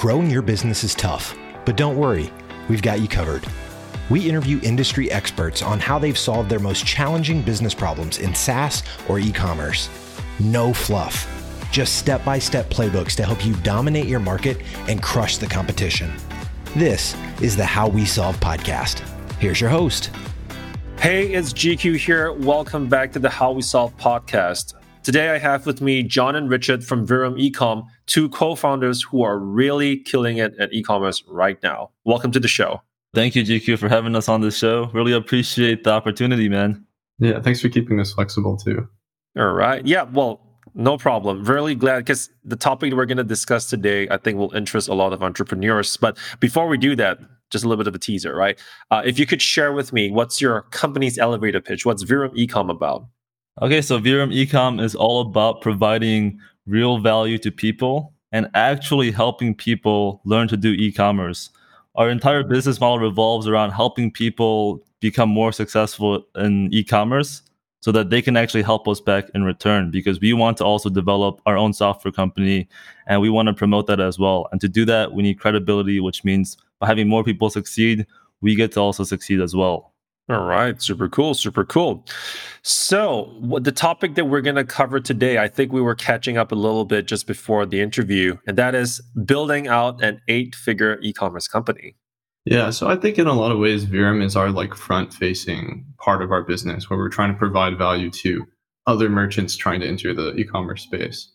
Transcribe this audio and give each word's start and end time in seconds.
Growing 0.00 0.30
your 0.30 0.40
business 0.40 0.82
is 0.82 0.94
tough, 0.94 1.36
but 1.66 1.76
don't 1.76 1.94
worry, 1.94 2.32
we've 2.70 2.80
got 2.80 3.02
you 3.02 3.06
covered. 3.06 3.46
We 4.08 4.26
interview 4.26 4.58
industry 4.62 5.10
experts 5.10 5.60
on 5.60 5.78
how 5.78 5.98
they've 5.98 6.16
solved 6.16 6.48
their 6.48 6.58
most 6.58 6.86
challenging 6.86 7.42
business 7.42 7.74
problems 7.74 8.18
in 8.18 8.34
SaaS 8.34 8.82
or 9.10 9.18
e 9.18 9.30
commerce. 9.30 9.90
No 10.38 10.72
fluff, 10.72 11.28
just 11.70 11.98
step 11.98 12.24
by 12.24 12.38
step 12.38 12.70
playbooks 12.70 13.14
to 13.16 13.26
help 13.26 13.44
you 13.44 13.52
dominate 13.56 14.06
your 14.06 14.20
market 14.20 14.62
and 14.88 15.02
crush 15.02 15.36
the 15.36 15.46
competition. 15.46 16.10
This 16.74 17.14
is 17.42 17.54
the 17.54 17.66
How 17.66 17.86
We 17.86 18.06
Solve 18.06 18.40
podcast. 18.40 19.00
Here's 19.34 19.60
your 19.60 19.68
host. 19.68 20.08
Hey, 20.96 21.26
it's 21.34 21.52
GQ 21.52 21.98
here. 21.98 22.32
Welcome 22.32 22.88
back 22.88 23.12
to 23.12 23.18
the 23.18 23.28
How 23.28 23.52
We 23.52 23.60
Solve 23.60 23.94
podcast. 23.98 24.72
Today 25.02 25.30
I 25.30 25.36
have 25.38 25.66
with 25.66 25.82
me 25.82 26.02
John 26.02 26.36
and 26.36 26.48
Richard 26.48 26.84
from 26.84 27.06
Virum 27.06 27.38
Ecom, 27.38 27.86
two 28.10 28.28
co-founders 28.30 29.02
who 29.02 29.22
are 29.22 29.38
really 29.38 29.98
killing 29.98 30.38
it 30.38 30.52
at 30.58 30.72
e-commerce 30.72 31.22
right 31.28 31.62
now. 31.62 31.90
Welcome 32.04 32.32
to 32.32 32.40
the 32.40 32.48
show. 32.48 32.82
Thank 33.14 33.36
you, 33.36 33.44
GQ, 33.44 33.78
for 33.78 33.88
having 33.88 34.14
us 34.16 34.28
on 34.28 34.40
the 34.40 34.50
show. 34.50 34.90
Really 34.92 35.12
appreciate 35.12 35.84
the 35.84 35.92
opportunity, 35.92 36.48
man. 36.48 36.84
Yeah, 37.18 37.40
thanks 37.40 37.60
for 37.60 37.68
keeping 37.68 37.96
this 37.96 38.12
flexible 38.12 38.56
too. 38.56 38.86
All 39.38 39.52
right. 39.52 39.86
Yeah, 39.86 40.02
well, 40.02 40.40
no 40.74 40.98
problem. 40.98 41.44
Really 41.44 41.74
glad 41.74 42.00
because 42.00 42.30
the 42.44 42.56
topic 42.56 42.92
we're 42.94 43.06
going 43.06 43.18
to 43.18 43.24
discuss 43.24 43.70
today, 43.70 44.08
I 44.08 44.16
think, 44.16 44.38
will 44.38 44.52
interest 44.54 44.88
a 44.88 44.94
lot 44.94 45.12
of 45.12 45.22
entrepreneurs. 45.22 45.96
But 45.96 46.18
before 46.40 46.66
we 46.66 46.78
do 46.78 46.96
that, 46.96 47.18
just 47.50 47.64
a 47.64 47.68
little 47.68 47.82
bit 47.82 47.88
of 47.88 47.94
a 47.94 47.98
teaser, 47.98 48.34
right? 48.34 48.58
Uh, 48.90 49.02
if 49.04 49.18
you 49.18 49.26
could 49.26 49.42
share 49.42 49.72
with 49.72 49.92
me, 49.92 50.10
what's 50.10 50.40
your 50.40 50.62
company's 50.70 51.18
elevator 51.18 51.60
pitch? 51.60 51.84
What's 51.86 52.04
Virum 52.04 52.34
Ecom 52.36 52.70
about? 52.70 53.06
Okay, 53.60 53.82
so 53.82 53.98
Virum 53.98 54.32
Ecom 54.34 54.82
is 54.82 54.94
all 54.94 55.20
about 55.20 55.60
providing 55.60 56.38
real 56.70 56.98
value 56.98 57.36
to 57.38 57.50
people 57.50 58.12
and 58.32 58.48
actually 58.54 59.10
helping 59.10 59.54
people 59.54 60.20
learn 60.24 60.46
to 60.48 60.56
do 60.56 60.70
e-commerce. 60.70 61.50
Our 61.96 62.08
entire 62.08 62.44
business 62.44 62.80
model 62.80 63.00
revolves 63.00 63.48
around 63.48 63.72
helping 63.72 64.12
people 64.12 64.84
become 65.00 65.28
more 65.28 65.52
successful 65.52 66.24
in 66.36 66.72
e-commerce 66.72 67.42
so 67.80 67.90
that 67.90 68.10
they 68.10 68.22
can 68.22 68.36
actually 68.36 68.62
help 68.62 68.86
us 68.86 69.00
back 69.00 69.24
in 69.34 69.42
return 69.42 69.90
because 69.90 70.20
we 70.20 70.32
want 70.32 70.58
to 70.58 70.64
also 70.64 70.88
develop 70.88 71.40
our 71.46 71.56
own 71.56 71.72
software 71.72 72.12
company 72.12 72.68
and 73.06 73.20
we 73.20 73.30
want 73.30 73.48
to 73.48 73.54
promote 73.54 73.86
that 73.88 74.00
as 74.00 74.18
well. 74.18 74.46
And 74.52 74.60
to 74.60 74.68
do 74.68 74.84
that, 74.84 75.12
we 75.12 75.22
need 75.22 75.40
credibility, 75.40 75.98
which 75.98 76.22
means 76.22 76.56
by 76.78 76.86
having 76.86 77.08
more 77.08 77.24
people 77.24 77.50
succeed, 77.50 78.06
we 78.42 78.54
get 78.54 78.72
to 78.72 78.80
also 78.80 79.02
succeed 79.02 79.40
as 79.40 79.56
well. 79.56 79.89
All 80.30 80.44
right, 80.44 80.80
super 80.80 81.08
cool, 81.08 81.34
super 81.34 81.64
cool. 81.64 82.04
So, 82.62 83.34
what 83.40 83.64
the 83.64 83.72
topic 83.72 84.14
that 84.14 84.26
we're 84.26 84.42
going 84.42 84.54
to 84.54 84.64
cover 84.64 85.00
today, 85.00 85.38
I 85.38 85.48
think 85.48 85.72
we 85.72 85.80
were 85.80 85.96
catching 85.96 86.38
up 86.38 86.52
a 86.52 86.54
little 86.54 86.84
bit 86.84 87.06
just 87.06 87.26
before 87.26 87.66
the 87.66 87.80
interview, 87.80 88.36
and 88.46 88.56
that 88.56 88.76
is 88.76 89.00
building 89.24 89.66
out 89.66 90.00
an 90.04 90.20
eight-figure 90.28 91.00
e-commerce 91.02 91.48
company. 91.48 91.96
Yeah, 92.44 92.70
so 92.70 92.88
I 92.88 92.94
think 92.94 93.18
in 93.18 93.26
a 93.26 93.32
lot 93.32 93.50
of 93.50 93.58
ways, 93.58 93.86
Virum 93.86 94.22
is 94.22 94.36
our 94.36 94.50
like 94.52 94.72
front-facing 94.72 95.84
part 95.98 96.22
of 96.22 96.30
our 96.30 96.44
business, 96.44 96.88
where 96.88 96.98
we're 97.00 97.08
trying 97.08 97.32
to 97.32 97.38
provide 97.38 97.76
value 97.76 98.08
to 98.22 98.46
other 98.86 99.08
merchants 99.08 99.56
trying 99.56 99.80
to 99.80 99.88
enter 99.88 100.14
the 100.14 100.32
e-commerce 100.36 100.84
space. 100.84 101.28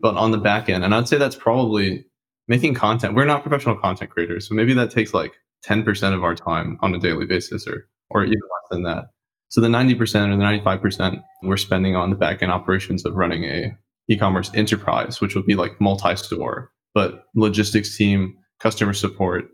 But 0.00 0.16
on 0.16 0.30
the 0.30 0.36
back 0.36 0.68
end, 0.68 0.84
and 0.84 0.94
I'd 0.94 1.08
say 1.08 1.16
that's 1.16 1.36
probably 1.36 2.04
making 2.48 2.74
content. 2.74 3.14
We're 3.14 3.24
not 3.24 3.40
professional 3.40 3.78
content 3.78 4.10
creators, 4.10 4.46
so 4.46 4.54
maybe 4.54 4.74
that 4.74 4.90
takes 4.90 5.14
like 5.14 5.32
10% 5.64 6.12
of 6.12 6.22
our 6.22 6.34
time 6.34 6.78
on 6.82 6.94
a 6.94 6.98
daily 6.98 7.24
basis 7.24 7.66
or 7.66 7.88
or 8.14 8.24
even 8.24 8.38
less 8.40 8.68
than 8.70 8.82
that. 8.84 9.06
So 9.48 9.60
the 9.60 9.68
90% 9.68 9.98
or 10.32 10.36
the 10.36 10.42
95% 10.42 11.22
we're 11.42 11.56
spending 11.56 11.94
on 11.94 12.10
the 12.10 12.16
backend 12.16 12.48
operations 12.48 13.04
of 13.04 13.14
running 13.14 13.44
a 13.44 13.76
e-commerce 14.08 14.50
enterprise, 14.54 15.20
which 15.20 15.34
would 15.34 15.46
be 15.46 15.54
like 15.54 15.80
multi-store, 15.80 16.70
but 16.94 17.24
logistics 17.34 17.96
team, 17.96 18.34
customer 18.60 18.92
support, 18.92 19.44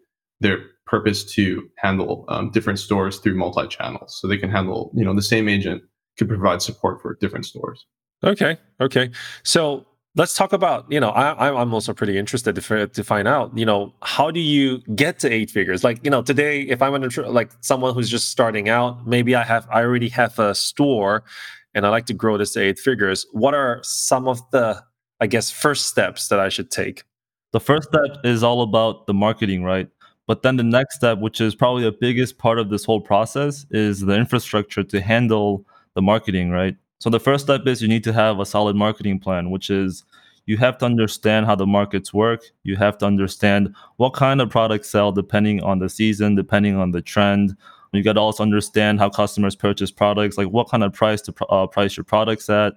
their 0.40 0.58
purpose 0.86 1.24
to 1.34 1.68
handle 1.78 2.24
um, 2.28 2.50
different 2.50 2.78
stores 2.78 3.18
through 3.18 3.34
multi-channels. 3.34 4.18
So 4.20 4.28
they 4.28 4.38
can 4.38 4.50
handle, 4.50 4.90
you 4.94 5.04
know, 5.04 5.14
the 5.14 5.22
same 5.22 5.48
agent 5.48 5.82
could 6.16 6.28
provide 6.28 6.62
support 6.62 7.02
for 7.02 7.16
different 7.20 7.44
stores. 7.44 7.84
Okay. 8.24 8.56
Okay. 8.80 9.10
So 9.42 9.86
let's 10.18 10.34
talk 10.34 10.52
about 10.52 10.84
you 10.90 10.98
know 11.00 11.10
I, 11.10 11.48
i'm 11.48 11.72
also 11.72 11.94
pretty 11.94 12.18
interested 12.18 12.54
to, 12.54 12.86
to 12.88 13.04
find 13.04 13.28
out 13.28 13.56
you 13.56 13.64
know 13.64 13.94
how 14.02 14.30
do 14.30 14.40
you 14.40 14.78
get 14.94 15.20
to 15.20 15.32
eight 15.32 15.50
figures? 15.50 15.84
Like 15.84 16.04
you 16.04 16.10
know 16.10 16.20
today 16.20 16.62
if 16.62 16.82
i'm 16.82 16.94
an, 16.94 17.08
like 17.32 17.52
someone 17.60 17.94
who's 17.94 18.10
just 18.10 18.28
starting 18.28 18.68
out 18.68 19.06
maybe 19.06 19.34
i 19.34 19.44
have 19.44 19.66
i 19.70 19.80
already 19.80 20.08
have 20.10 20.38
a 20.38 20.54
store 20.54 21.24
and 21.74 21.86
i 21.86 21.88
like 21.88 22.06
to 22.06 22.14
grow 22.14 22.36
this 22.36 22.52
to 22.52 22.60
eight 22.60 22.78
figures. 22.78 23.24
What 23.32 23.54
are 23.54 23.78
some 23.82 24.28
of 24.28 24.38
the 24.50 24.82
i 25.20 25.26
guess 25.26 25.50
first 25.50 25.86
steps 25.86 26.28
that 26.28 26.40
i 26.40 26.48
should 26.48 26.70
take? 26.70 27.04
The 27.52 27.60
first 27.60 27.88
step 27.88 28.18
is 28.24 28.42
all 28.42 28.60
about 28.62 29.06
the 29.06 29.14
marketing 29.14 29.62
right? 29.62 29.88
But 30.26 30.42
then 30.42 30.56
the 30.56 30.64
next 30.64 30.96
step 30.96 31.18
which 31.20 31.40
is 31.40 31.54
probably 31.54 31.84
the 31.84 31.96
biggest 31.98 32.38
part 32.38 32.58
of 32.58 32.70
this 32.70 32.84
whole 32.84 33.00
process 33.00 33.64
is 33.70 34.00
the 34.00 34.14
infrastructure 34.14 34.82
to 34.82 35.00
handle 35.00 35.64
the 35.94 36.02
marketing 36.02 36.50
right? 36.50 36.76
So 37.00 37.10
the 37.10 37.20
first 37.20 37.44
step 37.44 37.66
is 37.66 37.80
you 37.80 37.88
need 37.88 38.02
to 38.04 38.12
have 38.12 38.40
a 38.40 38.46
solid 38.46 38.74
marketing 38.74 39.20
plan, 39.20 39.50
which 39.50 39.70
is 39.70 40.02
you 40.48 40.56
have 40.56 40.78
to 40.78 40.86
understand 40.86 41.44
how 41.44 41.54
the 41.54 41.66
markets 41.66 42.14
work. 42.14 42.40
You 42.62 42.76
have 42.76 42.96
to 42.98 43.06
understand 43.06 43.74
what 43.98 44.14
kind 44.14 44.40
of 44.40 44.48
products 44.48 44.88
sell 44.88 45.12
depending 45.12 45.62
on 45.62 45.78
the 45.78 45.90
season, 45.90 46.36
depending 46.36 46.74
on 46.74 46.90
the 46.90 47.02
trend. 47.02 47.54
You 47.92 48.02
got 48.02 48.14
to 48.14 48.20
also 48.20 48.42
understand 48.42 48.98
how 48.98 49.10
customers 49.10 49.54
purchase 49.54 49.90
products, 49.90 50.38
like 50.38 50.48
what 50.48 50.70
kind 50.70 50.82
of 50.82 50.94
price 50.94 51.20
to 51.22 51.34
uh, 51.50 51.66
price 51.66 51.98
your 51.98 52.04
products 52.04 52.48
at. 52.48 52.72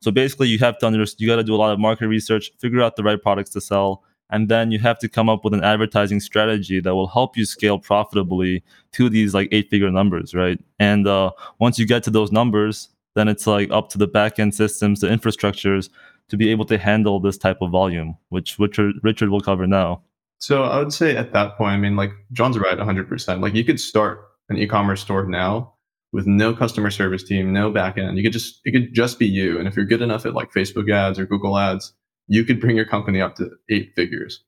So 0.00 0.10
basically, 0.10 0.48
you 0.48 0.58
have 0.60 0.78
to 0.78 0.86
understand. 0.86 1.20
You 1.20 1.28
got 1.28 1.36
to 1.36 1.44
do 1.44 1.54
a 1.54 1.56
lot 1.56 1.74
of 1.74 1.78
market 1.78 2.08
research, 2.08 2.52
figure 2.58 2.80
out 2.80 2.96
the 2.96 3.02
right 3.02 3.20
products 3.20 3.50
to 3.50 3.60
sell, 3.60 4.02
and 4.30 4.48
then 4.48 4.70
you 4.70 4.78
have 4.78 4.98
to 5.00 5.08
come 5.08 5.28
up 5.28 5.44
with 5.44 5.52
an 5.52 5.62
advertising 5.62 6.20
strategy 6.20 6.80
that 6.80 6.94
will 6.94 7.08
help 7.08 7.36
you 7.36 7.44
scale 7.44 7.78
profitably 7.78 8.64
to 8.92 9.10
these 9.10 9.34
like 9.34 9.48
eight 9.52 9.68
figure 9.68 9.90
numbers, 9.90 10.34
right? 10.34 10.58
And 10.78 11.06
uh, 11.06 11.32
once 11.58 11.78
you 11.78 11.86
get 11.86 12.02
to 12.04 12.10
those 12.10 12.32
numbers, 12.32 12.88
then 13.14 13.28
it's 13.28 13.46
like 13.46 13.70
up 13.70 13.90
to 13.90 13.98
the 13.98 14.08
backend 14.08 14.54
systems, 14.54 15.00
the 15.00 15.08
infrastructures 15.08 15.90
to 16.30 16.36
be 16.36 16.50
able 16.50 16.64
to 16.66 16.78
handle 16.78 17.20
this 17.20 17.36
type 17.36 17.58
of 17.60 17.70
volume, 17.70 18.16
which 18.30 18.58
Richard, 18.58 18.94
Richard 19.02 19.28
will 19.28 19.40
cover 19.40 19.66
now. 19.66 20.02
So 20.38 20.62
I 20.64 20.78
would 20.78 20.92
say 20.92 21.16
at 21.16 21.32
that 21.32 21.56
point, 21.58 21.72
I 21.72 21.76
mean, 21.76 21.96
like 21.96 22.12
John's 22.32 22.58
right, 22.58 22.78
100%. 22.78 23.40
Like 23.40 23.54
you 23.54 23.64
could 23.64 23.78
start 23.78 24.22
an 24.48 24.56
e-commerce 24.56 25.02
store 25.02 25.26
now 25.26 25.74
with 26.12 26.26
no 26.26 26.54
customer 26.54 26.90
service 26.90 27.22
team, 27.22 27.52
no 27.52 27.70
backend. 27.70 28.16
You 28.16 28.22
could 28.22 28.32
just 28.32 28.60
it 28.64 28.72
could 28.72 28.94
just 28.94 29.18
be 29.18 29.26
you, 29.26 29.58
and 29.58 29.68
if 29.68 29.76
you're 29.76 29.84
good 29.84 30.02
enough 30.02 30.26
at 30.26 30.34
like 30.34 30.52
Facebook 30.52 30.90
ads 30.90 31.18
or 31.18 31.26
Google 31.26 31.56
ads, 31.56 31.92
you 32.26 32.44
could 32.44 32.60
bring 32.60 32.76
your 32.76 32.84
company 32.84 33.20
up 33.20 33.36
to 33.36 33.50
eight 33.68 33.92
figures. 33.94 34.42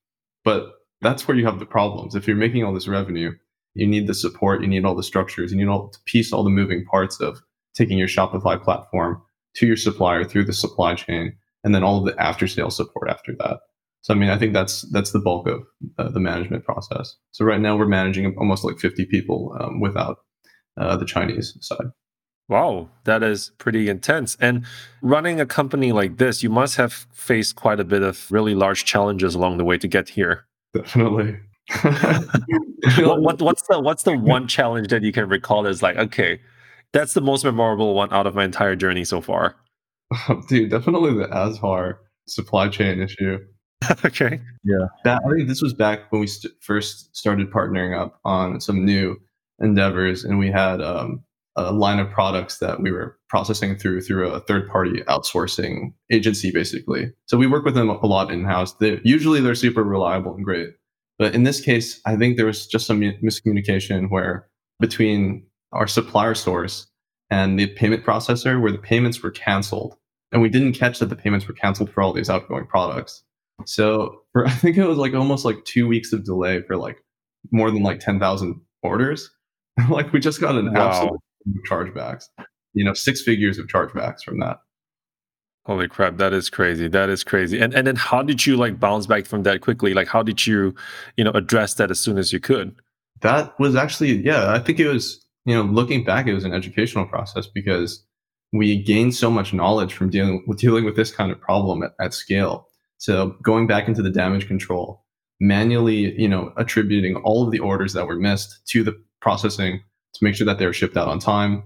But 0.45 0.73
that's 1.01 1.27
where 1.27 1.37
you 1.37 1.45
have 1.45 1.59
the 1.59 1.67
problems. 1.67 2.15
If 2.15 2.27
you're 2.27 2.37
making 2.37 2.65
all 2.65 2.75
this 2.75 2.89
revenue, 2.89 3.33
you 3.75 3.87
need 3.87 4.07
the 4.07 4.15
support, 4.15 4.63
you 4.63 4.69
need 4.69 4.85
all 4.85 4.95
the 4.95 5.03
structures, 5.03 5.53
you 5.53 5.59
need 5.59 5.69
all 5.69 5.89
to 5.89 5.99
piece 6.05 6.33
all 6.33 6.45
the 6.45 6.51
moving 6.51 6.85
parts 6.85 7.21
of 7.21 7.41
taking 7.75 7.99
your 7.99 8.09
Shopify 8.09 8.61
platform 8.61 9.23
to 9.57 9.67
your 9.67 9.77
supplier 9.77 10.25
through 10.25 10.45
the 10.45 10.53
supply 10.53 10.95
chain, 10.95 11.35
and 11.65 11.75
then 11.75 11.83
all 11.83 11.99
of 11.99 12.05
the 12.05 12.21
after 12.21 12.47
sale 12.47 12.71
support 12.71 13.09
after 13.09 13.35
that. 13.39 13.61
So 14.03 14.13
I 14.15 14.17
mean, 14.17 14.31
I 14.31 14.39
think 14.39 14.53
that's 14.53 14.83
that's 14.91 15.13
the 15.13 15.21
bulk 15.21 15.47
of 15.47 15.63
uh, 15.99 16.11
the 16.11 16.21
management 16.21 16.65
process. 16.65 17.17
So 17.31 17.45
right 17.45 17.61
now 17.61 17.77
we're 17.77 17.87
managing 17.87 18.35
almost 18.37 18.65
like 18.65 18.79
50 18.79 19.07
people 19.07 19.57
um, 19.61 19.81
without 19.81 20.19
uh, 20.77 20.97
the 20.97 21.05
Chinese 21.05 21.57
side. 21.61 21.87
Wow, 22.49 22.91
that 23.05 23.23
is 23.23 23.53
pretty 23.59 23.89
intense. 23.89 24.37
And 24.41 24.67
running 25.01 25.41
a 25.41 25.47
company 25.47 25.93
like 25.93 26.19
this, 26.19 26.43
you 26.43 26.51
must 26.51 26.77
have 26.77 26.93
faced 27.13 27.55
quite 27.55 27.79
a 27.79 27.85
bit 27.85 28.03
of 28.03 28.31
really 28.31 28.55
large 28.55 28.85
challenges 28.85 29.35
along 29.35 29.59
the 29.59 29.65
way 29.65 29.79
to 29.79 29.87
get 29.87 30.11
here. 30.11 30.47
Definitely. 30.75 31.39
what, 32.99 33.23
what, 33.23 33.41
what's 33.41 33.63
the 33.69 33.81
what's 33.81 34.03
the 34.03 34.19
one 34.19 34.49
challenge 34.49 34.89
that 34.89 35.03
you 35.03 35.13
can 35.13 35.29
recall 35.29 35.63
that's 35.63 35.81
like 35.81 35.97
okay 35.97 36.41
that's 36.93 37.15
the 37.15 37.21
most 37.21 37.45
memorable 37.45 37.95
one 37.95 38.13
out 38.13 38.27
of 38.27 38.35
my 38.35 38.45
entire 38.45 38.77
journey 38.77 39.05
so 39.05 39.21
far. 39.21 39.57
dude, 40.49 40.71
definitely 40.71 41.15
the 41.15 41.29
Azhar 41.29 42.01
supply 42.27 42.69
chain 42.69 43.01
issue. 43.01 43.39
okay. 44.05 44.41
Yeah. 44.65 44.87
That, 45.05 45.23
I 45.27 45.31
think 45.31 45.49
this 45.49 45.63
was 45.63 45.75
back 45.75 46.11
when 46.11 46.21
we 46.21 46.27
st- 46.27 46.55
first 46.61 47.15
started 47.17 47.51
partnering 47.51 47.99
up 47.99 48.21
on 48.25 48.61
some 48.61 48.85
new 48.85 49.17
endeavors, 49.61 50.25
and 50.25 50.39
we 50.39 50.51
had 50.51 50.81
um, 50.81 51.25
a 51.57 51.73
line 51.73 51.99
of 51.99 52.11
products 52.11 52.59
that 52.59 52.81
we 52.81 52.91
were 52.91 53.19
processing 53.29 53.77
through 53.77 54.03
through 54.03 54.29
a 54.29 54.41
third 54.41 54.69
party 54.69 55.03
outsourcing 55.09 55.93
agency, 56.11 56.51
basically. 56.51 57.13
So 57.27 57.37
we 57.37 57.47
work 57.47 57.65
with 57.65 57.75
them 57.75 57.89
a 57.89 58.07
lot 58.07 58.31
in 58.31 58.45
house. 58.45 58.75
They, 58.75 59.01
usually 59.05 59.41
they're 59.41 59.55
super 59.55 59.83
reliable 59.83 60.35
and 60.35 60.45
great, 60.45 60.71
but 61.19 61.35
in 61.35 61.43
this 61.43 61.61
case, 61.61 62.01
I 62.07 62.17
think 62.17 62.37
there 62.37 62.47
was 62.47 62.67
just 62.67 62.87
some 62.87 63.01
miscommunication 63.01 64.11
where 64.11 64.49
between 64.81 65.47
our 65.73 65.87
supplier 65.87 66.35
source 66.35 66.87
and 67.31 67.59
the 67.59 67.67
payment 67.67 68.05
processor 68.05 68.61
where 68.61 68.73
the 68.73 68.79
payments 68.79 69.23
were 69.23 69.31
canceled. 69.31 69.97
And 70.33 70.41
we 70.41 70.49
didn't 70.49 70.73
catch 70.73 70.99
that 70.99 71.07
the 71.07 71.17
payments 71.17 71.47
were 71.47 71.55
canceled 71.55 71.91
for 71.91 72.03
all 72.03 72.13
these 72.13 72.31
outgoing 72.31 72.67
products. 72.67 73.23
So 73.67 74.23
for, 74.33 74.47
I 74.47 74.51
think 74.51 74.77
it 74.77 74.87
was 74.87 74.99
like 74.99 75.15
almost 75.15 75.45
like 75.45 75.65
two 75.65 75.87
weeks 75.87 76.13
of 76.13 76.25
delay 76.25 76.63
for 76.63 76.77
like 76.77 76.99
more 77.51 77.71
than 77.71 77.83
like 77.83 78.01
10,000 78.01 78.61
orders. 78.83 79.31
like 79.91 80.13
we 80.13 80.21
just 80.21 80.41
got 80.41 80.55
an 80.55 80.73
wow. 80.73 80.89
absolute 80.89 81.21
chargebacks, 81.69 82.25
you 82.75 82.85
know, 82.85 82.95
six 82.95 83.23
figures 83.23 83.59
of 83.59 83.67
chargebacks 83.67 84.23
from 84.23 84.39
that. 84.41 84.59
Holy 85.65 85.87
crap, 85.87 86.17
that 86.17 86.33
is 86.33 86.51
crazy. 86.51 86.89
That 86.89 87.09
is 87.09 87.23
crazy. 87.23 87.61
And 87.61 87.73
and 87.73 87.87
then 87.87 87.95
how 87.95 88.23
did 88.23 88.45
you 88.45 88.57
like 88.57 88.81
bounce 88.81 89.07
back 89.07 89.27
from 89.27 89.45
that 89.45 89.61
quickly? 89.61 89.95
Like 89.95 90.09
how 90.09 90.23
did 90.23 90.45
you, 90.45 90.75
you 91.17 91.23
know, 91.23 91.31
address 91.31 91.75
that 91.75 91.91
as 91.91 92.01
soon 92.01 92.19
as 92.19 92.33
you 92.33 92.41
could? 92.41 92.75
That 93.21 93.59
was 93.61 93.77
actually 93.77 94.25
yeah, 94.25 94.53
I 94.53 94.59
think 94.59 94.81
it 94.81 94.89
was, 94.89 95.25
you 95.45 95.55
know, 95.55 95.63
looking 95.63 96.03
back 96.03 96.27
it 96.27 96.35
was 96.35 96.45
an 96.45 96.53
educational 96.53 97.07
process 97.07 97.47
because 97.47 98.05
we 98.53 98.83
gained 98.83 99.15
so 99.15 99.31
much 99.31 99.55
knowledge 99.55 99.95
from 99.95 100.11
dealing 100.11 100.45
with 100.47 100.59
dealing 100.59 100.85
with 100.85 100.97
this 100.97 101.11
kind 101.11 101.33
of 101.33 101.41
problem 101.41 101.83
at, 101.83 101.93
at 102.01 102.15
scale. 102.15 102.69
So 102.99 103.37
going 103.43 103.67
back 103.67 103.89
into 103.89 104.03
the 104.03 104.11
damage 104.11 104.47
control, 104.47 105.05
manually, 105.41 106.19
you 106.21 106.29
know, 106.29 106.53
attributing 106.57 107.17
all 107.17 107.45
of 107.45 107.51
the 107.51 107.59
orders 107.59 107.93
that 107.95 108.07
were 108.07 108.17
missed 108.17 108.61
to 108.69 108.85
the 108.85 109.01
processing 109.21 109.83
to 110.15 110.25
make 110.25 110.35
sure 110.35 110.47
that 110.47 110.59
they 110.59 110.67
were 110.67 110.73
shipped 110.73 110.97
out 110.97 111.09
on 111.09 111.19
time, 111.19 111.65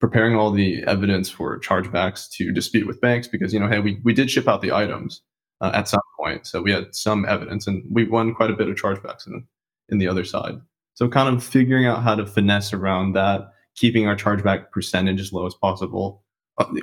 preparing 0.00 0.36
all 0.36 0.50
the 0.50 0.82
evidence 0.84 1.28
for 1.28 1.58
chargebacks 1.60 2.28
to 2.30 2.52
dispute 2.52 2.86
with 2.86 3.00
banks 3.00 3.26
because 3.26 3.52
you 3.52 3.60
know 3.60 3.68
hey 3.68 3.80
we, 3.80 4.00
we 4.04 4.12
did 4.12 4.30
ship 4.30 4.48
out 4.48 4.62
the 4.62 4.72
items 4.72 5.22
uh, 5.60 5.70
at 5.74 5.88
some 5.88 6.00
point 6.18 6.46
so 6.46 6.62
we 6.62 6.70
had 6.70 6.94
some 6.94 7.24
evidence 7.26 7.66
and 7.66 7.82
we 7.90 8.04
won 8.04 8.34
quite 8.34 8.50
a 8.50 8.56
bit 8.56 8.68
of 8.68 8.76
chargebacks 8.76 9.26
in, 9.26 9.46
in 9.88 9.98
the 9.98 10.08
other 10.08 10.24
side 10.24 10.54
so 10.94 11.08
kind 11.08 11.34
of 11.34 11.42
figuring 11.42 11.86
out 11.86 12.02
how 12.02 12.14
to 12.14 12.26
finesse 12.26 12.72
around 12.72 13.12
that 13.12 13.52
keeping 13.74 14.06
our 14.06 14.16
chargeback 14.16 14.70
percentage 14.70 15.20
as 15.20 15.32
low 15.32 15.46
as 15.46 15.54
possible 15.54 16.22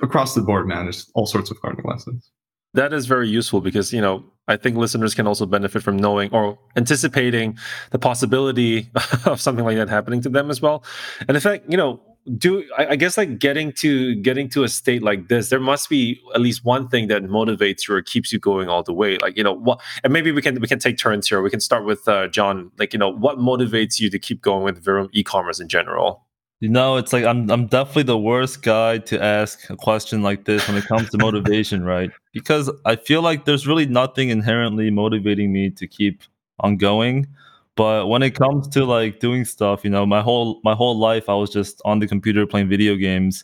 across 0.01 0.33
the 0.35 0.41
board 0.41 0.67
man 0.67 0.85
there's 0.85 1.09
all 1.15 1.25
sorts 1.25 1.51
of 1.51 1.57
learning 1.63 1.85
lessons 1.85 2.31
that 2.73 2.93
is 2.93 3.05
very 3.05 3.27
useful 3.27 3.61
because 3.61 3.91
you 3.93 4.01
know 4.01 4.23
i 4.47 4.55
think 4.55 4.77
listeners 4.77 5.13
can 5.15 5.27
also 5.27 5.45
benefit 5.45 5.81
from 5.81 5.97
knowing 5.97 6.29
or 6.31 6.57
anticipating 6.75 7.57
the 7.91 7.99
possibility 7.99 8.89
of 9.25 9.41
something 9.41 9.65
like 9.65 9.77
that 9.77 9.89
happening 9.89 10.21
to 10.21 10.29
them 10.29 10.51
as 10.51 10.61
well. 10.61 10.83
And 11.27 11.35
in 11.35 11.41
fact 11.41 11.65
you 11.67 11.77
know 11.77 12.01
do 12.37 12.63
I, 12.77 12.87
I, 12.87 12.95
guess 12.95 13.17
like 13.17 13.37
getting 13.37 13.71
to 13.73 14.15
getting 14.15 14.49
to 14.49 14.63
a 14.63 14.67
state 14.67 15.03
like 15.03 15.27
this 15.27 15.49
there 15.49 15.59
must 15.59 15.89
be 15.89 16.19
at 16.33 16.41
least 16.41 16.65
one 16.65 16.87
thing 16.87 17.07
that 17.09 17.23
motivates 17.23 17.87
you 17.87 17.95
or 17.95 18.01
keeps 18.01 18.33
you 18.33 18.39
going 18.39 18.67
all 18.67 18.81
the 18.81 18.93
way. 18.93 19.17
Like 19.19 19.37
you 19.37 19.43
know 19.43 19.53
what 19.53 19.79
and 20.03 20.11
maybe 20.11 20.31
we 20.31 20.41
can 20.41 20.59
we 20.59 20.67
can 20.67 20.79
take 20.79 20.97
turns 20.97 21.27
here. 21.27 21.41
We 21.41 21.51
can 21.51 21.59
start 21.59 21.85
with 21.85 22.07
uh, 22.07 22.27
john. 22.27 22.71
Like 22.79 22.93
you 22.93 22.99
know 22.99 23.09
what 23.09 23.37
motivates 23.37 23.99
you 23.99 24.09
to 24.09 24.17
keep 24.17 24.41
going 24.41 24.63
with 24.63 24.83
Virum 24.83 25.09
e-commerce 25.13 25.59
in 25.59 25.67
general 25.67 26.25
you 26.65 26.71
know 26.77 26.97
it's 26.97 27.13
like 27.13 27.25
i'm 27.25 27.49
i'm 27.51 27.67
definitely 27.67 28.03
the 28.03 28.17
worst 28.17 28.63
guy 28.63 28.97
to 28.97 29.21
ask 29.23 29.69
a 29.69 29.75
question 29.75 30.23
like 30.23 30.45
this 30.45 30.67
when 30.67 30.75
it 30.75 30.85
comes 30.85 31.09
to 31.11 31.17
motivation 31.17 31.83
right 31.93 32.11
because 32.33 32.71
i 32.85 32.95
feel 32.95 33.21
like 33.21 33.45
there's 33.45 33.67
really 33.67 33.85
nothing 33.85 34.29
inherently 34.29 34.89
motivating 34.89 35.53
me 35.53 35.69
to 35.69 35.85
keep 35.87 36.23
on 36.59 36.75
going 36.77 37.27
but 37.75 38.07
when 38.07 38.23
it 38.23 38.31
comes 38.31 38.67
to 38.69 38.85
like 38.85 39.19
doing 39.19 39.43
stuff, 39.43 39.83
you 39.83 39.89
know, 39.89 40.05
my 40.05 40.21
whole 40.21 40.61
my 40.63 40.73
whole 40.73 40.97
life 40.97 41.27
I 41.29 41.35
was 41.35 41.49
just 41.49 41.81
on 41.85 41.99
the 41.99 42.07
computer 42.07 42.47
playing 42.47 42.69
video 42.69 42.95
games 42.95 43.43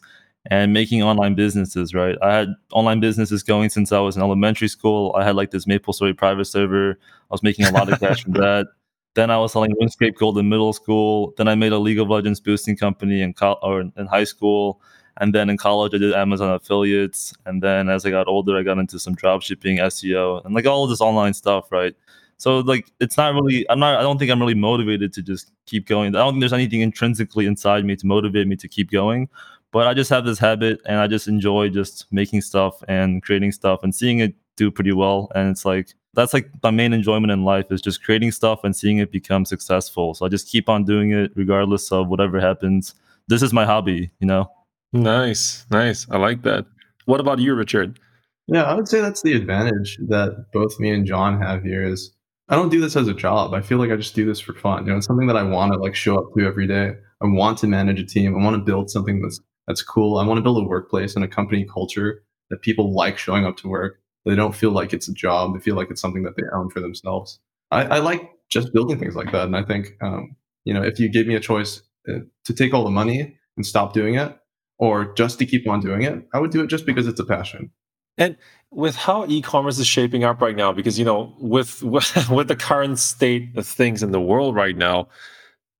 and 0.49 0.73
making 0.73 1.03
online 1.03 1.35
businesses, 1.35 1.93
right? 1.93 2.17
I 2.21 2.33
had 2.33 2.47
online 2.71 2.99
businesses 2.99 3.43
going 3.43 3.69
since 3.69 3.91
I 3.91 3.99
was 3.99 4.15
in 4.15 4.23
elementary 4.23 4.69
school. 4.69 5.13
I 5.17 5.23
had 5.23 5.35
like 5.35 5.51
this 5.51 5.65
MapleStory 5.65 6.17
private 6.17 6.45
server. 6.45 6.91
I 6.91 7.33
was 7.33 7.43
making 7.43 7.65
a 7.65 7.71
lot 7.71 7.91
of 7.91 7.99
cash 7.99 8.23
from 8.23 8.33
that. 8.43 8.67
Then 9.13 9.29
I 9.29 9.37
was 9.37 9.51
selling 9.51 9.71
RuneScape 9.81 10.15
Gold 10.15 10.37
in 10.37 10.47
middle 10.49 10.73
school. 10.73 11.33
Then 11.37 11.47
I 11.47 11.55
made 11.55 11.73
a 11.73 11.79
League 11.79 11.99
of 11.99 12.09
Legends 12.09 12.39
boosting 12.39 12.77
company 12.77 13.21
in 13.21 13.33
co- 13.33 13.59
or 13.61 13.81
in 13.81 14.07
high 14.09 14.23
school. 14.23 14.81
And 15.17 15.35
then 15.35 15.49
in 15.49 15.57
college, 15.57 15.93
I 15.93 15.97
did 15.97 16.13
Amazon 16.13 16.53
affiliates. 16.53 17.33
And 17.45 17.61
then 17.61 17.89
as 17.89 18.05
I 18.05 18.09
got 18.09 18.27
older, 18.27 18.57
I 18.57 18.63
got 18.63 18.77
into 18.77 18.99
some 18.99 19.15
dropshipping, 19.15 19.79
SEO, 19.79 20.43
and 20.45 20.55
like 20.55 20.65
all 20.65 20.87
this 20.87 21.01
online 21.01 21.33
stuff, 21.33 21.71
right? 21.71 21.93
So 22.37 22.59
like 22.59 22.91
it's 22.99 23.17
not 23.17 23.35
really 23.35 23.67
I'm 23.69 23.77
not 23.77 23.99
I 23.99 24.01
don't 24.01 24.17
think 24.17 24.31
I'm 24.31 24.39
really 24.39 24.55
motivated 24.55 25.13
to 25.13 25.21
just 25.21 25.51
keep 25.67 25.85
going. 25.85 26.15
I 26.15 26.19
don't 26.19 26.33
think 26.33 26.41
there's 26.41 26.53
anything 26.53 26.81
intrinsically 26.81 27.45
inside 27.45 27.85
me 27.85 27.95
to 27.97 28.07
motivate 28.07 28.47
me 28.47 28.55
to 28.55 28.67
keep 28.67 28.89
going. 28.89 29.29
But 29.71 29.87
I 29.87 29.93
just 29.93 30.09
have 30.09 30.25
this 30.25 30.39
habit 30.39 30.81
and 30.85 30.97
I 30.97 31.07
just 31.07 31.27
enjoy 31.27 31.69
just 31.69 32.11
making 32.11 32.41
stuff 32.41 32.81
and 32.87 33.21
creating 33.21 33.51
stuff 33.51 33.81
and 33.83 33.93
seeing 33.93 34.19
it 34.19 34.33
do 34.55 34.71
pretty 34.71 34.91
well. 34.91 35.31
And 35.35 35.49
it's 35.49 35.65
like 35.65 35.93
that's 36.13 36.33
like 36.33 36.49
my 36.61 36.71
main 36.71 36.93
enjoyment 36.93 37.31
in 37.31 37.43
life 37.43 37.65
is 37.71 37.81
just 37.81 38.03
creating 38.03 38.31
stuff 38.31 38.63
and 38.63 38.75
seeing 38.75 38.97
it 38.97 39.11
become 39.11 39.45
successful. 39.45 40.13
So 40.13 40.25
I 40.25 40.29
just 40.29 40.47
keep 40.47 40.69
on 40.69 40.83
doing 40.83 41.11
it 41.11 41.31
regardless 41.35 41.91
of 41.91 42.07
whatever 42.07 42.39
happens. 42.39 42.95
This 43.27 43.41
is 43.41 43.53
my 43.53 43.65
hobby, 43.65 44.11
you 44.19 44.27
know. 44.27 44.51
Nice. 44.93 45.65
Nice. 45.71 46.05
I 46.09 46.17
like 46.17 46.41
that. 46.41 46.65
What 47.05 47.21
about 47.21 47.39
you, 47.39 47.55
Richard? 47.55 47.99
Yeah, 48.47 48.63
I 48.63 48.73
would 48.73 48.87
say 48.87 48.99
that's 48.99 49.21
the 49.21 49.33
advantage 49.33 49.97
that 50.09 50.47
both 50.51 50.79
me 50.79 50.91
and 50.91 51.05
John 51.05 51.41
have 51.41 51.63
here 51.63 51.83
is 51.83 52.11
I 52.49 52.55
don't 52.55 52.69
do 52.69 52.81
this 52.81 52.97
as 52.97 53.07
a 53.07 53.13
job. 53.13 53.53
I 53.53 53.61
feel 53.61 53.77
like 53.77 53.91
I 53.91 53.95
just 53.95 54.13
do 54.13 54.25
this 54.25 54.41
for 54.41 54.53
fun. 54.53 54.85
You 54.85 54.91
know, 54.91 54.97
it's 54.97 55.07
something 55.07 55.27
that 55.27 55.37
I 55.37 55.43
want 55.43 55.71
to 55.71 55.79
like 55.79 55.95
show 55.95 56.17
up 56.17 56.33
to 56.35 56.45
every 56.45 56.67
day. 56.67 56.91
I 57.21 57.27
want 57.27 57.57
to 57.59 57.67
manage 57.67 58.01
a 58.01 58.05
team. 58.05 58.35
I 58.35 58.43
want 58.43 58.55
to 58.55 58.61
build 58.61 58.89
something 58.89 59.21
that's 59.21 59.39
that's 59.67 59.81
cool. 59.81 60.17
I 60.17 60.25
want 60.25 60.37
to 60.39 60.41
build 60.41 60.61
a 60.61 60.67
workplace 60.67 61.15
and 61.15 61.23
a 61.23 61.29
company 61.29 61.65
culture 61.71 62.23
that 62.49 62.61
people 62.61 62.93
like 62.93 63.17
showing 63.17 63.45
up 63.45 63.55
to 63.57 63.69
work. 63.69 64.00
They 64.25 64.35
don't 64.35 64.55
feel 64.55 64.71
like 64.71 64.93
it's 64.93 65.07
a 65.07 65.13
job. 65.13 65.53
They 65.53 65.59
feel 65.59 65.75
like 65.75 65.89
it's 65.89 66.01
something 66.01 66.23
that 66.23 66.35
they 66.35 66.43
own 66.53 66.69
for 66.69 66.79
themselves. 66.79 67.39
I, 67.71 67.83
I 67.83 67.99
like 67.99 68.31
just 68.49 68.73
building 68.73 68.99
things 68.99 69.15
like 69.15 69.31
that. 69.31 69.45
And 69.45 69.55
I 69.55 69.63
think, 69.63 69.93
um, 70.01 70.35
you 70.65 70.73
know, 70.73 70.83
if 70.83 70.99
you 70.99 71.09
gave 71.09 71.27
me 71.27 71.35
a 71.35 71.39
choice 71.39 71.81
uh, 72.07 72.19
to 72.45 72.53
take 72.53 72.73
all 72.73 72.83
the 72.83 72.91
money 72.91 73.37
and 73.57 73.65
stop 73.65 73.93
doing 73.93 74.15
it, 74.15 74.37
or 74.77 75.13
just 75.13 75.37
to 75.39 75.45
keep 75.45 75.69
on 75.69 75.79
doing 75.79 76.01
it, 76.01 76.27
I 76.33 76.39
would 76.39 76.51
do 76.51 76.63
it 76.63 76.67
just 76.67 76.85
because 76.85 77.07
it's 77.07 77.19
a 77.19 77.25
passion. 77.25 77.71
And 78.17 78.35
with 78.71 78.95
how 78.95 79.25
e-commerce 79.27 79.77
is 79.77 79.87
shaping 79.87 80.23
up 80.23 80.41
right 80.41 80.55
now, 80.55 80.73
because 80.73 80.99
you 80.99 81.05
know, 81.05 81.35
with 81.39 81.81
with, 81.83 82.47
the 82.47 82.57
current 82.57 82.99
state 82.99 83.55
of 83.55 83.65
things 83.65 84.03
in 84.03 84.11
the 84.11 84.19
world 84.19 84.55
right 84.55 84.75
now, 84.75 85.07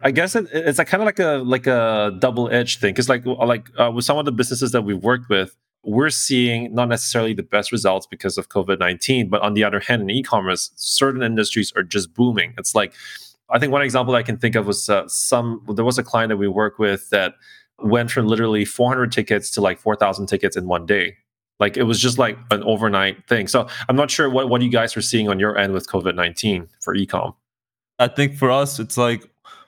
I 0.01 0.11
guess 0.11 0.35
it, 0.35 0.47
it's 0.53 0.79
a 0.79 0.85
kind 0.85 1.01
of 1.01 1.05
like 1.05 1.19
a 1.19 1.43
like 1.43 1.67
a 1.67 2.15
double 2.19 2.49
edged 2.49 2.79
thing. 2.79 2.93
Because 2.93 3.09
like 3.09 3.25
like 3.25 3.67
uh, 3.77 3.91
with 3.91 4.05
some 4.05 4.17
of 4.17 4.25
the 4.25 4.31
businesses 4.31 4.71
that 4.71 4.83
we've 4.83 5.03
worked 5.03 5.29
with, 5.29 5.57
we're 5.83 6.09
seeing 6.09 6.73
not 6.73 6.89
necessarily 6.89 7.33
the 7.33 7.43
best 7.43 7.71
results 7.71 8.05
because 8.05 8.37
of 8.37 8.49
COVID 8.49 8.79
nineteen, 8.79 9.29
but 9.29 9.41
on 9.41 9.53
the 9.53 9.63
other 9.63 9.79
hand, 9.79 10.01
in 10.01 10.09
e-commerce, 10.09 10.71
certain 10.75 11.23
industries 11.23 11.73
are 11.75 11.83
just 11.83 12.13
booming. 12.13 12.53
It's 12.57 12.75
like 12.75 12.93
I 13.49 13.59
think 13.59 13.71
one 13.71 13.81
example 13.81 14.15
I 14.15 14.23
can 14.23 14.37
think 14.37 14.55
of 14.55 14.67
was 14.67 14.89
uh, 14.89 15.07
some 15.07 15.65
there 15.75 15.85
was 15.85 15.97
a 15.97 16.03
client 16.03 16.29
that 16.29 16.37
we 16.37 16.47
work 16.47 16.79
with 16.79 17.09
that 17.09 17.35
went 17.79 18.11
from 18.11 18.27
literally 18.27 18.63
400 18.63 19.11
tickets 19.11 19.49
to 19.51 19.61
like 19.61 19.79
4,000 19.79 20.27
tickets 20.27 20.55
in 20.55 20.67
one 20.67 20.85
day 20.85 21.15
like 21.61 21.77
it 21.77 21.83
was 21.83 22.01
just 22.01 22.17
like 22.17 22.37
an 22.49 22.63
overnight 22.63 23.25
thing. 23.27 23.47
So 23.47 23.67
I'm 23.87 23.95
not 23.95 24.11
sure 24.11 24.29
what, 24.29 24.49
what 24.49 24.61
you 24.63 24.69
guys 24.69 24.97
are 24.97 25.01
seeing 25.01 25.29
on 25.29 25.39
your 25.39 25.57
end 25.57 25.71
with 25.73 25.87
COVID 25.87 26.15
19 26.15 26.67
for 26.81 26.95
ecom. 26.95 27.35
I 27.99 28.07
think 28.07 28.35
for 28.35 28.49
us, 28.49 28.79
it's 28.79 28.97
like 28.97 29.23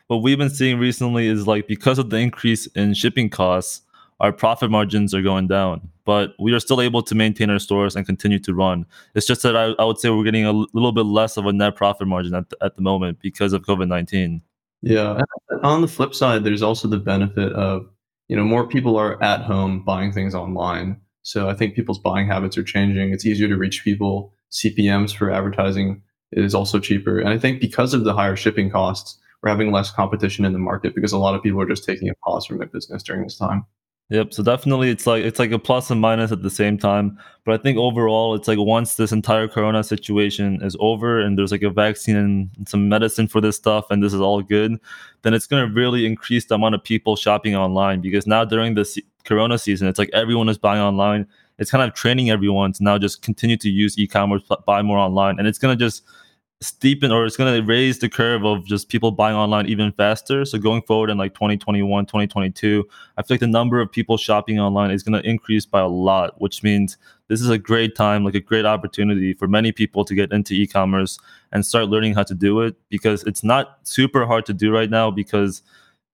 what 0.07 0.17
we've 0.17 0.39
been 0.39 0.49
seeing 0.49 0.79
recently 0.79 1.27
is 1.27 1.47
like 1.47 1.67
because 1.67 1.99
of 1.99 2.09
the 2.09 2.17
increase 2.17 2.65
in 2.67 2.95
shipping 2.95 3.29
costs, 3.29 3.81
our 4.19 4.33
profit 4.33 4.71
margins 4.71 5.13
are 5.13 5.21
going 5.21 5.47
down, 5.47 5.87
but 6.05 6.33
we 6.39 6.53
are 6.53 6.59
still 6.59 6.81
able 6.81 7.01
to 7.01 7.15
maintain 7.15 7.49
our 7.49 7.59
stores 7.59 7.95
and 7.95 8.05
continue 8.05 8.39
to 8.39 8.53
run. 8.53 8.85
It's 9.15 9.25
just 9.25 9.43
that 9.43 9.55
I, 9.55 9.71
I 9.81 9.85
would 9.85 9.99
say 9.99 10.09
we're 10.09 10.23
getting 10.23 10.45
a 10.45 10.51
little 10.51 10.91
bit 10.91 11.05
less 11.05 11.37
of 11.37 11.45
a 11.45 11.53
net 11.53 11.75
profit 11.75 12.07
margin 12.07 12.33
at 12.33 12.49
the, 12.49 12.57
at 12.61 12.75
the 12.75 12.81
moment 12.81 13.19
because 13.21 13.53
of 13.53 13.63
COVID 13.63 13.87
19. 13.87 14.41
Yeah. 14.81 15.21
On 15.63 15.81
the 15.81 15.87
flip 15.87 16.13
side, 16.13 16.43
there's 16.43 16.61
also 16.61 16.87
the 16.87 16.97
benefit 16.97 17.53
of, 17.53 17.87
you 18.27 18.35
know, 18.35 18.43
more 18.43 18.67
people 18.67 18.97
are 18.97 19.21
at 19.23 19.41
home 19.41 19.83
buying 19.83 20.11
things 20.11 20.35
online. 20.35 20.99
So 21.21 21.49
I 21.49 21.53
think 21.53 21.73
people's 21.73 21.99
buying 21.99 22.27
habits 22.27 22.57
are 22.57 22.63
changing. 22.63 23.13
It's 23.13 23.25
easier 23.25 23.47
to 23.47 23.55
reach 23.55 23.83
people. 23.83 24.33
CPMs 24.51 25.15
for 25.15 25.31
advertising 25.31 26.01
is 26.33 26.53
also 26.53 26.79
cheaper. 26.79 27.19
And 27.19 27.29
I 27.29 27.37
think 27.37 27.61
because 27.61 27.93
of 27.93 28.03
the 28.03 28.13
higher 28.13 28.35
shipping 28.35 28.69
costs, 28.69 29.17
we're 29.41 29.49
having 29.49 29.71
less 29.71 29.91
competition 29.91 30.45
in 30.45 30.53
the 30.53 30.59
market 30.59 30.95
because 30.95 31.11
a 31.11 31.17
lot 31.17 31.35
of 31.35 31.43
people 31.43 31.61
are 31.61 31.67
just 31.67 31.85
taking 31.85 32.09
a 32.09 32.13
pause 32.15 32.45
from 32.45 32.57
their 32.57 32.67
business 32.67 33.03
during 33.03 33.23
this 33.23 33.37
time. 33.37 33.65
Yep. 34.09 34.33
So 34.33 34.43
definitely 34.43 34.89
it's 34.89 35.07
like 35.07 35.23
it's 35.23 35.39
like 35.39 35.51
a 35.51 35.57
plus 35.57 35.89
and 35.89 35.99
minus 35.99 36.31
at 36.31 36.43
the 36.43 36.49
same 36.49 36.77
time. 36.77 37.17
But 37.45 37.59
I 37.59 37.63
think 37.63 37.77
overall 37.77 38.35
it's 38.35 38.47
like 38.47 38.59
once 38.59 38.95
this 38.95 39.11
entire 39.11 39.47
corona 39.47 39.83
situation 39.83 40.61
is 40.61 40.75
over 40.79 41.19
and 41.19 41.37
there's 41.37 41.51
like 41.51 41.63
a 41.63 41.69
vaccine 41.69 42.15
and 42.15 42.49
some 42.67 42.89
medicine 42.89 43.27
for 43.27 43.41
this 43.41 43.55
stuff 43.55 43.85
and 43.89 44.03
this 44.03 44.13
is 44.13 44.21
all 44.21 44.41
good, 44.41 44.77
then 45.23 45.33
it's 45.33 45.47
gonna 45.47 45.67
really 45.67 46.05
increase 46.05 46.45
the 46.45 46.55
amount 46.55 46.75
of 46.75 46.83
people 46.83 47.15
shopping 47.15 47.55
online 47.55 48.01
because 48.01 48.27
now 48.27 48.45
during 48.45 48.75
the 48.75 49.01
corona 49.23 49.57
season, 49.57 49.87
it's 49.87 49.97
like 49.97 50.09
everyone 50.13 50.49
is 50.49 50.57
buying 50.57 50.81
online. 50.81 51.25
It's 51.57 51.71
kind 51.71 51.83
of 51.83 51.95
training 51.95 52.29
everyone 52.29 52.73
to 52.73 52.83
now 52.83 52.97
just 52.97 53.21
continue 53.21 53.57
to 53.57 53.69
use 53.69 53.97
e-commerce, 53.97 54.43
buy 54.65 54.81
more 54.81 54.97
online. 54.97 55.39
And 55.39 55.47
it's 55.47 55.57
gonna 55.57 55.77
just 55.77 56.03
steepen 56.63 57.11
or 57.11 57.25
it's 57.25 57.35
going 57.35 57.53
to 57.53 57.65
raise 57.65 57.99
the 57.99 58.09
curve 58.09 58.45
of 58.45 58.65
just 58.65 58.89
people 58.89 59.11
buying 59.11 59.35
online 59.35 59.67
even 59.67 59.91
faster. 59.91 60.45
So 60.45 60.57
going 60.57 60.81
forward 60.81 61.09
in 61.09 61.17
like 61.17 61.33
2021, 61.33 62.05
2022, 62.05 62.87
I 63.17 63.21
feel 63.21 63.35
like 63.35 63.41
the 63.41 63.47
number 63.47 63.81
of 63.81 63.91
people 63.91 64.17
shopping 64.17 64.59
online 64.59 64.91
is 64.91 65.03
going 65.03 65.21
to 65.21 65.29
increase 65.29 65.65
by 65.65 65.81
a 65.81 65.87
lot, 65.87 66.39
which 66.41 66.63
means 66.63 66.97
this 67.27 67.41
is 67.41 67.49
a 67.49 67.57
great 67.57 67.95
time, 67.95 68.23
like 68.23 68.35
a 68.35 68.39
great 68.39 68.65
opportunity 68.65 69.33
for 69.33 69.47
many 69.47 69.71
people 69.71 70.05
to 70.05 70.15
get 70.15 70.31
into 70.31 70.53
e-commerce 70.53 71.19
and 71.51 71.65
start 71.65 71.89
learning 71.89 72.15
how 72.15 72.23
to 72.23 72.33
do 72.33 72.61
it 72.61 72.75
because 72.89 73.23
it's 73.23 73.43
not 73.43 73.79
super 73.83 74.25
hard 74.25 74.45
to 74.45 74.53
do 74.53 74.73
right 74.73 74.89
now 74.89 75.11
because 75.11 75.61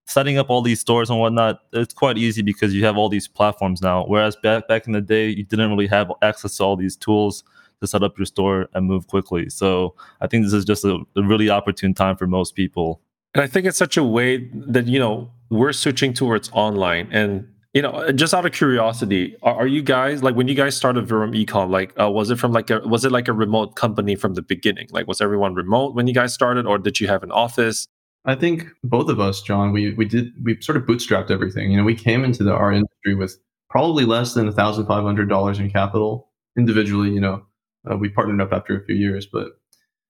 setting 0.05 0.39
up 0.39 0.49
all 0.49 0.63
these 0.63 0.79
stores 0.79 1.09
and 1.11 1.19
whatnot, 1.19 1.61
it's 1.73 1.93
quite 1.93 2.17
easy 2.17 2.41
because 2.41 2.73
you 2.73 2.83
have 2.83 2.97
all 2.97 3.09
these 3.09 3.27
platforms 3.27 3.81
now. 3.81 4.03
Whereas 4.05 4.35
back 4.35 4.67
back 4.67 4.87
in 4.87 4.93
the 4.93 5.01
day, 5.01 5.29
you 5.29 5.43
didn't 5.43 5.69
really 5.69 5.87
have 5.87 6.11
access 6.23 6.57
to 6.57 6.63
all 6.63 6.75
these 6.75 6.95
tools 6.95 7.43
to 7.81 7.88
set 7.88 8.03
up 8.03 8.17
your 8.17 8.25
store 8.25 8.67
and 8.74 8.86
move 8.86 9.07
quickly. 9.07 9.50
So 9.50 9.95
I 10.21 10.27
think 10.27 10.45
this 10.45 10.53
is 10.53 10.65
just 10.65 10.83
a, 10.83 11.00
a 11.15 11.24
really 11.24 11.50
opportune 11.50 11.93
time 11.93 12.17
for 12.17 12.27
most 12.27 12.55
people. 12.55 13.01
And 13.33 13.43
I 13.43 13.48
think 13.48 13.65
it's 13.65 13.77
such 13.77 13.98
a 13.98 14.03
way 14.03 14.50
that, 14.53 14.88
you 14.88 15.00
know, 15.00 15.29
we're 15.50 15.74
switching 15.74 16.13
towards 16.13 16.50
online 16.53 17.09
and 17.12 17.48
you 17.74 17.83
know, 17.83 18.12
just 18.13 18.33
out 18.33 18.45
of 18.48 18.51
curiosity, 18.51 19.36
are, 19.43 19.53
are 19.53 19.67
you 19.67 19.83
guys 19.83 20.24
like 20.24 20.36
when 20.36 20.48
you 20.48 20.55
guys 20.55 20.75
started 20.75 21.07
Virum 21.07 21.36
Ecom? 21.36 21.69
Like, 21.69 21.93
uh, 22.00 22.09
was 22.09 22.31
it 22.31 22.38
from 22.38 22.51
like 22.51 22.71
a 22.71 22.79
was 22.79 23.05
it 23.05 23.12
like 23.12 23.27
a 23.27 23.33
remote 23.33 23.75
company 23.75 24.15
from 24.15 24.33
the 24.33 24.41
beginning? 24.41 24.88
Like, 24.89 25.07
was 25.07 25.21
everyone 25.21 25.53
remote 25.53 25.93
when 25.93 26.07
you 26.07 26.13
guys 26.13 26.33
started, 26.33 26.65
or 26.65 26.79
did 26.79 27.00
you 27.00 27.07
have 27.07 27.21
an 27.21 27.31
office? 27.31 27.88
I 28.25 28.36
think 28.36 28.65
both 28.83 29.07
of 29.07 29.19
us, 29.19 29.41
John, 29.41 29.71
we 29.71 29.93
we 29.93 30.05
did 30.05 30.33
we 30.43 30.59
sort 30.62 30.77
of 30.77 30.83
bootstrapped 30.83 31.29
everything. 31.29 31.71
You 31.71 31.77
know, 31.77 31.83
we 31.83 31.93
came 31.95 32.24
into 32.24 32.43
the 32.43 32.53
our 32.53 32.74
industry 32.74 33.13
with 33.13 33.38
probably 33.69 34.03
less 34.03 34.33
than 34.33 34.51
thousand 34.51 34.88
five 34.88 35.03
hundred 35.03 35.29
dollars 35.29 35.59
in 35.59 35.69
capital 35.69 36.27
individually. 36.57 37.12
You 37.12 37.21
know, 37.21 37.45
uh, 37.89 37.98
we 37.98 38.10
partnered 38.10 38.41
up 38.41 38.53
after 38.53 38.77
a 38.77 38.86
few 38.86 38.96
years, 38.96 39.25
but 39.25 39.60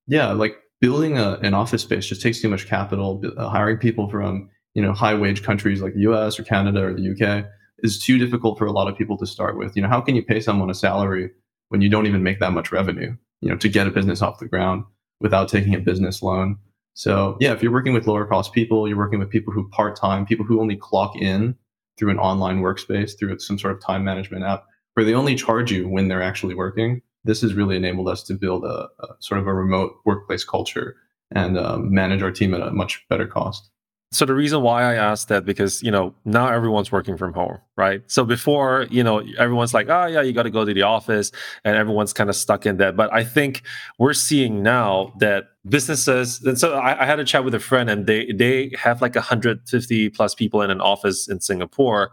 yeah, 0.07 0.31
like 0.31 0.57
building 0.81 1.17
a, 1.17 1.33
an 1.41 1.53
office 1.53 1.83
space 1.83 2.07
just 2.07 2.21
takes 2.21 2.41
too 2.41 2.49
much 2.49 2.67
capital. 2.67 3.21
Uh, 3.37 3.49
hiring 3.49 3.77
people 3.77 4.09
from 4.09 4.49
you 4.73 4.81
know 4.81 4.93
high 4.93 5.13
wage 5.13 5.43
countries 5.43 5.81
like 5.81 5.93
the 5.93 6.01
U.S. 6.01 6.39
or 6.39 6.43
Canada 6.43 6.85
or 6.85 6.93
the 6.93 7.11
UK 7.11 7.45
is 7.79 7.99
too 7.99 8.17
difficult 8.17 8.57
for 8.57 8.65
a 8.65 8.71
lot 8.71 8.87
of 8.87 8.97
people 8.97 9.17
to 9.17 9.25
start 9.25 9.57
with. 9.57 9.75
You 9.75 9.81
know, 9.81 9.87
how 9.87 10.01
can 10.01 10.15
you 10.15 10.23
pay 10.23 10.39
someone 10.39 10.69
a 10.69 10.73
salary 10.73 11.31
when 11.69 11.81
you 11.81 11.89
don't 11.89 12.07
even 12.07 12.23
make 12.23 12.39
that 12.39 12.51
much 12.51 12.71
revenue? 12.71 13.15
You 13.41 13.49
know, 13.49 13.57
to 13.57 13.69
get 13.69 13.87
a 13.87 13.91
business 13.91 14.21
off 14.21 14.39
the 14.39 14.47
ground 14.47 14.83
without 15.21 15.49
taking 15.49 15.75
a 15.75 15.79
business 15.79 16.21
loan. 16.21 16.57
So 16.93 17.37
yeah, 17.39 17.53
if 17.53 17.63
you're 17.63 17.71
working 17.71 17.93
with 17.93 18.07
lower 18.07 18.25
cost 18.25 18.53
people, 18.53 18.87
you're 18.87 18.97
working 18.97 19.19
with 19.19 19.29
people 19.29 19.53
who 19.53 19.69
part 19.69 19.95
time, 19.95 20.25
people 20.25 20.45
who 20.45 20.59
only 20.59 20.75
clock 20.75 21.15
in 21.15 21.55
through 21.97 22.11
an 22.11 22.19
online 22.19 22.61
workspace 22.61 23.17
through 23.17 23.39
some 23.39 23.59
sort 23.59 23.73
of 23.73 23.81
time 23.81 24.03
management 24.03 24.43
app, 24.43 24.65
where 24.93 25.05
they 25.05 25.13
only 25.13 25.35
charge 25.35 25.71
you 25.71 25.87
when 25.87 26.07
they're 26.07 26.21
actually 26.21 26.55
working. 26.55 27.01
This 27.23 27.41
has 27.41 27.53
really 27.53 27.75
enabled 27.75 28.07
us 28.07 28.23
to 28.23 28.33
build 28.33 28.63
a, 28.63 28.87
a 28.99 29.07
sort 29.19 29.39
of 29.39 29.47
a 29.47 29.53
remote 29.53 29.95
workplace 30.05 30.43
culture 30.43 30.95
and 31.31 31.57
um, 31.57 31.93
manage 31.93 32.23
our 32.23 32.31
team 32.31 32.53
at 32.53 32.61
a 32.61 32.71
much 32.71 33.05
better 33.09 33.27
cost. 33.27 33.69
So 34.11 34.25
the 34.25 34.33
reason 34.33 34.63
why 34.63 34.81
I 34.81 34.95
asked 34.95 35.27
that 35.27 35.45
because 35.45 35.83
you 35.83 35.91
know 35.91 36.15
now 36.25 36.47
everyone's 36.47 36.91
working 36.91 37.15
from 37.15 37.31
home, 37.31 37.59
right? 37.77 38.01
So 38.07 38.25
before 38.25 38.87
you 38.89 39.03
know 39.03 39.19
everyone's 39.37 39.71
like, 39.71 39.87
oh 39.87 40.07
yeah, 40.07 40.21
you 40.21 40.33
got 40.33 40.43
to 40.43 40.49
go 40.49 40.65
to 40.65 40.73
the 40.73 40.81
office, 40.81 41.31
and 41.63 41.75
everyone's 41.75 42.11
kind 42.11 42.27
of 42.27 42.35
stuck 42.35 42.65
in 42.65 42.77
that. 42.77 42.95
But 42.95 43.13
I 43.13 43.23
think 43.23 43.61
we're 43.99 44.13
seeing 44.13 44.63
now 44.63 45.13
that 45.19 45.49
businesses, 45.67 46.41
and 46.43 46.57
so 46.57 46.73
I, 46.73 47.03
I 47.03 47.05
had 47.05 47.19
a 47.19 47.23
chat 47.23 47.45
with 47.45 47.53
a 47.53 47.59
friend, 47.59 47.87
and 47.87 48.07
they 48.07 48.31
they 48.31 48.71
have 48.79 48.99
like 48.99 49.13
150 49.13 50.09
plus 50.09 50.33
people 50.33 50.63
in 50.63 50.71
an 50.71 50.81
office 50.81 51.27
in 51.27 51.39
Singapore, 51.39 52.11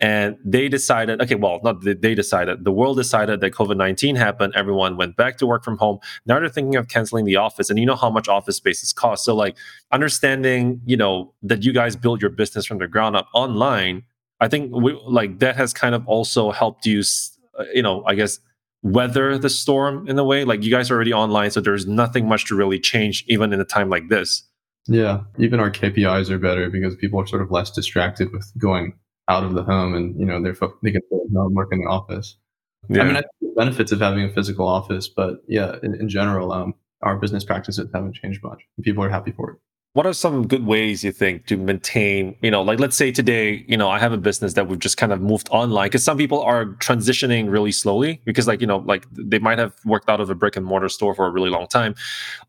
and 0.00 0.36
they 0.44 0.68
decided, 0.68 1.22
okay, 1.22 1.36
well, 1.36 1.60
not 1.62 1.82
they 1.82 2.14
decided, 2.14 2.64
the 2.64 2.72
world 2.72 2.96
decided 2.96 3.40
that 3.40 3.52
COVID 3.52 3.76
19 3.76 4.16
happened. 4.16 4.52
Everyone 4.56 4.96
went 4.96 5.16
back 5.16 5.38
to 5.38 5.46
work 5.46 5.62
from 5.62 5.78
home. 5.78 5.98
Now 6.26 6.40
they're 6.40 6.48
thinking 6.48 6.76
of 6.76 6.88
canceling 6.88 7.24
the 7.24 7.36
office. 7.36 7.70
And 7.70 7.78
you 7.78 7.86
know 7.86 7.94
how 7.94 8.10
much 8.10 8.28
office 8.28 8.56
spaces 8.56 8.92
cost. 8.92 9.24
So, 9.24 9.36
like, 9.36 9.56
understanding, 9.92 10.80
you 10.84 10.96
know, 10.96 11.32
that 11.42 11.64
you 11.64 11.72
guys 11.72 11.94
build 11.94 12.20
your 12.20 12.30
business 12.30 12.66
from 12.66 12.78
the 12.78 12.88
ground 12.88 13.14
up 13.14 13.28
online, 13.34 14.02
I 14.40 14.48
think 14.48 14.74
we, 14.74 14.98
like 15.06 15.38
that 15.38 15.56
has 15.56 15.72
kind 15.72 15.94
of 15.94 16.06
also 16.08 16.50
helped 16.50 16.86
you, 16.86 17.02
uh, 17.58 17.64
you 17.72 17.82
know, 17.82 18.02
I 18.04 18.16
guess, 18.16 18.40
weather 18.82 19.38
the 19.38 19.48
storm 19.48 20.08
in 20.08 20.18
a 20.18 20.24
way. 20.24 20.44
Like, 20.44 20.64
you 20.64 20.72
guys 20.72 20.90
are 20.90 20.96
already 20.96 21.12
online. 21.12 21.52
So 21.52 21.60
there's 21.60 21.86
nothing 21.86 22.26
much 22.26 22.46
to 22.46 22.56
really 22.56 22.80
change, 22.80 23.24
even 23.28 23.52
in 23.52 23.60
a 23.60 23.64
time 23.64 23.90
like 23.90 24.08
this. 24.08 24.42
Yeah. 24.86 25.20
Even 25.38 25.60
our 25.60 25.70
KPIs 25.70 26.30
are 26.30 26.38
better 26.38 26.68
because 26.68 26.96
people 26.96 27.20
are 27.20 27.26
sort 27.26 27.42
of 27.42 27.50
less 27.52 27.70
distracted 27.70 28.32
with 28.32 28.52
going 28.58 28.92
out 29.28 29.44
of 29.44 29.54
the 29.54 29.62
home 29.62 29.94
and 29.94 30.18
you 30.18 30.26
know 30.26 30.42
they're 30.42 30.56
they 30.82 30.92
can 30.92 31.02
work 31.30 31.68
in 31.72 31.80
the 31.80 31.86
office. 31.86 32.36
Yeah. 32.88 33.02
I 33.02 33.04
mean, 33.04 33.16
I 33.16 33.20
think 33.20 33.32
the 33.40 33.54
benefits 33.56 33.92
of 33.92 34.00
having 34.00 34.24
a 34.24 34.32
physical 34.32 34.68
office, 34.68 35.08
but 35.08 35.42
yeah, 35.48 35.76
in, 35.82 35.94
in 35.94 36.08
general, 36.08 36.52
um, 36.52 36.74
our 37.00 37.16
business 37.16 37.42
practices 37.42 37.88
haven't 37.94 38.14
changed 38.14 38.42
much. 38.42 38.62
People 38.82 39.02
are 39.04 39.08
happy 39.08 39.32
for 39.32 39.52
it 39.52 39.56
what 39.94 40.06
are 40.06 40.12
some 40.12 40.46
good 40.46 40.66
ways 40.66 41.04
you 41.04 41.12
think 41.12 41.46
to 41.46 41.56
maintain 41.56 42.36
you 42.42 42.50
know 42.50 42.62
like 42.62 42.78
let's 42.78 42.96
say 42.96 43.10
today 43.10 43.64
you 43.66 43.76
know 43.76 43.88
i 43.88 43.98
have 43.98 44.12
a 44.12 44.18
business 44.18 44.52
that 44.52 44.68
we've 44.68 44.80
just 44.80 44.96
kind 44.96 45.12
of 45.12 45.20
moved 45.20 45.48
online 45.50 45.86
because 45.86 46.04
some 46.04 46.18
people 46.18 46.42
are 46.42 46.66
transitioning 46.76 47.50
really 47.50 47.72
slowly 47.72 48.20
because 48.24 48.46
like 48.46 48.60
you 48.60 48.66
know 48.66 48.78
like 48.78 49.06
they 49.12 49.38
might 49.38 49.58
have 49.58 49.72
worked 49.84 50.08
out 50.10 50.20
of 50.20 50.28
a 50.28 50.34
brick 50.34 50.56
and 50.56 50.66
mortar 50.66 50.88
store 50.88 51.14
for 51.14 51.26
a 51.26 51.30
really 51.30 51.50
long 51.50 51.66
time 51.68 51.94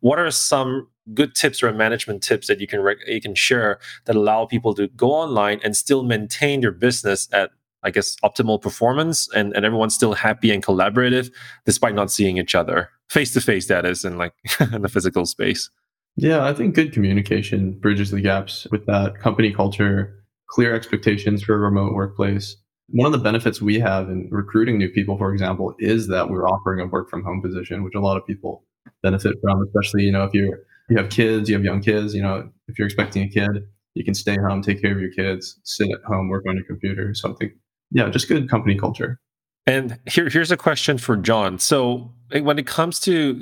what 0.01 0.19
are 0.19 0.29
some 0.29 0.87
good 1.13 1.35
tips 1.35 1.61
or 1.61 1.71
management 1.71 2.23
tips 2.23 2.47
that 2.47 2.59
you 2.59 2.67
can 2.67 2.81
rec- 2.81 3.07
you 3.07 3.21
can 3.21 3.35
share 3.35 3.79
that 4.05 4.15
allow 4.15 4.45
people 4.45 4.73
to 4.73 4.87
go 4.89 5.11
online 5.11 5.59
and 5.63 5.75
still 5.75 6.03
maintain 6.03 6.61
your 6.61 6.71
business 6.71 7.27
at 7.31 7.51
I 7.83 7.91
guess 7.91 8.15
optimal 8.23 8.59
performance 8.59 9.31
and, 9.35 9.55
and 9.55 9.63
everyone's 9.63 9.93
still 9.93 10.13
happy 10.13 10.51
and 10.51 10.63
collaborative 10.63 11.31
despite 11.65 11.93
not 11.93 12.09
seeing 12.09 12.37
each 12.37 12.55
other 12.55 12.89
face 13.09 13.33
to 13.33 13.41
face 13.41 13.67
that 13.67 13.85
is 13.85 14.03
in 14.03 14.17
like 14.17 14.33
in 14.73 14.81
the 14.81 14.89
physical 14.89 15.25
space. 15.25 15.69
Yeah, 16.17 16.45
I 16.45 16.53
think 16.53 16.75
good 16.75 16.93
communication 16.93 17.73
bridges 17.73 18.11
the 18.11 18.21
gaps 18.21 18.67
with 18.71 18.85
that 18.85 19.19
company 19.19 19.51
culture, 19.53 20.23
clear 20.47 20.73
expectations 20.73 21.43
for 21.43 21.55
a 21.55 21.59
remote 21.59 21.93
workplace. 21.93 22.55
One 22.89 23.07
of 23.07 23.11
the 23.11 23.23
benefits 23.23 23.61
we 23.61 23.79
have 23.79 24.09
in 24.09 24.29
recruiting 24.31 24.77
new 24.77 24.89
people, 24.89 25.17
for 25.17 25.33
example, 25.33 25.75
is 25.79 26.07
that 26.07 26.29
we're 26.29 26.47
offering 26.47 26.79
a 26.79 26.85
work 26.85 27.09
from 27.09 27.23
home 27.23 27.41
position, 27.41 27.83
which 27.83 27.95
a 27.95 27.99
lot 27.99 28.15
of 28.15 28.25
people 28.25 28.63
benefit 29.03 29.35
from, 29.41 29.61
especially, 29.63 30.03
you 30.03 30.11
know, 30.11 30.23
if 30.23 30.33
you're 30.33 30.59
you 30.89 30.97
have 30.97 31.09
kids, 31.09 31.49
you 31.49 31.55
have 31.55 31.63
young 31.63 31.81
kids, 31.81 32.13
you 32.13 32.21
know, 32.21 32.49
if 32.67 32.77
you're 32.77 32.87
expecting 32.87 33.23
a 33.23 33.29
kid, 33.29 33.67
you 33.93 34.03
can 34.03 34.13
stay 34.13 34.37
home, 34.37 34.61
take 34.61 34.81
care 34.81 34.91
of 34.91 34.99
your 34.99 35.11
kids, 35.11 35.59
sit 35.63 35.89
at 35.89 36.03
home, 36.05 36.29
work 36.29 36.43
on 36.47 36.55
your 36.55 36.65
computer. 36.65 37.13
So 37.13 37.31
I 37.31 37.35
think, 37.35 37.53
yeah, 37.91 38.09
just 38.09 38.27
good 38.27 38.49
company 38.49 38.77
culture. 38.77 39.19
And 39.67 39.97
here, 40.07 40.29
here's 40.29 40.51
a 40.51 40.57
question 40.57 40.97
for 40.97 41.17
John. 41.17 41.57
So, 41.57 42.11
eh, 42.31 42.41
when 42.41 42.59
it 42.59 42.67
comes 42.67 42.99
to 43.01 43.41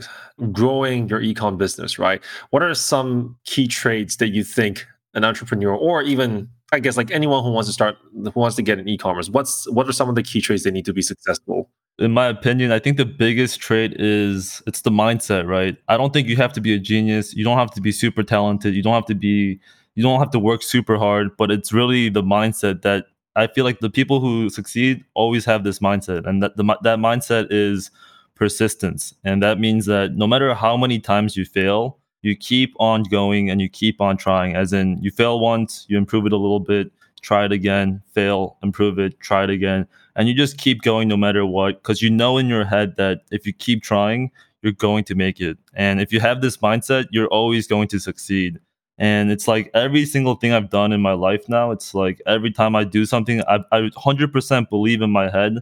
growing 0.51 1.09
your 1.09 1.19
ecom 1.19 1.57
business, 1.57 1.99
right? 1.99 2.23
What 2.51 2.63
are 2.63 2.73
some 2.73 3.37
key 3.45 3.67
traits 3.67 4.15
that 4.17 4.29
you 4.29 4.43
think 4.43 4.85
an 5.13 5.25
entrepreneur, 5.25 5.75
or 5.75 6.01
even 6.01 6.49
I 6.71 6.79
guess 6.79 6.97
like 6.97 7.11
anyone 7.11 7.43
who 7.43 7.51
wants 7.51 7.69
to 7.69 7.73
start, 7.73 7.97
who 8.13 8.31
wants 8.35 8.55
to 8.55 8.61
get 8.61 8.79
an 8.79 8.87
e-commerce, 8.87 9.29
what's 9.29 9.69
what 9.71 9.87
are 9.87 9.91
some 9.91 10.09
of 10.09 10.15
the 10.15 10.23
key 10.23 10.41
traits 10.41 10.63
they 10.63 10.71
need 10.71 10.85
to 10.85 10.93
be 10.93 11.01
successful? 11.01 11.69
In 11.99 12.11
my 12.11 12.27
opinion, 12.27 12.71
I 12.71 12.79
think 12.79 12.97
the 12.97 13.05
biggest 13.05 13.59
trait 13.59 13.99
is 13.99 14.63
it's 14.65 14.81
the 14.81 14.89
mindset, 14.89 15.47
right? 15.47 15.77
I 15.87 15.95
don't 15.95 16.11
think 16.11 16.27
you 16.27 16.35
have 16.37 16.53
to 16.53 16.61
be 16.61 16.73
a 16.73 16.79
genius. 16.79 17.35
You 17.35 17.43
don't 17.43 17.57
have 17.57 17.71
to 17.71 17.81
be 17.81 17.91
super 17.91 18.23
talented. 18.23 18.73
You 18.73 18.81
don't 18.81 18.95
have 18.95 19.05
to 19.05 19.15
be. 19.15 19.59
You 19.95 20.01
don't 20.01 20.19
have 20.19 20.31
to 20.31 20.39
work 20.39 20.63
super 20.63 20.97
hard, 20.97 21.37
but 21.37 21.51
it's 21.51 21.71
really 21.71 22.09
the 22.09 22.23
mindset 22.23 22.81
that 22.81 23.05
I 23.35 23.45
feel 23.45 23.63
like 23.63 23.79
the 23.79 23.91
people 23.91 24.19
who 24.19 24.49
succeed 24.49 25.03
always 25.13 25.45
have 25.45 25.63
this 25.63 25.79
mindset, 25.79 26.27
and 26.27 26.41
that 26.41 26.57
the, 26.57 26.63
that 26.81 26.97
mindset 26.97 27.47
is 27.51 27.91
persistence, 28.35 29.13
and 29.23 29.43
that 29.43 29.59
means 29.59 29.85
that 29.85 30.15
no 30.15 30.25
matter 30.25 30.55
how 30.55 30.75
many 30.75 30.99
times 30.99 31.37
you 31.37 31.45
fail, 31.45 31.99
you 32.23 32.35
keep 32.35 32.73
on 32.79 33.03
going 33.03 33.51
and 33.51 33.61
you 33.61 33.69
keep 33.69 34.01
on 34.01 34.17
trying. 34.17 34.55
As 34.55 34.73
in, 34.73 34.97
you 35.03 35.11
fail 35.11 35.39
once, 35.39 35.85
you 35.89 35.97
improve 35.99 36.25
it 36.25 36.33
a 36.33 36.37
little 36.37 36.59
bit, 36.59 36.91
try 37.23 37.45
it 37.45 37.51
again, 37.51 38.03
fail, 38.13 38.57
improve 38.61 38.99
it, 38.99 39.19
try 39.19 39.43
it 39.43 39.49
again, 39.49 39.87
and 40.15 40.27
you 40.27 40.35
just 40.35 40.59
keep 40.59 40.83
going 40.83 41.07
no 41.07 41.17
matter 41.17 41.45
what, 41.45 41.81
because 41.81 42.03
you 42.03 42.11
know 42.11 42.37
in 42.37 42.47
your 42.47 42.65
head 42.65 42.95
that 42.97 43.21
if 43.31 43.47
you 43.47 43.53
keep 43.53 43.81
trying, 43.81 44.29
you're 44.61 44.73
going 44.73 45.03
to 45.05 45.15
make 45.15 45.41
it, 45.41 45.57
and 45.73 45.99
if 45.99 46.13
you 46.13 46.19
have 46.19 46.41
this 46.41 46.57
mindset, 46.57 47.07
you're 47.09 47.27
always 47.29 47.65
going 47.67 47.87
to 47.87 47.99
succeed. 47.99 48.59
And 48.99 49.31
it's 49.31 49.47
like 49.47 49.71
every 49.73 50.05
single 50.05 50.35
thing 50.35 50.53
I've 50.53 50.69
done 50.69 50.91
in 50.91 51.01
my 51.01 51.13
life 51.13 51.49
now, 51.49 51.71
it's 51.71 51.95
like 51.95 52.21
every 52.27 52.51
time 52.51 52.75
I 52.75 52.83
do 52.83 53.05
something, 53.05 53.41
I, 53.47 53.59
I 53.71 53.89
100% 53.89 54.69
believe 54.69 55.01
in 55.01 55.09
my 55.09 55.31
head 55.31 55.57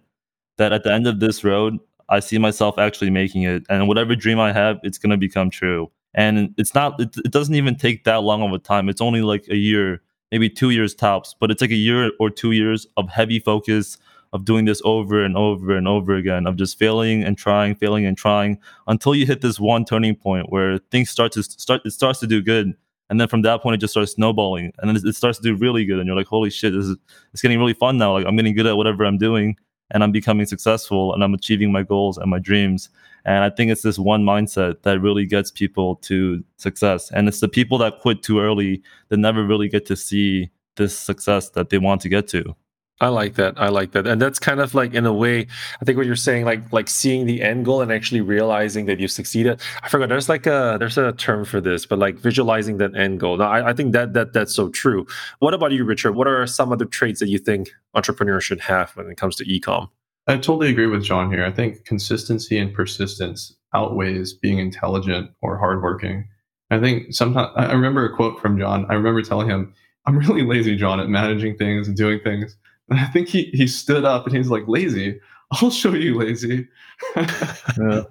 that 0.57 0.73
at 0.73 0.83
the 0.83 0.91
end 0.91 1.07
of 1.07 1.21
this 1.21 1.43
road, 1.43 1.79
I 2.09 2.19
see 2.19 2.37
myself 2.37 2.77
actually 2.77 3.09
making 3.09 3.43
it. 3.43 3.63
And 3.69 3.87
whatever 3.87 4.15
dream 4.15 4.39
I 4.39 4.51
have, 4.51 4.79
it's 4.83 4.97
going 4.97 5.11
to 5.11 5.17
become 5.17 5.49
true. 5.49 5.89
And 6.13 6.53
it's 6.57 6.75
not, 6.75 6.99
it, 6.99 7.15
it 7.23 7.31
doesn't 7.31 7.55
even 7.55 7.77
take 7.77 8.03
that 8.03 8.21
long 8.21 8.41
of 8.43 8.51
a 8.51 8.59
time. 8.59 8.89
It's 8.89 8.99
only 8.99 9.21
like 9.21 9.47
a 9.47 9.55
year, 9.55 10.01
maybe 10.31 10.49
two 10.49 10.69
years 10.69 10.95
tops, 10.95 11.35
but 11.39 11.51
it's 11.51 11.61
like 11.61 11.71
a 11.71 11.75
year 11.75 12.11
or 12.19 12.29
two 12.29 12.51
years 12.51 12.87
of 12.97 13.09
heavy 13.09 13.39
focus, 13.39 13.97
of 14.33 14.45
doing 14.45 14.65
this 14.65 14.81
over 14.85 15.23
and 15.23 15.35
over 15.35 15.75
and 15.75 15.87
over 15.87 16.15
again, 16.15 16.47
of 16.47 16.55
just 16.55 16.79
failing 16.79 17.23
and 17.23 17.37
trying, 17.37 17.75
failing 17.75 18.05
and 18.05 18.17
trying 18.17 18.57
until 18.87 19.13
you 19.13 19.25
hit 19.25 19.41
this 19.41 19.59
one 19.59 19.83
turning 19.83 20.15
point 20.15 20.49
where 20.49 20.77
things 20.89 21.09
start 21.09 21.33
to 21.33 21.43
start, 21.43 21.81
it 21.83 21.91
starts 21.91 22.19
to 22.19 22.27
do 22.27 22.41
good. 22.41 22.73
And 23.09 23.19
then 23.19 23.27
from 23.27 23.41
that 23.41 23.61
point 23.61 23.75
it 23.75 23.79
just 23.79 23.91
starts 23.91 24.13
snowballing. 24.13 24.71
And 24.79 24.89
then 24.89 24.95
it 25.05 25.15
starts 25.15 25.37
to 25.39 25.43
do 25.43 25.55
really 25.55 25.83
good 25.83 25.99
and 25.99 26.07
you're 26.07 26.15
like 26.15 26.27
holy 26.27 26.49
shit 26.49 26.71
this 26.71 26.85
is 26.85 26.95
it's 27.33 27.41
getting 27.41 27.59
really 27.59 27.73
fun 27.73 27.97
now. 27.97 28.13
Like 28.13 28.25
i'm 28.25 28.37
getting 28.37 28.55
good 28.55 28.67
at 28.67 28.77
whatever 28.77 29.03
i'm 29.03 29.17
doing 29.17 29.57
and 29.91 30.01
i'm 30.01 30.13
becoming 30.13 30.45
successful 30.45 31.13
and 31.13 31.21
i'm 31.21 31.33
achieving 31.33 31.71
my 31.71 31.83
goals 31.83 32.17
and 32.17 32.29
my 32.29 32.39
dreams 32.39 32.89
and 33.25 33.43
i 33.43 33.49
think 33.49 33.71
it's 33.71 33.81
this 33.81 33.99
one 33.99 34.23
mindset 34.23 34.81
that 34.83 34.99
really 34.99 35.25
gets 35.25 35.51
people 35.51 35.95
to 35.97 36.43
success 36.57 37.11
and 37.11 37.27
it's 37.27 37.39
the 37.39 37.47
people 37.47 37.77
that 37.77 37.99
quit 37.99 38.23
too 38.23 38.39
early 38.39 38.81
that 39.09 39.17
never 39.17 39.45
really 39.45 39.67
get 39.67 39.85
to 39.85 39.95
see 39.95 40.49
this 40.75 40.97
success 40.97 41.49
that 41.49 41.69
they 41.69 41.77
want 41.77 42.01
to 42.01 42.09
get 42.09 42.27
to 42.27 42.55
I 43.01 43.07
like 43.07 43.33
that. 43.33 43.59
I 43.59 43.69
like 43.69 43.93
that. 43.93 44.05
And 44.05 44.21
that's 44.21 44.37
kind 44.37 44.59
of 44.59 44.75
like 44.75 44.93
in 44.93 45.07
a 45.07 45.13
way, 45.13 45.47
I 45.81 45.85
think 45.85 45.97
what 45.97 46.05
you're 46.05 46.15
saying, 46.15 46.45
like 46.45 46.71
like 46.71 46.87
seeing 46.87 47.25
the 47.25 47.41
end 47.41 47.65
goal 47.65 47.81
and 47.81 47.91
actually 47.91 48.21
realizing 48.21 48.85
that 48.85 48.99
you've 48.99 49.11
succeeded. 49.11 49.59
I 49.81 49.89
forgot 49.89 50.07
there's 50.09 50.29
like 50.29 50.45
a 50.45 50.77
there's 50.79 50.99
a 50.99 51.11
term 51.13 51.43
for 51.43 51.59
this, 51.59 51.87
but 51.87 51.97
like 51.97 52.15
visualizing 52.17 52.77
that 52.77 52.95
end 52.95 53.19
goal. 53.19 53.37
Now 53.37 53.49
I, 53.49 53.71
I 53.71 53.73
think 53.73 53.93
that 53.93 54.13
that 54.13 54.33
that's 54.33 54.53
so 54.53 54.69
true. 54.69 55.07
What 55.39 55.55
about 55.55 55.71
you, 55.71 55.83
Richard? 55.83 56.11
What 56.11 56.27
are 56.27 56.45
some 56.45 56.71
other 56.71 56.85
traits 56.85 57.19
that 57.21 57.27
you 57.27 57.39
think 57.39 57.71
entrepreneurs 57.95 58.43
should 58.43 58.61
have 58.61 58.91
when 58.91 59.09
it 59.09 59.17
comes 59.17 59.35
to 59.37 59.45
ecom? 59.45 59.89
I 60.27 60.35
totally 60.35 60.69
agree 60.69 60.87
with 60.87 61.03
John 61.03 61.31
here. 61.31 61.43
I 61.45 61.51
think 61.51 61.85
consistency 61.85 62.57
and 62.57 62.73
persistence 62.73 63.55
outweighs 63.73 64.33
being 64.33 64.59
intelligent 64.59 65.31
or 65.41 65.57
hardworking. 65.57 66.27
I 66.69 66.79
think 66.79 67.13
sometimes 67.13 67.51
I 67.55 67.71
remember 67.71 68.05
a 68.05 68.15
quote 68.15 68.39
from 68.39 68.57
John. 68.57 68.85
I 68.89 68.93
remember 68.93 69.21
telling 69.21 69.49
him, 69.49 69.73
I'm 70.05 70.17
really 70.17 70.43
lazy, 70.43 70.75
John, 70.75 70.99
at 70.99 71.09
managing 71.09 71.57
things 71.57 71.87
and 71.87 71.97
doing 71.97 72.19
things 72.23 72.55
And 72.89 72.99
I 72.99 73.05
think 73.07 73.29
he 73.29 73.45
he 73.53 73.67
stood 73.67 74.05
up 74.05 74.25
and 74.27 74.35
he's 74.35 74.49
like, 74.49 74.67
"Lazy, 74.67 75.19
I'll 75.51 75.71
show 75.71 75.93
you, 75.93 76.17
lazy." 76.19 76.67
so 77.75 78.07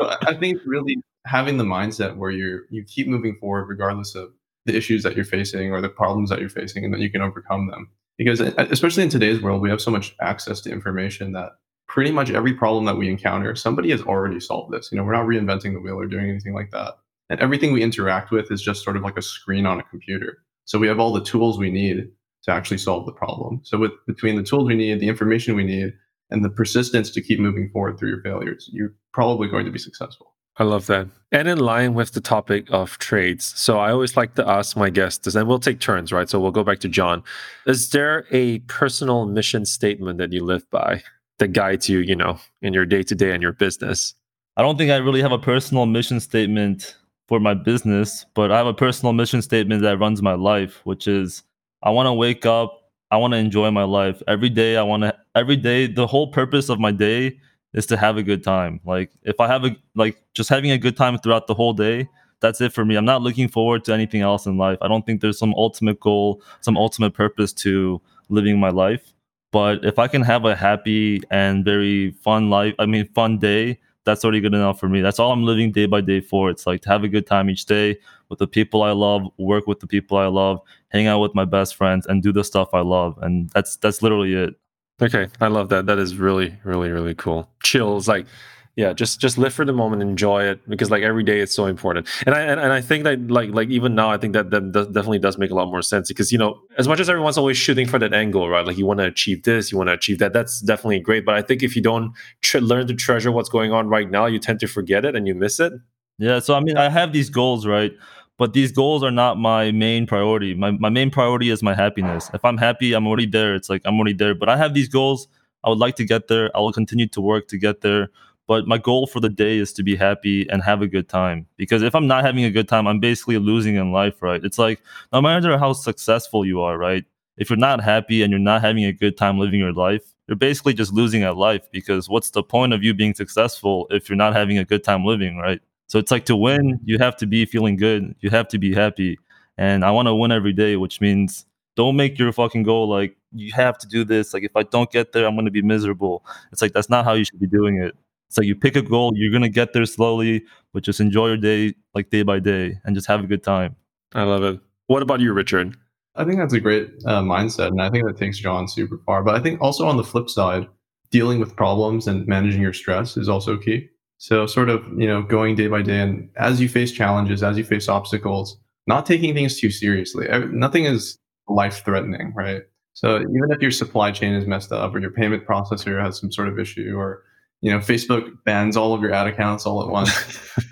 I 0.00 0.34
think 0.38 0.60
really 0.66 0.96
having 1.26 1.56
the 1.58 1.64
mindset 1.64 2.16
where 2.16 2.30
you 2.30 2.62
you 2.70 2.84
keep 2.84 3.08
moving 3.08 3.36
forward 3.40 3.66
regardless 3.68 4.14
of 4.14 4.30
the 4.66 4.76
issues 4.76 5.02
that 5.02 5.16
you're 5.16 5.24
facing 5.24 5.72
or 5.72 5.80
the 5.80 5.88
problems 5.88 6.30
that 6.30 6.40
you're 6.40 6.48
facing, 6.50 6.84
and 6.84 6.92
that 6.94 7.00
you 7.00 7.10
can 7.10 7.22
overcome 7.22 7.68
them. 7.68 7.90
Because 8.18 8.40
uh, 8.40 8.52
especially 8.70 9.04
in 9.04 9.08
today's 9.08 9.40
world, 9.40 9.62
we 9.62 9.70
have 9.70 9.80
so 9.80 9.90
much 9.90 10.14
access 10.20 10.60
to 10.62 10.72
information 10.72 11.32
that 11.32 11.52
pretty 11.86 12.10
much 12.10 12.30
every 12.30 12.52
problem 12.52 12.84
that 12.84 12.96
we 12.96 13.08
encounter, 13.08 13.54
somebody 13.54 13.90
has 13.90 14.02
already 14.02 14.40
solved 14.40 14.72
this. 14.72 14.90
You 14.92 14.98
know, 14.98 15.04
we're 15.04 15.14
not 15.14 15.26
reinventing 15.26 15.72
the 15.72 15.80
wheel 15.80 15.98
or 15.98 16.06
doing 16.06 16.28
anything 16.28 16.54
like 16.54 16.70
that. 16.72 16.94
And 17.30 17.40
everything 17.40 17.72
we 17.72 17.82
interact 17.82 18.30
with 18.30 18.50
is 18.50 18.62
just 18.62 18.84
sort 18.84 18.96
of 18.96 19.02
like 19.02 19.16
a 19.16 19.22
screen 19.22 19.66
on 19.66 19.80
a 19.80 19.84
computer. 19.84 20.38
So 20.64 20.78
we 20.78 20.88
have 20.88 21.00
all 21.00 21.12
the 21.12 21.24
tools 21.24 21.58
we 21.58 21.70
need 21.70 22.10
to 22.44 22.50
actually 22.50 22.78
solve 22.78 23.06
the 23.06 23.12
problem. 23.12 23.60
So 23.64 23.78
with 23.78 23.92
between 24.06 24.36
the 24.36 24.42
tools 24.42 24.66
we 24.66 24.74
need, 24.74 25.00
the 25.00 25.08
information 25.08 25.54
we 25.54 25.64
need, 25.64 25.94
and 26.30 26.44
the 26.44 26.50
persistence 26.50 27.10
to 27.10 27.22
keep 27.22 27.40
moving 27.40 27.70
forward 27.72 27.98
through 27.98 28.10
your 28.10 28.22
failures, 28.22 28.68
you're 28.72 28.94
probably 29.12 29.48
going 29.48 29.64
to 29.64 29.72
be 29.72 29.78
successful. 29.78 30.34
I 30.58 30.64
love 30.64 30.86
that. 30.86 31.08
And 31.30 31.46
in 31.46 31.58
line 31.58 31.94
with 31.94 32.12
the 32.12 32.20
topic 32.20 32.66
of 32.70 32.98
trades. 32.98 33.52
So 33.56 33.78
I 33.78 33.92
always 33.92 34.16
like 34.16 34.34
to 34.34 34.48
ask 34.48 34.76
my 34.76 34.90
guests, 34.90 35.34
and 35.34 35.46
we'll 35.46 35.60
take 35.60 35.78
turns, 35.78 36.10
right? 36.10 36.28
So 36.28 36.40
we'll 36.40 36.50
go 36.50 36.64
back 36.64 36.80
to 36.80 36.88
John. 36.88 37.22
Is 37.66 37.90
there 37.90 38.26
a 38.32 38.58
personal 38.60 39.26
mission 39.26 39.64
statement 39.64 40.18
that 40.18 40.32
you 40.32 40.44
live 40.44 40.68
by 40.70 41.02
that 41.38 41.48
guides 41.48 41.88
you, 41.88 41.98
you 41.98 42.16
know, 42.16 42.38
in 42.62 42.72
your 42.72 42.86
day 42.86 43.02
to 43.04 43.14
day 43.14 43.32
and 43.32 43.42
your 43.42 43.52
business? 43.52 44.14
I 44.56 44.62
don't 44.62 44.76
think 44.76 44.90
I 44.90 44.96
really 44.96 45.22
have 45.22 45.32
a 45.32 45.38
personal 45.38 45.86
mission 45.86 46.18
statement 46.18 46.96
for 47.28 47.38
my 47.38 47.54
business, 47.54 48.26
but 48.34 48.50
I 48.50 48.56
have 48.56 48.66
a 48.66 48.74
personal 48.74 49.12
mission 49.12 49.42
statement 49.42 49.82
that 49.82 49.98
runs 49.98 50.22
my 50.22 50.34
life, 50.34 50.80
which 50.84 51.06
is 51.06 51.44
I 51.82 51.90
want 51.90 52.06
to 52.06 52.12
wake 52.12 52.46
up, 52.46 52.90
I 53.10 53.18
want 53.18 53.32
to 53.34 53.38
enjoy 53.38 53.70
my 53.70 53.84
life. 53.84 54.20
Every 54.26 54.48
day 54.48 54.76
I 54.76 54.82
want 54.82 55.04
to 55.04 55.14
every 55.34 55.56
day 55.56 55.86
the 55.86 56.06
whole 56.06 56.32
purpose 56.32 56.68
of 56.68 56.80
my 56.80 56.90
day 56.90 57.38
is 57.78 57.86
to 57.86 57.96
have 57.96 58.16
a 58.16 58.22
good 58.24 58.42
time. 58.42 58.80
Like 58.84 59.12
if 59.22 59.38
I 59.38 59.46
have 59.46 59.64
a 59.64 59.76
like 59.94 60.20
just 60.34 60.50
having 60.50 60.72
a 60.72 60.78
good 60.78 60.96
time 60.96 61.16
throughout 61.18 61.46
the 61.46 61.54
whole 61.54 61.72
day, 61.72 62.08
that's 62.40 62.60
it 62.60 62.72
for 62.72 62.84
me. 62.84 62.96
I'm 62.96 63.04
not 63.04 63.22
looking 63.22 63.48
forward 63.48 63.84
to 63.84 63.94
anything 63.94 64.20
else 64.20 64.46
in 64.46 64.58
life. 64.58 64.78
I 64.82 64.88
don't 64.88 65.06
think 65.06 65.20
there's 65.20 65.38
some 65.38 65.54
ultimate 65.54 66.00
goal, 66.00 66.42
some 66.60 66.76
ultimate 66.76 67.14
purpose 67.14 67.52
to 67.64 68.02
living 68.28 68.58
my 68.58 68.70
life. 68.70 69.14
But 69.52 69.84
if 69.84 69.98
I 69.98 70.08
can 70.08 70.22
have 70.22 70.44
a 70.44 70.56
happy 70.56 71.22
and 71.30 71.64
very 71.64 72.10
fun 72.10 72.50
life, 72.50 72.74
I 72.80 72.86
mean 72.86 73.08
fun 73.14 73.38
day, 73.38 73.78
that's 74.04 74.24
already 74.24 74.40
good 74.40 74.54
enough 74.54 74.80
for 74.80 74.88
me. 74.88 75.00
That's 75.00 75.20
all 75.20 75.30
I'm 75.30 75.44
living 75.44 75.70
day 75.70 75.86
by 75.86 76.00
day 76.00 76.20
for. 76.20 76.50
It's 76.50 76.66
like 76.66 76.82
to 76.82 76.88
have 76.88 77.04
a 77.04 77.08
good 77.08 77.26
time 77.28 77.48
each 77.48 77.66
day 77.66 77.96
with 78.28 78.40
the 78.40 78.48
people 78.48 78.82
I 78.82 78.90
love, 78.90 79.22
work 79.38 79.68
with 79.68 79.78
the 79.78 79.86
people 79.86 80.18
I 80.18 80.26
love, 80.26 80.60
hang 80.88 81.06
out 81.06 81.20
with 81.20 81.34
my 81.34 81.44
best 81.44 81.76
friends, 81.76 82.06
and 82.06 82.22
do 82.24 82.32
the 82.32 82.42
stuff 82.42 82.70
I 82.74 82.80
love. 82.80 83.18
And 83.22 83.50
that's 83.50 83.76
that's 83.76 84.02
literally 84.02 84.34
it. 84.34 84.54
Okay, 85.00 85.28
I 85.40 85.46
love 85.46 85.68
that. 85.68 85.86
That 85.86 85.98
is 85.98 86.16
really, 86.16 86.56
really, 86.64 86.90
really 86.90 87.14
cool. 87.14 87.48
Chills, 87.62 88.08
like, 88.08 88.26
yeah, 88.74 88.92
just 88.92 89.20
just 89.20 89.38
live 89.38 89.52
for 89.52 89.64
the 89.64 89.72
moment, 89.72 90.02
enjoy 90.02 90.44
it 90.44 90.60
because 90.68 90.88
like 90.88 91.02
every 91.02 91.24
day 91.24 91.40
it's 91.40 91.54
so 91.54 91.66
important. 91.66 92.06
And 92.26 92.34
I 92.34 92.42
and, 92.42 92.60
and 92.60 92.72
I 92.72 92.80
think 92.80 93.04
that 93.04 93.28
like 93.28 93.50
like 93.50 93.68
even 93.70 93.96
now, 93.96 94.10
I 94.10 94.18
think 94.18 94.34
that 94.34 94.50
that 94.50 94.70
does, 94.72 94.86
definitely 94.86 95.18
does 95.18 95.36
make 95.36 95.50
a 95.50 95.54
lot 95.54 95.66
more 95.66 95.82
sense 95.82 96.06
because 96.06 96.30
you 96.30 96.38
know 96.38 96.60
as 96.78 96.86
much 96.86 97.00
as 97.00 97.10
everyone's 97.10 97.36
always 97.38 97.56
shooting 97.56 97.88
for 97.88 97.98
that 97.98 98.14
angle, 98.14 98.48
right? 98.48 98.64
Like 98.64 98.78
you 98.78 98.86
want 98.86 99.00
to 99.00 99.06
achieve 99.06 99.42
this, 99.42 99.72
you 99.72 99.78
want 99.78 99.88
to 99.88 99.94
achieve 99.94 100.20
that. 100.20 100.32
That's 100.32 100.60
definitely 100.60 101.00
great. 101.00 101.24
But 101.24 101.34
I 101.34 101.42
think 101.42 101.64
if 101.64 101.74
you 101.74 101.82
don't 101.82 102.12
learn 102.54 102.86
to 102.86 102.94
treasure 102.94 103.32
what's 103.32 103.48
going 103.48 103.72
on 103.72 103.88
right 103.88 104.08
now, 104.08 104.26
you 104.26 104.38
tend 104.38 104.60
to 104.60 104.68
forget 104.68 105.04
it 105.04 105.16
and 105.16 105.26
you 105.26 105.34
miss 105.34 105.58
it. 105.58 105.72
Yeah. 106.18 106.38
So 106.38 106.54
I 106.54 106.60
mean, 106.60 106.76
I 106.76 106.88
have 106.88 107.12
these 107.12 107.30
goals, 107.30 107.66
right? 107.66 107.92
But 108.38 108.52
these 108.52 108.70
goals 108.72 109.02
are 109.02 109.10
not 109.10 109.36
my 109.36 109.72
main 109.72 110.06
priority. 110.06 110.54
My, 110.54 110.70
my 110.70 110.88
main 110.88 111.10
priority 111.10 111.50
is 111.50 111.62
my 111.62 111.74
happiness. 111.74 112.30
If 112.32 112.44
I'm 112.44 112.56
happy, 112.56 112.92
I'm 112.94 113.06
already 113.06 113.26
there. 113.26 113.54
It's 113.54 113.68
like 113.68 113.82
I'm 113.84 113.96
already 113.96 114.14
there. 114.14 114.34
But 114.34 114.48
I 114.48 114.56
have 114.56 114.74
these 114.74 114.88
goals. 114.88 115.26
I 115.64 115.68
would 115.68 115.78
like 115.78 115.96
to 115.96 116.04
get 116.04 116.28
there. 116.28 116.56
I 116.56 116.60
will 116.60 116.72
continue 116.72 117.08
to 117.08 117.20
work 117.20 117.48
to 117.48 117.58
get 117.58 117.80
there. 117.80 118.10
But 118.46 118.66
my 118.66 118.78
goal 118.78 119.08
for 119.08 119.20
the 119.20 119.28
day 119.28 119.58
is 119.58 119.72
to 119.74 119.82
be 119.82 119.96
happy 119.96 120.48
and 120.48 120.62
have 120.62 120.80
a 120.80 120.86
good 120.86 121.08
time. 121.08 121.46
Because 121.56 121.82
if 121.82 121.94
I'm 121.94 122.06
not 122.06 122.24
having 122.24 122.44
a 122.44 122.50
good 122.50 122.68
time, 122.68 122.86
I'm 122.86 123.00
basically 123.00 123.38
losing 123.38 123.74
in 123.74 123.92
life, 123.92 124.22
right? 124.22 124.42
It's 124.42 124.58
like 124.58 124.80
no 125.12 125.20
matter 125.20 125.58
how 125.58 125.72
successful 125.72 126.46
you 126.46 126.62
are, 126.62 126.78
right? 126.78 127.04
If 127.36 127.50
you're 127.50 127.58
not 127.58 127.82
happy 127.82 128.22
and 128.22 128.30
you're 128.30 128.38
not 128.38 128.62
having 128.62 128.84
a 128.84 128.92
good 128.92 129.16
time 129.16 129.38
living 129.38 129.60
your 129.60 129.72
life, 129.72 130.14
you're 130.28 130.36
basically 130.36 130.74
just 130.74 130.92
losing 130.92 131.24
at 131.24 131.36
life 131.36 131.68
because 131.72 132.08
what's 132.08 132.30
the 132.30 132.42
point 132.42 132.72
of 132.72 132.82
you 132.82 132.94
being 132.94 133.14
successful 133.14 133.86
if 133.90 134.08
you're 134.08 134.16
not 134.16 134.34
having 134.34 134.58
a 134.58 134.64
good 134.64 134.84
time 134.84 135.04
living, 135.04 135.38
right? 135.38 135.60
So 135.88 135.98
it's 135.98 136.10
like 136.10 136.26
to 136.26 136.36
win, 136.36 136.80
you 136.84 136.98
have 136.98 137.16
to 137.16 137.26
be 137.26 137.44
feeling 137.46 137.76
good. 137.76 138.14
You 138.20 138.30
have 138.30 138.48
to 138.48 138.58
be 138.58 138.74
happy. 138.74 139.18
And 139.56 139.84
I 139.84 139.90
want 139.90 140.06
to 140.06 140.14
win 140.14 140.30
every 140.30 140.52
day, 140.52 140.76
which 140.76 141.00
means 141.00 141.46
don't 141.76 141.96
make 141.96 142.18
your 142.18 142.32
fucking 142.32 142.62
goal 142.62 142.88
like 142.88 143.16
you 143.32 143.52
have 143.52 143.78
to 143.78 143.88
do 143.88 144.04
this. 144.04 144.32
Like 144.34 144.44
if 144.44 144.54
I 144.54 144.62
don't 144.62 144.90
get 144.90 145.12
there, 145.12 145.26
I'm 145.26 145.34
going 145.34 145.46
to 145.46 145.50
be 145.50 145.62
miserable. 145.62 146.24
It's 146.52 146.62
like 146.62 146.72
that's 146.72 146.90
not 146.90 147.04
how 147.04 147.14
you 147.14 147.24
should 147.24 147.40
be 147.40 147.46
doing 147.46 147.82
it. 147.82 147.96
It's 148.28 148.36
like 148.36 148.46
you 148.46 148.54
pick 148.54 148.76
a 148.76 148.82
goal, 148.82 149.12
you're 149.14 149.30
going 149.30 149.42
to 149.42 149.48
get 149.48 149.72
there 149.72 149.86
slowly, 149.86 150.44
but 150.74 150.82
just 150.82 151.00
enjoy 151.00 151.28
your 151.28 151.36
day 151.38 151.74
like 151.94 152.10
day 152.10 152.22
by 152.22 152.38
day 152.38 152.78
and 152.84 152.94
just 152.94 153.06
have 153.06 153.24
a 153.24 153.26
good 153.26 153.42
time. 153.42 153.74
I 154.14 154.24
love 154.24 154.42
it. 154.42 154.60
What 154.86 155.02
about 155.02 155.20
you, 155.20 155.32
Richard? 155.32 155.76
I 156.14 156.24
think 156.24 156.38
that's 156.38 156.52
a 156.52 156.60
great 156.60 156.90
uh, 157.06 157.22
mindset. 157.22 157.68
And 157.68 157.80
I 157.80 157.90
think 157.90 158.06
that 158.06 158.18
takes 158.18 158.38
John 158.38 158.68
super 158.68 158.98
far. 159.06 159.22
But 159.22 159.36
I 159.36 159.40
think 159.40 159.60
also 159.62 159.86
on 159.86 159.96
the 159.96 160.04
flip 160.04 160.28
side, 160.28 160.66
dealing 161.10 161.40
with 161.40 161.56
problems 161.56 162.06
and 162.06 162.26
managing 162.26 162.60
your 162.60 162.72
stress 162.72 163.16
is 163.16 163.28
also 163.28 163.56
key. 163.56 163.88
So 164.18 164.46
sort 164.46 164.68
of, 164.68 164.84
you 164.96 165.06
know, 165.06 165.22
going 165.22 165.54
day 165.54 165.68
by 165.68 165.82
day 165.82 166.00
and 166.00 166.28
as 166.36 166.60
you 166.60 166.68
face 166.68 166.92
challenges, 166.92 167.42
as 167.42 167.56
you 167.56 167.64
face 167.64 167.88
obstacles, 167.88 168.58
not 168.86 169.06
taking 169.06 169.34
things 169.34 169.60
too 169.60 169.70
seriously. 169.70 170.26
Nothing 170.50 170.84
is 170.84 171.18
life 171.48 171.84
threatening, 171.84 172.32
right? 172.34 172.62
So 172.94 173.18
even 173.18 173.50
if 173.50 173.62
your 173.62 173.70
supply 173.70 174.10
chain 174.10 174.34
is 174.34 174.46
messed 174.46 174.72
up 174.72 174.92
or 174.92 174.98
your 174.98 175.12
payment 175.12 175.46
processor 175.46 176.02
has 176.02 176.18
some 176.18 176.32
sort 176.32 176.48
of 176.48 176.58
issue 176.58 176.94
or 176.96 177.22
you 177.60 177.70
know 177.70 177.78
Facebook 177.78 178.30
bans 178.44 178.76
all 178.76 178.94
of 178.94 179.02
your 179.02 179.12
ad 179.12 179.28
accounts 179.28 179.66
all 179.66 179.82
at 179.82 179.88
once, 179.88 180.10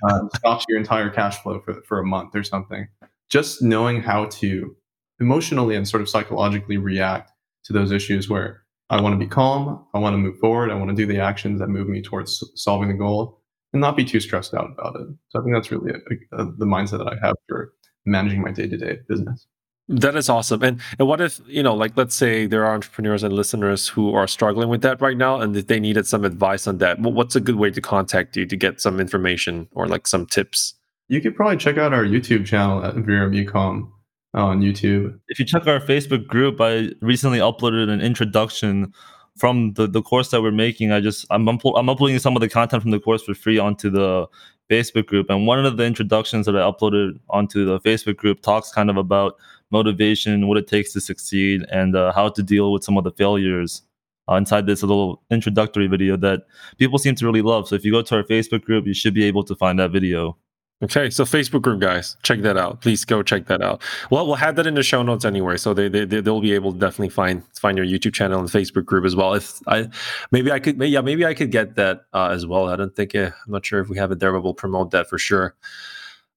uh, 0.08 0.20
stops 0.34 0.64
your 0.68 0.78
entire 0.78 1.10
cash 1.10 1.40
flow 1.42 1.60
for 1.60 1.82
for 1.82 2.00
a 2.00 2.04
month 2.04 2.34
or 2.34 2.42
something. 2.42 2.88
Just 3.30 3.62
knowing 3.62 4.02
how 4.02 4.26
to 4.26 4.74
emotionally 5.20 5.76
and 5.76 5.86
sort 5.86 6.00
of 6.00 6.08
psychologically 6.08 6.78
react 6.78 7.30
to 7.64 7.72
those 7.72 7.92
issues 7.92 8.28
where 8.28 8.62
I 8.88 9.00
want 9.00 9.14
to 9.14 9.18
be 9.18 9.26
calm. 9.26 9.84
I 9.94 9.98
want 9.98 10.14
to 10.14 10.18
move 10.18 10.38
forward. 10.38 10.70
I 10.70 10.74
want 10.74 10.90
to 10.90 10.96
do 10.96 11.06
the 11.06 11.20
actions 11.20 11.60
that 11.60 11.68
move 11.68 11.88
me 11.88 12.02
towards 12.02 12.42
solving 12.54 12.88
the 12.88 12.94
goal 12.94 13.40
and 13.72 13.80
not 13.80 13.96
be 13.96 14.04
too 14.04 14.20
stressed 14.20 14.54
out 14.54 14.70
about 14.70 14.96
it. 14.96 15.08
So 15.28 15.40
I 15.40 15.42
think 15.42 15.54
that's 15.54 15.70
really 15.70 15.92
a, 15.92 16.42
a, 16.42 16.44
the 16.44 16.66
mindset 16.66 16.98
that 16.98 17.08
I 17.08 17.26
have 17.26 17.36
for 17.48 17.72
managing 18.04 18.42
my 18.42 18.52
day 18.52 18.68
to 18.68 18.76
day 18.76 18.98
business. 19.08 19.46
That 19.88 20.16
is 20.16 20.28
awesome. 20.28 20.62
And 20.62 20.80
and 20.98 21.06
what 21.06 21.20
if, 21.20 21.40
you 21.46 21.62
know, 21.62 21.74
like 21.74 21.96
let's 21.96 22.14
say 22.14 22.46
there 22.46 22.64
are 22.64 22.74
entrepreneurs 22.74 23.22
and 23.22 23.32
listeners 23.32 23.86
who 23.86 24.14
are 24.14 24.26
struggling 24.26 24.68
with 24.68 24.82
that 24.82 25.00
right 25.00 25.16
now 25.16 25.40
and 25.40 25.54
they 25.54 25.78
needed 25.78 26.06
some 26.06 26.24
advice 26.24 26.66
on 26.66 26.78
that. 26.78 26.98
What's 27.00 27.36
a 27.36 27.40
good 27.40 27.56
way 27.56 27.70
to 27.70 27.80
contact 27.80 28.36
you 28.36 28.46
to 28.46 28.56
get 28.56 28.80
some 28.80 28.98
information 28.98 29.68
or 29.72 29.86
like 29.86 30.08
some 30.08 30.26
tips? 30.26 30.74
You 31.08 31.20
could 31.20 31.36
probably 31.36 31.56
check 31.56 31.78
out 31.78 31.92
our 31.92 32.04
YouTube 32.04 32.46
channel 32.46 32.84
at 32.84 32.96
Virum 32.96 33.32
Ecom 33.44 33.92
on 34.36 34.60
YouTube. 34.60 35.18
If 35.28 35.38
you 35.38 35.44
check 35.44 35.66
our 35.66 35.80
Facebook 35.80 36.26
group, 36.26 36.60
I 36.60 36.90
recently 37.00 37.38
uploaded 37.38 37.88
an 37.88 38.00
introduction 38.00 38.92
from 39.36 39.72
the, 39.74 39.86
the 39.86 40.02
course 40.02 40.30
that 40.30 40.42
we're 40.42 40.50
making. 40.50 40.92
I 40.92 41.00
just 41.00 41.26
I'm 41.30 41.48
I'm 41.48 41.88
uploading 41.88 42.18
some 42.18 42.36
of 42.36 42.40
the 42.40 42.48
content 42.48 42.82
from 42.82 42.90
the 42.90 43.00
course 43.00 43.22
for 43.22 43.34
free 43.34 43.58
onto 43.58 43.90
the 43.90 44.26
Facebook 44.70 45.06
group, 45.06 45.30
and 45.30 45.46
one 45.46 45.64
of 45.64 45.76
the 45.76 45.84
introductions 45.84 46.46
that 46.46 46.56
I 46.56 46.60
uploaded 46.60 47.18
onto 47.30 47.64
the 47.64 47.80
Facebook 47.80 48.16
group 48.16 48.42
talks 48.42 48.72
kind 48.72 48.90
of 48.90 48.96
about 48.96 49.36
motivation, 49.70 50.48
what 50.48 50.58
it 50.58 50.66
takes 50.66 50.92
to 50.92 51.00
succeed, 51.00 51.64
and 51.70 51.96
uh, 51.96 52.12
how 52.12 52.28
to 52.28 52.42
deal 52.42 52.72
with 52.72 52.84
some 52.84 52.98
of 52.98 53.04
the 53.04 53.12
failures. 53.12 53.82
Uh, 54.28 54.34
inside 54.34 54.66
this 54.66 54.82
little 54.82 55.22
introductory 55.30 55.86
video 55.86 56.16
that 56.16 56.40
people 56.78 56.98
seem 56.98 57.14
to 57.14 57.24
really 57.24 57.42
love. 57.42 57.68
So 57.68 57.76
if 57.76 57.84
you 57.84 57.92
go 57.92 58.02
to 58.02 58.16
our 58.16 58.24
Facebook 58.24 58.64
group, 58.64 58.84
you 58.84 58.92
should 58.92 59.14
be 59.14 59.22
able 59.22 59.44
to 59.44 59.54
find 59.54 59.78
that 59.78 59.92
video. 59.92 60.36
Okay, 60.82 61.08
so 61.08 61.24
Facebook 61.24 61.62
group 61.62 61.80
guys, 61.80 62.18
check 62.22 62.42
that 62.42 62.58
out. 62.58 62.82
Please 62.82 63.02
go 63.06 63.22
check 63.22 63.46
that 63.46 63.62
out. 63.62 63.80
Well, 64.10 64.26
we'll 64.26 64.36
have 64.36 64.56
that 64.56 64.66
in 64.66 64.74
the 64.74 64.82
show 64.82 65.02
notes 65.02 65.24
anyway, 65.24 65.56
so 65.56 65.72
they 65.72 65.88
they 65.88 66.04
they'll 66.04 66.42
be 66.42 66.52
able 66.52 66.74
to 66.74 66.78
definitely 66.78 67.08
find 67.08 67.42
find 67.54 67.78
your 67.78 67.86
YouTube 67.86 68.12
channel 68.12 68.38
and 68.38 68.48
Facebook 68.50 68.84
group 68.84 69.06
as 69.06 69.16
well. 69.16 69.32
If 69.32 69.58
I 69.66 69.88
maybe 70.32 70.52
I 70.52 70.58
could, 70.58 70.78
yeah, 70.82 71.00
maybe 71.00 71.24
I 71.24 71.32
could 71.32 71.50
get 71.50 71.76
that 71.76 72.02
uh, 72.12 72.28
as 72.28 72.44
well. 72.46 72.68
I 72.68 72.76
don't 72.76 72.94
think 72.94 73.14
uh, 73.14 73.30
I'm 73.46 73.52
not 73.52 73.64
sure 73.64 73.80
if 73.80 73.88
we 73.88 73.96
have 73.96 74.12
it 74.12 74.18
there, 74.18 74.32
but 74.32 74.42
we'll 74.42 74.52
promote 74.52 74.90
that 74.90 75.08
for 75.08 75.16
sure. 75.16 75.56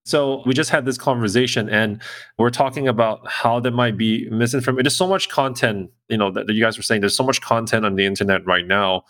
So 0.06 0.42
we 0.46 0.54
just 0.54 0.70
had 0.70 0.86
this 0.86 0.98
conversation, 0.98 1.70
and 1.70 2.02
we're 2.38 2.50
talking 2.50 2.88
about 2.88 3.30
how 3.30 3.60
there 3.60 3.74
might 3.74 3.98
be 3.98 4.26
misinformation. 4.32 4.86
There's 4.86 4.96
so 4.96 5.08
much 5.08 5.28
content, 5.28 5.92
you 6.08 6.18
know, 6.18 6.32
that, 6.32 6.48
that 6.48 6.54
you 6.54 6.64
guys 6.64 6.78
were 6.78 6.84
saying. 6.84 7.02
There's 7.02 7.16
so 7.16 7.26
much 7.26 7.42
content 7.42 7.86
on 7.86 7.96
the 7.96 8.06
internet 8.06 8.46
right 8.46 8.66
now. 8.66 9.04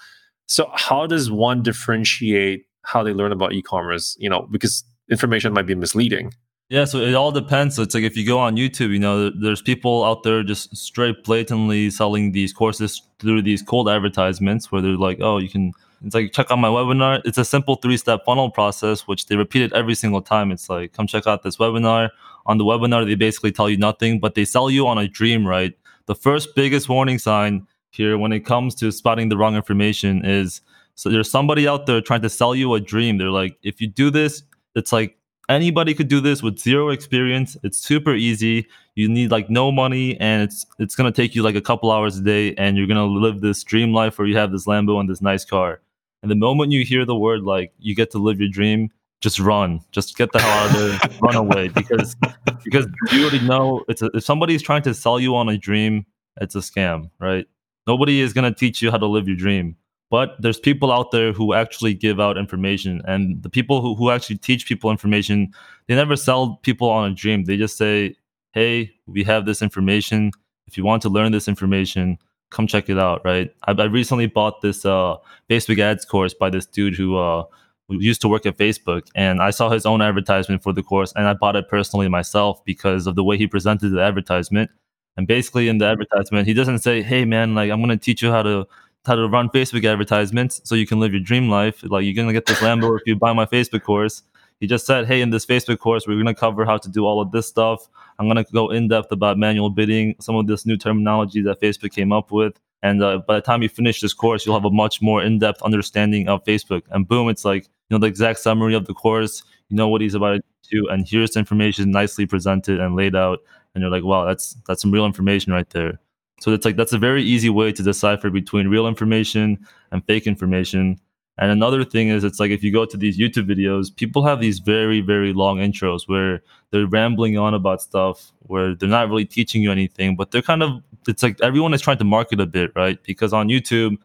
So 0.48 0.72
how 0.74 1.06
does 1.06 1.32
one 1.32 1.62
differentiate 1.62 2.66
how 2.82 3.04
they 3.04 3.14
learn 3.14 3.32
about 3.32 3.54
e-commerce? 3.54 4.18
You 4.20 4.30
know, 4.32 4.48
because 4.52 4.84
information 5.10 5.54
might 5.54 5.66
be 5.66 5.76
misleading. 5.76 6.34
Yeah, 6.70 6.86
so 6.86 7.00
it 7.00 7.16
all 7.16 7.32
depends. 7.32 7.76
So 7.76 7.82
it's 7.82 7.96
like 7.96 8.04
if 8.04 8.16
you 8.16 8.26
go 8.26 8.38
on 8.40 8.56
YouTube, 8.56 8.92
you 8.92 9.00
know, 9.00 9.32
there's 9.32 9.62
people 9.62 10.04
out 10.04 10.22
there 10.24 10.44
just 10.44 10.76
straight 10.78 11.24
blatantly 11.24 11.90
selling 11.90 12.32
these 12.32 12.54
courses 12.54 13.02
through 13.18 13.42
these 13.42 13.64
cold 13.64 13.90
advertisements 13.90 14.72
where 14.72 14.82
they're 14.82 14.92
like, 14.92 15.20
oh, 15.20 15.40
you 15.40 15.50
can, 15.50 15.74
it's 16.06 16.14
like, 16.14 16.32
check 16.32 16.52
out 16.52 16.60
my 16.60 16.68
webinar. 16.68 17.22
It's 17.26 17.40
a 17.40 17.46
simple 17.46 17.76
three 17.76 17.98
step 17.98 18.24
funnel 18.24 18.52
process, 18.52 19.08
which 19.08 19.26
they 19.26 19.36
repeat 19.36 19.64
it 19.64 19.74
every 19.74 19.96
single 19.96 20.22
time. 20.22 20.52
It's 20.52 20.70
like, 20.70 20.94
come 20.94 21.08
check 21.08 21.26
out 21.26 21.42
this 21.42 21.58
webinar. 21.58 22.10
On 22.46 22.60
the 22.60 22.66
webinar, 22.66 23.06
they 23.06 23.16
basically 23.16 23.52
tell 23.52 23.70
you 23.70 23.78
nothing, 23.78 24.20
but 24.20 24.36
they 24.36 24.46
sell 24.46 24.70
you 24.70 24.88
on 24.88 25.00
a 25.00 25.08
dream, 25.08 25.48
right? 25.48 25.74
the 26.10 26.16
first 26.16 26.56
biggest 26.56 26.90
warning 26.90 27.20
sign 27.20 27.68
here 27.92 28.18
when 28.18 28.32
it 28.32 28.40
comes 28.40 28.74
to 28.74 28.92
spotting 28.92 29.30
the 29.30 29.38
wrong 29.38 29.56
information 29.56 30.26
is 30.26 30.60
so 30.96 31.08
there's 31.08 31.30
somebody 31.30 31.68
out 31.68 31.86
there 31.86 32.02
trying 32.02 32.24
to 32.24 32.30
sell 32.30 32.56
you 32.56 32.74
a 32.74 32.80
dream. 32.80 33.20
They're 33.20 33.30
like, 33.30 33.58
if 33.62 33.80
you 33.80 33.88
do 33.88 34.10
this, 34.10 34.42
it's 34.80 34.92
like 34.92 35.18
anybody 35.50 35.94
could 35.94 36.08
do 36.08 36.22
this 36.22 36.42
with 36.42 36.58
zero 36.58 36.90
experience. 36.90 37.58
It's 37.64 37.78
super 37.78 38.16
easy. 38.16 38.68
You 38.96 39.10
need 39.10 39.30
like 39.30 39.50
no 39.50 39.72
money, 39.72 40.18
and 40.20 40.42
it's 40.42 40.66
it's 40.80 40.96
gonna 40.96 41.12
take 41.12 41.36
you 41.36 41.44
like 41.44 41.56
a 41.56 41.62
couple 41.62 41.92
hours 41.92 42.18
a 42.18 42.22
day, 42.22 42.56
and 42.56 42.78
you're 42.78 42.88
gonna 42.88 43.06
live 43.06 43.42
this 43.42 43.64
dream 43.64 43.94
life 43.94 44.18
where 44.18 44.28
you 44.28 44.38
have 44.38 44.52
this 44.52 44.66
Lambo 44.66 45.00
and 45.00 45.10
this 45.10 45.22
nice 45.22 45.46
car. 45.46 45.82
And 46.24 46.32
the 46.32 46.36
moment 46.36 46.72
you 46.72 46.84
hear 46.84 47.06
the 47.06 47.16
word 47.16 47.44
like 47.44 47.74
you 47.78 47.96
get 47.96 48.12
to 48.12 48.18
live 48.18 48.40
your 48.40 48.50
dream, 48.50 48.90
just 49.22 49.40
run, 49.40 49.82
just 49.92 50.18
get 50.18 50.32
the 50.32 50.40
hell 50.40 50.50
out 50.50 50.76
of 50.76 50.80
there, 50.80 51.20
run 51.22 51.36
away 51.36 51.68
because 51.68 52.16
because 52.64 52.88
you 53.12 53.22
already 53.22 53.46
know 53.46 53.84
it's 53.90 54.02
a, 54.02 54.10
if 54.14 54.24
somebody's 54.24 54.62
trying 54.62 54.82
to 54.84 54.94
sell 54.94 55.20
you 55.20 55.36
on 55.36 55.50
a 55.50 55.58
dream, 55.58 56.06
it's 56.42 56.56
a 56.56 56.60
scam, 56.60 57.10
right? 57.20 57.46
Nobody 57.86 58.22
is 58.22 58.34
gonna 58.34 58.54
teach 58.54 58.82
you 58.82 58.92
how 58.92 58.98
to 58.98 59.08
live 59.08 59.28
your 59.28 59.38
dream 59.38 59.76
but 60.10 60.36
there's 60.40 60.60
people 60.60 60.92
out 60.92 61.12
there 61.12 61.32
who 61.34 61.54
actually 61.54 61.94
give 61.94 62.20
out 62.20 62.38
information 62.38 63.02
and 63.06 63.42
the 63.44 63.50
people 63.50 63.82
who, 63.82 63.96
who 63.96 64.10
actually 64.10 64.38
teach 64.38 64.66
people 64.68 64.90
information 64.92 65.54
they 65.88 65.96
never 65.96 66.16
sell 66.16 66.60
people 66.62 66.90
on 66.90 67.12
a 67.12 67.14
dream. 67.16 67.46
They 67.46 67.58
just 67.58 67.78
say 67.78 68.16
hey 68.54 68.92
we 69.08 69.24
have 69.24 69.46
this 69.46 69.62
information. 69.62 70.32
If 70.68 70.78
you 70.78 70.84
want 70.84 71.02
to 71.04 71.10
learn 71.10 71.32
this 71.32 71.48
information 71.48 72.18
come 72.52 72.68
check 72.68 72.90
it 72.90 72.98
out 72.98 73.22
right? 73.24 73.54
I, 73.68 73.72
I 73.74 73.86
recently 73.86 74.28
bought 74.28 74.62
this 74.62 74.86
uh, 74.86 75.18
facebook 75.50 75.80
ads 75.80 76.06
course 76.06 76.34
by 76.34 76.50
this 76.50 76.66
dude 76.66 76.96
who 76.96 77.18
uh, 77.18 77.44
used 77.90 78.22
to 78.22 78.28
work 78.28 78.46
at 78.46 78.58
facebook 78.58 79.08
and 79.16 79.42
i 79.42 79.50
saw 79.50 79.70
his 79.70 79.86
own 79.86 80.02
advertisement 80.02 80.64
for 80.64 80.74
the 80.74 80.84
course 80.84 81.14
and 81.16 81.28
i 81.28 81.34
bought 81.34 81.56
it 81.56 81.68
personally 81.68 82.08
myself 82.08 82.64
because 82.66 83.08
of 83.08 83.16
the 83.16 83.24
way 83.24 83.38
he 83.38 83.48
presented 83.48 83.90
the 83.90 84.02
advertisement. 84.02 84.70
And 85.18 85.28
basically 85.28 85.68
in 85.68 85.80
the 85.80 85.86
advertisement 85.86 86.48
he 86.48 86.54
doesn't 86.54 86.80
say 86.80 87.02
hey 87.02 87.26
man 87.26 87.56
like 87.56 87.70
i'm 87.72 87.80
going 87.80 87.90
to 87.90 87.98
teach 87.98 88.22
you 88.22 88.32
how 88.32 88.42
to 88.44 88.68
how 89.10 89.16
to 89.16 89.28
run 89.28 89.50
Facebook 89.50 89.84
advertisements 89.84 90.62
so 90.64 90.76
you 90.76 90.88
can 90.88 91.00
live 91.00 91.12
your 91.12 91.22
dream 91.22 91.50
life. 91.50 91.84
Like 91.84 92.06
you're 92.06 92.14
gonna 92.14 92.32
get 92.32 92.46
this 92.46 92.60
Lambo 92.60 92.96
if 92.96 93.02
you 93.06 93.16
buy 93.16 93.34
my 93.34 93.46
Facebook 93.46 93.84
course. 93.84 94.24
He 94.60 94.68
just 94.68 94.86
said, 94.86 95.08
"Hey, 95.08 95.22
in 95.22 95.32
this 95.32 95.46
Facebook 95.46 95.80
course, 95.80 96.06
we're 96.06 96.18
gonna 96.18 96.36
cover 96.36 96.66
how 96.66 96.78
to 96.78 96.90
do 96.90 97.06
all 97.06 97.20
of 97.20 97.32
this 97.32 97.48
stuff. 97.48 97.90
I'm 98.20 98.28
gonna 98.28 98.46
go 98.54 98.70
in 98.70 98.88
depth 98.88 99.12
about 99.12 99.38
manual 99.38 99.70
bidding, 99.70 100.16
some 100.20 100.36
of 100.36 100.48
this 100.48 100.66
new 100.66 100.78
terminology 100.78 101.42
that 101.42 101.60
Facebook 101.60 101.92
came 101.92 102.12
up 102.12 102.32
with, 102.32 102.60
and 102.84 103.02
uh, 103.04 103.18
by 103.28 103.36
the 103.36 103.42
time 103.42 103.64
you 103.64 103.70
finish 103.70 104.00
this 104.02 104.14
course, 104.14 104.46
you'll 104.46 104.56
have 104.56 104.66
a 104.66 104.72
much 104.72 105.02
more 105.02 105.24
in 105.24 105.40
depth 105.40 105.62
understanding 105.64 106.30
of 106.30 106.44
Facebook. 106.46 106.84
And 106.92 107.08
boom, 107.08 107.30
it's 107.30 107.44
like 107.44 107.64
you 107.64 107.92
know 107.92 108.00
the 108.00 108.08
exact 108.08 108.40
summary 108.40 108.76
of 108.76 108.86
the 108.86 108.94
course. 108.94 109.44
You 109.70 109.76
know 109.76 109.88
what 109.88 110.02
he's 110.02 110.14
about 110.16 110.36
to 110.36 110.42
do, 110.70 110.88
and 110.90 111.08
here's 111.08 111.32
the 111.32 111.40
information 111.40 111.92
nicely 111.92 112.26
presented 112.26 112.80
and 112.80 112.96
laid 112.96 113.16
out. 113.16 113.40
And 113.74 113.82
you're 113.82 113.92
like, 113.92 114.04
wow, 114.04 114.26
that's 114.26 114.56
that's 114.68 114.82
some 114.82 114.92
real 114.92 115.06
information 115.06 115.52
right 115.54 115.70
there. 115.72 116.00
So 116.40 116.52
it's 116.52 116.66
like 116.66 116.76
that's 116.76 116.94
a 116.94 116.98
very 116.98 117.24
easy 117.24 117.50
way 117.50 117.72
to 117.72 117.84
decipher 117.84 118.30
between 118.30 118.68
real 118.68 118.88
information 118.88 119.58
and 119.92 120.06
fake 120.06 120.28
information. 120.28 121.00
And 121.38 121.52
another 121.52 121.86
thing 121.86 122.10
is, 122.10 122.26
it's 122.26 122.40
like 122.40 122.52
if 122.52 122.64
you 122.64 122.72
go 122.72 122.86
to 122.86 122.98
these 122.98 123.18
YouTube 123.18 123.50
videos, 123.50 123.96
people 123.96 124.26
have 124.26 124.42
these 124.42 124.60
very, 124.60 125.00
very 125.00 125.32
long 125.32 125.60
intros 125.60 126.02
where 126.08 126.42
they're 126.72 126.86
rambling 126.86 127.38
on 127.38 127.54
about 127.54 127.82
stuff 127.82 128.34
where 128.40 128.76
they're 128.76 128.90
not 128.90 129.08
really 129.08 129.26
teaching 129.26 129.62
you 129.62 129.72
anything, 129.72 130.18
but 130.18 130.32
they're 130.32 130.42
kind 130.42 130.62
of, 130.62 130.82
it's 131.08 131.24
like 131.24 131.40
everyone 131.42 131.74
is 131.74 131.82
trying 131.82 131.98
to 131.98 132.04
market 132.04 132.42
a 132.42 132.46
bit, 132.46 132.74
right? 132.76 133.02
Because 133.04 133.32
on 133.32 133.48
YouTube, 133.48 133.96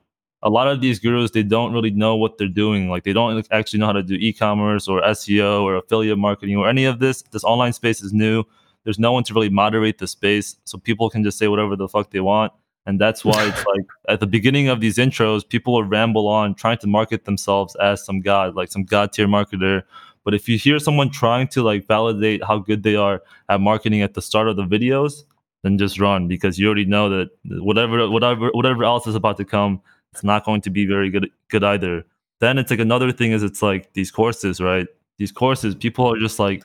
a 0.43 0.51
lot 0.51 0.69
of 0.69 0.81
these 0.81 1.01
gurus, 1.01 1.33
they 1.33 1.43
don't 1.43 1.73
really 1.73 1.91
know 1.91 2.15
what 2.15 2.39
they're 2.39 2.47
doing. 2.47 2.89
Like 2.89 3.03
they 3.03 3.13
don't 3.13 3.45
actually 3.51 3.81
know 3.81 3.87
how 3.87 3.93
to 3.93 4.03
do 4.03 4.15
e 4.15 4.33
commerce 4.33 4.87
or 4.87 5.03
SEO 5.03 5.63
or 5.63 5.77
affiliate 5.77 6.19
marketing 6.19 6.57
or 6.57 6.69
any 6.69 6.85
of 6.85 7.01
this. 7.01 7.23
This 7.33 7.43
online 7.43 7.73
space 7.73 8.01
is 8.01 8.13
new 8.13 8.45
there's 8.85 8.99
no 8.99 9.13
one 9.13 9.25
to 9.25 9.35
really 9.35 9.49
moderate 9.49 9.99
the 9.99 10.07
space, 10.07 10.57
so 10.65 10.79
people 10.79 11.11
can 11.11 11.25
just 11.25 11.39
say 11.39 11.49
whatever 11.49 11.75
the 11.77 11.89
fuck 11.89 12.11
they 12.11 12.21
want. 12.21 12.53
And 12.87 13.01
that's 13.01 13.25
why 13.25 13.47
it's 13.47 13.65
like 13.75 13.87
at 14.09 14.21
the 14.21 14.27
beginning 14.27 14.69
of 14.69 14.81
these 14.81 14.99
intros, 14.99 15.49
people 15.49 15.73
will 15.73 15.85
ramble 15.85 16.29
on 16.29 16.55
trying 16.55 16.79
to 16.79 16.87
market 16.87 17.25
themselves 17.25 17.75
as 17.77 18.05
some 18.05 18.21
god, 18.21 18.55
like 18.55 18.71
some 18.71 18.85
god 18.85 19.13
tier 19.13 19.27
marketer. 19.27 19.83
But 20.25 20.35
if 20.35 20.49
you 20.49 20.59
hear 20.59 20.79
someone 20.79 21.11
trying 21.11 21.49
to 21.49 21.63
like 21.63 21.87
validate 21.87 22.45
how 22.45 22.59
good 22.59 22.83
they 22.83 22.97
are 22.97 23.23
at 23.49 23.61
marketing 23.61 24.03
at 24.03 24.15
the 24.15 24.23
start 24.23 24.49
of 24.49 24.57
the 24.57 24.65
videos, 24.65 25.25
then 25.63 25.79
just 25.79 25.99
run 25.99 26.29
because 26.29 26.59
you 26.59 26.67
already 26.67 26.85
know 26.85 27.09
that 27.09 27.31
whatever 27.63 28.09
whatever 28.11 28.51
whatever 28.53 28.85
else 28.85 29.07
is 29.07 29.15
about 29.15 29.37
to 29.39 29.45
come, 29.45 29.81
it's 30.13 30.25
not 30.25 30.45
going 30.45 30.61
to 30.63 30.71
be 30.71 30.87
very 30.87 31.11
good 31.11 31.31
good 31.49 31.65
either. 31.65 32.05
Then 32.41 32.59
it's 32.59 32.71
like 32.71 32.81
another 32.81 33.13
thing 33.13 33.33
is 33.33 33.43
it's 33.43 33.63
like 33.63 33.93
these 33.95 34.11
courses, 34.11 34.61
right? 34.61 34.87
These 35.19 35.33
courses, 35.33 35.75
people 35.75 36.13
are 36.13 36.19
just 36.19 36.39
like 36.39 36.65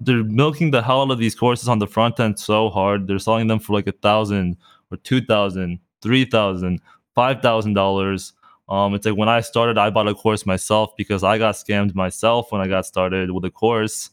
they're 0.00 0.24
milking 0.24 0.70
the 0.70 0.82
hell 0.82 1.02
out 1.02 1.10
of 1.10 1.18
these 1.18 1.34
courses 1.34 1.68
on 1.68 1.78
the 1.78 1.86
front 1.86 2.18
end 2.18 2.38
so 2.38 2.70
hard. 2.70 3.06
They're 3.06 3.18
selling 3.18 3.46
them 3.46 3.58
for 3.58 3.74
like 3.74 3.86
a 3.86 3.92
thousand 3.92 4.56
or 4.90 4.96
two 4.96 5.20
thousand, 5.20 5.78
three 6.02 6.24
thousand, 6.24 6.80
five 7.14 7.42
thousand 7.42 7.74
dollars. 7.74 8.32
Um, 8.68 8.94
it's 8.94 9.04
like 9.04 9.16
when 9.16 9.28
I 9.28 9.40
started, 9.40 9.78
I 9.78 9.90
bought 9.90 10.08
a 10.08 10.14
course 10.14 10.46
myself 10.46 10.96
because 10.96 11.24
I 11.24 11.38
got 11.38 11.56
scammed 11.56 11.94
myself 11.94 12.52
when 12.52 12.60
I 12.60 12.68
got 12.68 12.86
started 12.86 13.30
with 13.30 13.44
a 13.44 13.50
course. 13.50 14.10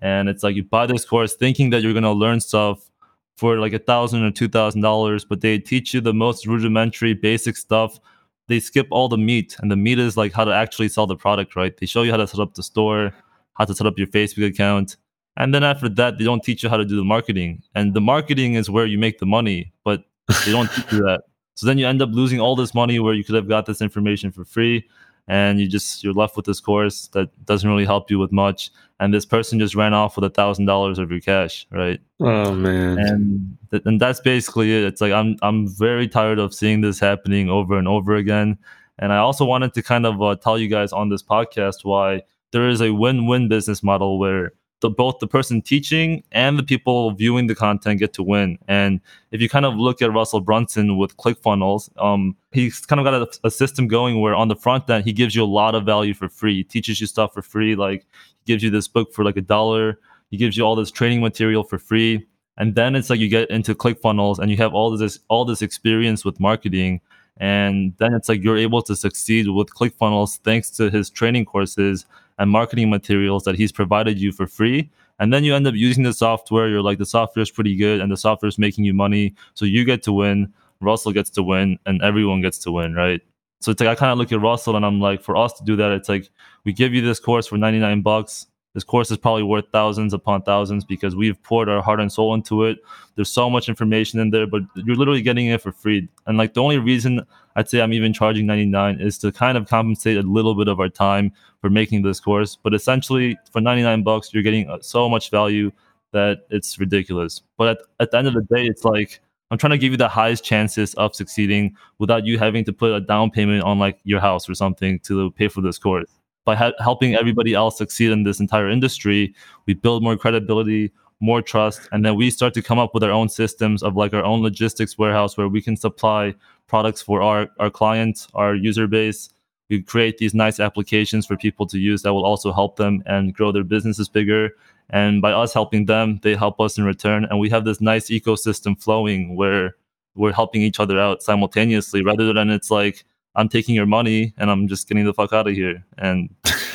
And 0.00 0.28
it's 0.28 0.42
like 0.42 0.56
you 0.56 0.64
buy 0.64 0.86
this 0.86 1.04
course 1.04 1.34
thinking 1.34 1.70
that 1.70 1.82
you're 1.82 1.94
gonna 1.94 2.12
learn 2.12 2.40
stuff 2.40 2.90
for 3.36 3.58
like 3.58 3.72
a 3.72 3.78
thousand 3.78 4.24
or 4.24 4.30
two 4.30 4.48
thousand 4.48 4.80
dollars, 4.80 5.24
but 5.24 5.40
they 5.40 5.58
teach 5.58 5.94
you 5.94 6.00
the 6.00 6.14
most 6.14 6.46
rudimentary, 6.46 7.14
basic 7.14 7.56
stuff. 7.56 8.00
They 8.48 8.60
skip 8.60 8.88
all 8.90 9.08
the 9.08 9.18
meat, 9.18 9.56
and 9.60 9.70
the 9.70 9.76
meat 9.76 9.98
is 9.98 10.16
like 10.16 10.32
how 10.32 10.44
to 10.44 10.52
actually 10.52 10.88
sell 10.88 11.06
the 11.06 11.16
product, 11.16 11.54
right? 11.54 11.76
They 11.76 11.86
show 11.86 12.02
you 12.02 12.10
how 12.10 12.16
to 12.16 12.26
set 12.26 12.40
up 12.40 12.54
the 12.54 12.62
store, 12.62 13.12
how 13.54 13.66
to 13.66 13.74
set 13.74 13.86
up 13.86 13.98
your 13.98 14.06
Facebook 14.06 14.46
account, 14.46 14.96
and 15.38 15.54
then 15.54 15.62
after 15.62 15.88
that, 15.88 16.18
they 16.18 16.24
don't 16.24 16.42
teach 16.42 16.64
you 16.64 16.68
how 16.68 16.76
to 16.76 16.84
do 16.84 16.96
the 16.96 17.04
marketing. 17.04 17.62
And 17.76 17.94
the 17.94 18.00
marketing 18.00 18.54
is 18.54 18.68
where 18.68 18.86
you 18.86 18.98
make 18.98 19.20
the 19.20 19.26
money, 19.26 19.72
but 19.84 20.02
they 20.44 20.50
don't 20.52 20.70
teach 20.70 20.92
you 20.92 20.98
that. 20.98 21.22
So 21.54 21.66
then 21.66 21.76
you 21.76 21.88
end 21.88 22.00
up 22.00 22.10
losing 22.12 22.38
all 22.38 22.54
this 22.54 22.72
money 22.72 23.00
where 23.00 23.14
you 23.14 23.24
could 23.24 23.34
have 23.34 23.48
got 23.48 23.66
this 23.66 23.82
information 23.82 24.30
for 24.30 24.44
free. 24.44 24.88
And 25.26 25.58
you 25.58 25.66
just 25.66 26.04
you're 26.04 26.12
left 26.12 26.36
with 26.36 26.46
this 26.46 26.60
course 26.60 27.08
that 27.14 27.30
doesn't 27.46 27.68
really 27.68 27.84
help 27.84 28.12
you 28.12 28.18
with 28.20 28.30
much. 28.30 28.70
And 29.00 29.12
this 29.12 29.26
person 29.26 29.58
just 29.58 29.74
ran 29.74 29.92
off 29.92 30.14
with 30.14 30.24
a 30.24 30.30
thousand 30.30 30.66
dollars 30.66 31.00
of 31.00 31.10
your 31.10 31.18
cash, 31.18 31.66
right? 31.72 32.00
Oh 32.20 32.52
man! 32.52 32.96
And 33.00 33.58
th- 33.72 33.82
and 33.86 34.00
that's 34.00 34.20
basically 34.20 34.72
it. 34.72 34.84
It's 34.84 35.00
like 35.00 35.12
I'm 35.12 35.36
I'm 35.42 35.66
very 35.66 36.06
tired 36.06 36.38
of 36.38 36.54
seeing 36.54 36.80
this 36.80 37.00
happening 37.00 37.50
over 37.50 37.76
and 37.76 37.88
over 37.88 38.14
again. 38.14 38.56
And 39.00 39.12
I 39.12 39.16
also 39.16 39.44
wanted 39.44 39.74
to 39.74 39.82
kind 39.82 40.06
of 40.06 40.22
uh, 40.22 40.36
tell 40.36 40.60
you 40.60 40.68
guys 40.68 40.92
on 40.92 41.08
this 41.08 41.24
podcast 41.24 41.84
why 41.84 42.22
there 42.52 42.68
is 42.68 42.80
a 42.80 42.94
win-win 42.94 43.48
business 43.48 43.82
model 43.82 44.20
where 44.20 44.52
the 44.80 44.90
both 44.90 45.18
the 45.18 45.26
person 45.26 45.60
teaching 45.60 46.22
and 46.30 46.58
the 46.58 46.62
people 46.62 47.10
viewing 47.12 47.46
the 47.46 47.54
content 47.54 47.98
get 47.98 48.12
to 48.14 48.22
win. 48.22 48.58
And 48.68 49.00
if 49.32 49.40
you 49.40 49.48
kind 49.48 49.64
of 49.64 49.74
look 49.74 50.00
at 50.00 50.12
Russell 50.12 50.40
Brunson 50.40 50.96
with 50.96 51.16
ClickFunnels, 51.16 51.90
um, 52.02 52.36
he's 52.52 52.80
kind 52.86 53.00
of 53.00 53.04
got 53.04 53.14
a, 53.14 53.46
a, 53.46 53.50
system 53.50 53.88
going 53.88 54.20
where 54.20 54.34
on 54.34 54.48
the 54.48 54.56
front 54.56 54.88
end 54.88 55.04
he 55.04 55.12
gives 55.12 55.34
you 55.34 55.42
a 55.42 55.46
lot 55.46 55.74
of 55.74 55.84
value 55.84 56.14
for 56.14 56.28
free. 56.28 56.56
He 56.56 56.64
teaches 56.64 57.00
you 57.00 57.06
stuff 57.06 57.34
for 57.34 57.42
free, 57.42 57.74
like 57.74 58.06
he 58.44 58.52
gives 58.52 58.62
you 58.62 58.70
this 58.70 58.86
book 58.86 59.12
for 59.12 59.24
like 59.24 59.36
a 59.36 59.42
dollar. 59.42 59.98
He 60.30 60.36
gives 60.36 60.56
you 60.56 60.62
all 60.62 60.76
this 60.76 60.90
training 60.90 61.20
material 61.20 61.64
for 61.64 61.78
free. 61.78 62.26
And 62.56 62.74
then 62.74 62.94
it's 62.94 63.10
like 63.10 63.20
you 63.20 63.28
get 63.28 63.50
into 63.50 63.74
ClickFunnels 63.74 64.38
and 64.38 64.50
you 64.50 64.56
have 64.58 64.74
all 64.74 64.96
this 64.96 65.20
all 65.28 65.44
this 65.44 65.62
experience 65.62 66.24
with 66.24 66.38
marketing. 66.38 67.00
And 67.40 67.94
then 67.98 68.14
it's 68.14 68.28
like 68.28 68.42
you're 68.42 68.58
able 68.58 68.82
to 68.82 68.96
succeed 68.96 69.48
with 69.48 69.70
ClickFunnels 69.70 70.38
thanks 70.38 70.70
to 70.72 70.90
his 70.90 71.08
training 71.08 71.44
courses 71.44 72.04
and 72.38 72.50
marketing 72.50 72.90
materials 72.90 73.44
that 73.44 73.56
he's 73.56 73.72
provided 73.72 74.18
you 74.18 74.32
for 74.32 74.46
free. 74.46 74.90
And 75.18 75.32
then 75.32 75.44
you 75.44 75.54
end 75.54 75.66
up 75.66 75.74
using 75.74 76.04
the 76.04 76.12
software. 76.12 76.68
You're 76.68 76.82
like, 76.82 76.98
the 76.98 77.06
software 77.06 77.42
is 77.42 77.50
pretty 77.50 77.76
good 77.76 78.00
and 78.00 78.10
the 78.10 78.16
software 78.16 78.48
is 78.48 78.58
making 78.58 78.84
you 78.84 78.94
money. 78.94 79.34
So 79.54 79.64
you 79.64 79.84
get 79.84 80.02
to 80.04 80.12
win, 80.12 80.52
Russell 80.80 81.12
gets 81.12 81.30
to 81.30 81.42
win, 81.42 81.78
and 81.86 82.00
everyone 82.02 82.40
gets 82.40 82.58
to 82.58 82.72
win, 82.72 82.94
right? 82.94 83.20
So 83.60 83.72
it's 83.72 83.80
like 83.80 83.88
I 83.88 83.94
kind 83.96 84.12
of 84.12 84.18
look 84.18 84.30
at 84.30 84.40
Russell 84.40 84.76
and 84.76 84.86
I'm 84.86 85.00
like, 85.00 85.20
for 85.20 85.36
us 85.36 85.52
to 85.54 85.64
do 85.64 85.74
that, 85.76 85.90
it's 85.90 86.08
like 86.08 86.30
we 86.64 86.72
give 86.72 86.94
you 86.94 87.02
this 87.02 87.18
course 87.18 87.48
for 87.48 87.58
99 87.58 88.02
bucks. 88.02 88.46
This 88.78 88.84
course 88.84 89.10
is 89.10 89.18
probably 89.18 89.42
worth 89.42 89.64
thousands 89.72 90.14
upon 90.14 90.42
thousands 90.42 90.84
because 90.84 91.16
we've 91.16 91.42
poured 91.42 91.68
our 91.68 91.82
heart 91.82 91.98
and 91.98 92.12
soul 92.12 92.32
into 92.32 92.62
it. 92.62 92.78
There's 93.16 93.28
so 93.28 93.50
much 93.50 93.68
information 93.68 94.20
in 94.20 94.30
there, 94.30 94.46
but 94.46 94.62
you're 94.76 94.94
literally 94.94 95.20
getting 95.20 95.46
it 95.46 95.60
for 95.60 95.72
free. 95.72 96.08
And 96.28 96.38
like 96.38 96.54
the 96.54 96.62
only 96.62 96.78
reason 96.78 97.26
I'd 97.56 97.68
say 97.68 97.80
I'm 97.80 97.92
even 97.92 98.12
charging 98.12 98.46
99 98.46 99.00
is 99.00 99.18
to 99.18 99.32
kind 99.32 99.58
of 99.58 99.66
compensate 99.66 100.16
a 100.16 100.22
little 100.22 100.54
bit 100.54 100.68
of 100.68 100.78
our 100.78 100.88
time 100.88 101.32
for 101.60 101.68
making 101.68 102.02
this 102.02 102.20
course. 102.20 102.56
But 102.62 102.72
essentially, 102.72 103.36
for 103.50 103.60
99 103.60 104.04
bucks, 104.04 104.32
you're 104.32 104.44
getting 104.44 104.70
uh, 104.70 104.78
so 104.80 105.08
much 105.08 105.32
value 105.32 105.72
that 106.12 106.46
it's 106.48 106.78
ridiculous. 106.78 107.42
But 107.56 107.68
at, 107.68 107.78
at 107.98 108.10
the 108.12 108.18
end 108.18 108.28
of 108.28 108.34
the 108.34 108.42
day, 108.42 108.64
it's 108.64 108.84
like 108.84 109.20
I'm 109.50 109.58
trying 109.58 109.72
to 109.72 109.78
give 109.78 109.90
you 109.90 109.98
the 109.98 110.08
highest 110.08 110.44
chances 110.44 110.94
of 110.94 111.16
succeeding 111.16 111.74
without 111.98 112.24
you 112.26 112.38
having 112.38 112.64
to 112.66 112.72
put 112.72 112.92
a 112.92 113.00
down 113.00 113.32
payment 113.32 113.64
on 113.64 113.80
like 113.80 113.98
your 114.04 114.20
house 114.20 114.48
or 114.48 114.54
something 114.54 115.00
to 115.00 115.32
pay 115.32 115.48
for 115.48 115.62
this 115.62 115.78
course. 115.78 116.17
By 116.48 116.72
helping 116.80 117.14
everybody 117.14 117.52
else 117.52 117.76
succeed 117.76 118.10
in 118.10 118.22
this 118.22 118.40
entire 118.40 118.70
industry, 118.70 119.34
we 119.66 119.74
build 119.74 120.02
more 120.02 120.16
credibility, 120.16 120.90
more 121.20 121.42
trust, 121.42 121.82
and 121.92 122.06
then 122.06 122.16
we 122.16 122.30
start 122.30 122.54
to 122.54 122.62
come 122.62 122.78
up 122.78 122.94
with 122.94 123.04
our 123.04 123.10
own 123.10 123.28
systems 123.28 123.82
of 123.82 123.96
like 123.96 124.14
our 124.14 124.24
own 124.24 124.40
logistics 124.40 124.96
warehouse 124.96 125.36
where 125.36 125.46
we 125.46 125.60
can 125.60 125.76
supply 125.76 126.34
products 126.66 127.02
for 127.02 127.20
our, 127.20 127.50
our 127.58 127.68
clients, 127.68 128.28
our 128.32 128.54
user 128.54 128.86
base. 128.86 129.28
We 129.68 129.82
create 129.82 130.16
these 130.16 130.32
nice 130.32 130.58
applications 130.58 131.26
for 131.26 131.36
people 131.36 131.66
to 131.66 131.78
use 131.78 132.00
that 132.00 132.14
will 132.14 132.24
also 132.24 132.50
help 132.50 132.76
them 132.76 133.02
and 133.04 133.34
grow 133.34 133.52
their 133.52 133.62
businesses 133.62 134.08
bigger. 134.08 134.52
And 134.88 135.20
by 135.20 135.32
us 135.32 135.52
helping 135.52 135.84
them, 135.84 136.18
they 136.22 136.34
help 136.34 136.62
us 136.62 136.78
in 136.78 136.84
return. 136.84 137.26
And 137.26 137.38
we 137.38 137.50
have 137.50 137.66
this 137.66 137.82
nice 137.82 138.08
ecosystem 138.08 138.82
flowing 138.82 139.36
where 139.36 139.76
we're 140.14 140.32
helping 140.32 140.62
each 140.62 140.80
other 140.80 140.98
out 140.98 141.22
simultaneously 141.22 142.02
rather 142.02 142.32
than 142.32 142.48
it's 142.48 142.70
like 142.70 143.04
I'm 143.38 143.48
taking 143.48 143.76
your 143.76 143.86
money 143.86 144.34
and 144.36 144.50
I'm 144.50 144.66
just 144.66 144.88
getting 144.88 145.04
the 145.04 145.14
fuck 145.14 145.32
out 145.32 145.46
of 145.46 145.54
here. 145.54 145.84
And, 145.96 146.28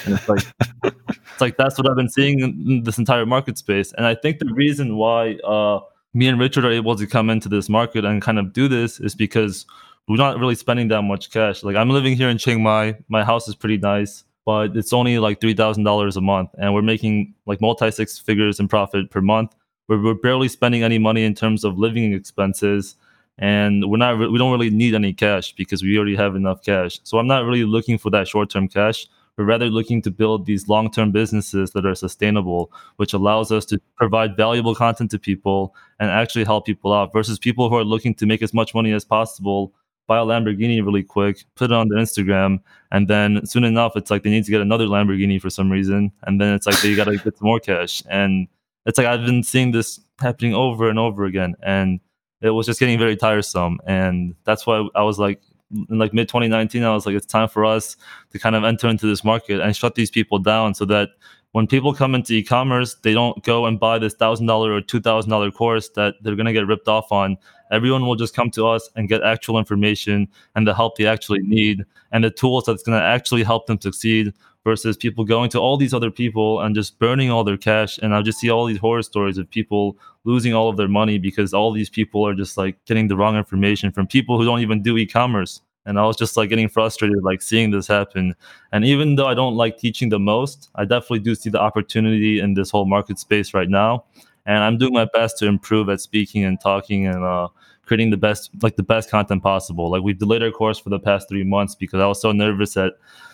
and 0.06 0.16
it's 0.16 0.30
like 0.30 0.44
it's 0.82 1.42
like 1.42 1.58
that's 1.58 1.78
what 1.78 1.90
I've 1.90 1.98
been 1.98 2.10
seeing 2.10 2.40
in 2.40 2.84
this 2.84 2.98
entire 2.98 3.26
market 3.26 3.58
space. 3.58 3.92
And 3.94 4.06
I 4.06 4.16
think 4.16 4.40
the 4.40 4.52
reason 4.54 4.96
why 4.96 5.34
uh, 5.46 5.82
me 6.14 6.28
and 6.30 6.40
Richard 6.40 6.64
are 6.64 6.72
able 6.72 6.96
to 6.96 7.06
come 7.06 7.30
into 7.30 7.50
this 7.50 7.68
market 7.68 8.06
and 8.06 8.22
kind 8.22 8.40
of 8.40 8.54
do 8.54 8.70
this 8.70 9.02
is 9.02 9.14
because 9.14 9.66
we're 10.08 10.16
not 10.16 10.40
really 10.40 10.56
spending 10.56 10.88
that 10.88 11.02
much 11.02 11.32
cash. 11.32 11.64
Like 11.64 11.76
I'm 11.76 11.90
living 11.90 12.16
here 12.16 12.30
in 12.30 12.38
Chiang 12.38 12.64
Mai. 12.64 12.96
My 13.10 13.26
house 13.26 13.48
is 13.50 13.56
pretty 13.56 13.78
nice, 13.78 14.24
but 14.46 14.76
it's 14.78 14.94
only 14.94 15.20
like 15.20 15.42
three 15.42 15.54
thousand 15.54 15.84
dollars 15.84 16.16
a 16.16 16.22
month, 16.22 16.50
and 16.58 16.74
we're 16.74 16.82
making 16.82 17.34
like 17.46 17.60
multi 17.60 17.92
six 17.92 18.18
figures 18.18 18.60
in 18.60 18.70
profit 18.70 19.12
per 19.12 19.20
month. 19.22 19.54
We're, 19.90 20.02
we're 20.02 20.14
barely 20.14 20.48
spending 20.48 20.82
any 20.82 20.98
money 20.98 21.26
in 21.26 21.36
terms 21.36 21.66
of 21.66 21.78
living 21.78 22.14
expenses, 22.14 22.96
and 23.38 23.90
we're 23.90 23.98
not 23.98 24.18
we 24.18 24.38
don't 24.38 24.52
really 24.52 24.70
need 24.70 24.96
any 24.96 25.14
cash 25.14 25.54
because 25.54 25.84
we 25.84 25.98
already 25.98 26.16
have 26.16 26.36
enough 26.36 26.64
cash. 26.64 27.00
So 27.04 27.18
I'm 27.18 27.28
not 27.28 27.46
really 27.46 27.66
looking 27.66 27.98
for 27.98 28.10
that 28.12 28.28
short 28.28 28.50
term 28.50 28.68
cash. 28.68 29.08
We're 29.38 29.46
rather 29.46 29.66
looking 29.66 30.02
to 30.04 30.12
build 30.12 30.46
these 30.46 30.68
long 30.68 30.92
term 30.92 31.12
businesses 31.12 31.72
that 31.72 31.86
are 31.86 31.96
sustainable, 31.96 32.72
which 32.98 33.14
allows 33.14 33.52
us 33.52 33.66
to 33.66 33.82
provide 33.96 34.38
valuable 34.38 34.76
content 34.76 35.10
to 35.12 35.20
people 35.20 35.76
and 36.00 36.12
actually 36.12 36.46
help 36.46 36.66
people 36.66 36.94
out 36.94 37.14
versus 37.14 37.40
people 37.40 37.70
who 37.70 37.76
are 37.76 37.84
looking 37.84 38.14
to 38.16 38.26
make 38.26 38.42
as 38.44 38.54
much 38.54 38.76
money 38.76 38.92
as 38.92 39.04
possible 39.04 39.74
buy 40.08 40.20
a 40.20 40.26
Lamborghini 40.26 40.84
really 40.84 41.04
quick, 41.04 41.46
put 41.56 41.72
it 41.72 41.74
on 41.74 41.88
their 41.90 42.00
Instagram, 42.00 42.60
and 42.92 43.08
then 43.08 43.46
soon 43.46 43.64
enough, 43.64 43.96
it's 43.96 44.12
like 44.12 44.24
they 44.24 44.30
need 44.30 44.46
to 44.46 44.52
get 44.52 44.62
another 44.62 44.86
Lamborghini 44.86 45.42
for 45.42 45.50
some 45.50 45.72
reason, 45.72 46.12
and 46.24 46.40
then 46.40 46.54
it's 46.54 46.66
like 46.66 46.80
they 46.82 46.96
got 46.96 47.06
to 47.06 47.18
get 47.18 47.38
some 47.38 47.48
more 47.48 47.60
cash, 47.60 48.04
and 48.10 48.48
it's 48.86 48.98
like 48.98 49.08
I've 49.08 49.26
been 49.26 49.44
seeing 49.44 49.72
this 49.72 50.00
happening 50.20 50.54
over 50.54 50.90
and 50.90 51.00
over 51.00 51.26
again, 51.26 51.56
and 51.64 52.00
it 52.44 52.52
was 52.52 52.68
just 52.68 52.80
getting 52.80 53.00
very 53.00 53.16
tiresome, 53.16 53.80
and 53.88 54.36
that's 54.44 54.68
why 54.68 54.88
I 54.96 55.04
was 55.04 55.20
like. 55.20 55.42
In 55.90 55.98
like 55.98 56.14
mid 56.14 56.28
2019, 56.28 56.84
I 56.84 56.94
was 56.94 57.08
like, 57.08 57.16
it's 57.16 57.26
time 57.26 57.50
for 57.50 57.66
us 57.66 57.98
to 58.32 58.38
kind 58.38 58.56
of 58.56 58.64
enter 58.64 58.88
into 58.88 59.08
this 59.08 59.24
market 59.24 59.60
and 59.60 59.76
shut 59.76 59.96
these 59.96 60.12
people 60.12 60.38
down 60.38 60.76
so 60.76 60.86
that 60.86 61.10
when 61.54 61.66
people 61.66 61.94
come 61.94 62.14
into 62.14 62.34
e-commerce, 62.34 62.96
they 63.02 63.14
don't 63.14 63.44
go 63.44 63.66
and 63.66 63.80
buy 63.80 63.98
this 63.98 64.14
thousand 64.14 64.48
dollar 64.48 64.74
or 64.74 64.82
two 64.82 65.00
thousand 65.00 65.32
dollar 65.32 65.50
course 65.50 65.90
that 65.96 66.16
they're 66.22 66.36
gonna 66.36 66.54
get 66.54 66.68
ripped 66.68 66.88
off 66.88 67.12
on. 67.12 67.38
Everyone 67.72 68.06
will 68.06 68.16
just 68.16 68.36
come 68.36 68.52
to 68.52 68.68
us 68.68 68.88
and 68.96 69.10
get 69.10 69.24
actual 69.24 69.58
information 69.58 70.28
and 70.56 70.68
the 70.68 70.76
help 70.76 70.98
they 70.98 71.08
actually 71.08 71.42
need 71.42 71.86
and 72.12 72.24
the 72.24 72.30
tools 72.30 72.66
that's 72.66 72.84
gonna 72.84 72.98
actually 72.98 73.44
help 73.44 73.68
them 73.68 73.80
succeed 73.80 74.34
versus 74.64 74.96
people 74.96 75.26
going 75.26 75.50
to 75.50 75.60
all 75.60 75.78
these 75.78 75.94
other 75.94 76.12
people 76.12 76.62
and 76.62 76.74
just 76.74 76.98
burning 77.00 77.30
all 77.30 77.44
their 77.44 77.58
cash. 77.58 77.98
And 77.98 78.16
I 78.16 78.22
just 78.22 78.40
see 78.40 78.50
all 78.50 78.66
these 78.66 78.78
horror 78.78 79.04
stories 79.04 79.38
of 79.38 79.50
people 79.50 79.98
losing 80.24 80.54
all 80.54 80.70
of 80.70 80.78
their 80.78 80.88
money 80.88 81.18
because 81.18 81.54
all 81.54 81.72
these 81.72 81.90
people 81.90 82.26
are 82.26 82.34
just 82.34 82.58
like 82.58 82.84
getting 82.86 83.08
the 83.08 83.18
wrong 83.18 83.36
information 83.36 83.92
from 83.92 84.08
people 84.08 84.38
who 84.38 84.46
don't 84.46 84.62
even 84.62 84.82
do 84.82 84.98
e-commerce. 84.98 85.62
And 85.86 86.00
i 86.00 86.06
was 86.06 86.16
just 86.16 86.38
like 86.38 86.48
getting 86.48 86.70
frustrated 86.70 87.24
like 87.24 87.42
seeing 87.42 87.72
this 87.72 87.88
happen. 87.88 88.36
And 88.72 88.86
even 88.86 89.16
though 89.16 89.28
i 89.28 89.34
don't 89.34 89.56
like 89.56 89.78
teaching 89.78 90.08
the 90.10 90.20
most 90.20 90.70
i 90.76 90.86
definitely 90.86 91.20
do 91.20 91.36
see 91.36 91.50
the 91.50 91.60
opportunity 91.60 92.40
in 92.40 92.54
this 92.54 92.72
whole 92.72 92.86
market 92.86 93.20
space 93.20 93.54
right 93.54 93.70
now. 93.70 94.06
And 94.46 94.64
i'm 94.64 94.78
doing 94.78 94.94
my 94.94 95.06
best 95.14 95.38
to 95.40 95.46
improve 95.46 95.90
at 95.90 96.00
speaking 96.00 96.46
and 96.46 96.58
talking 96.60 97.06
and 97.06 97.24
uh, 97.24 97.50
creating 97.86 98.12
the 98.12 98.18
best 98.18 98.50
like 98.62 98.78
the 98.78 98.84
best 98.84 99.10
content 99.10 99.44
possible. 99.44 99.92
Like 99.92 100.04
we've 100.04 100.18
delayed 100.18 100.42
our 100.42 100.52
course 100.52 100.80
for 100.80 100.90
the 100.90 101.00
past 101.00 101.28
three 101.28 101.44
months 101.44 101.76
because 101.76 102.00
i 102.00 102.08
was 102.08 102.22
so 102.22 102.32
nervous 102.32 102.78
at 102.78 102.94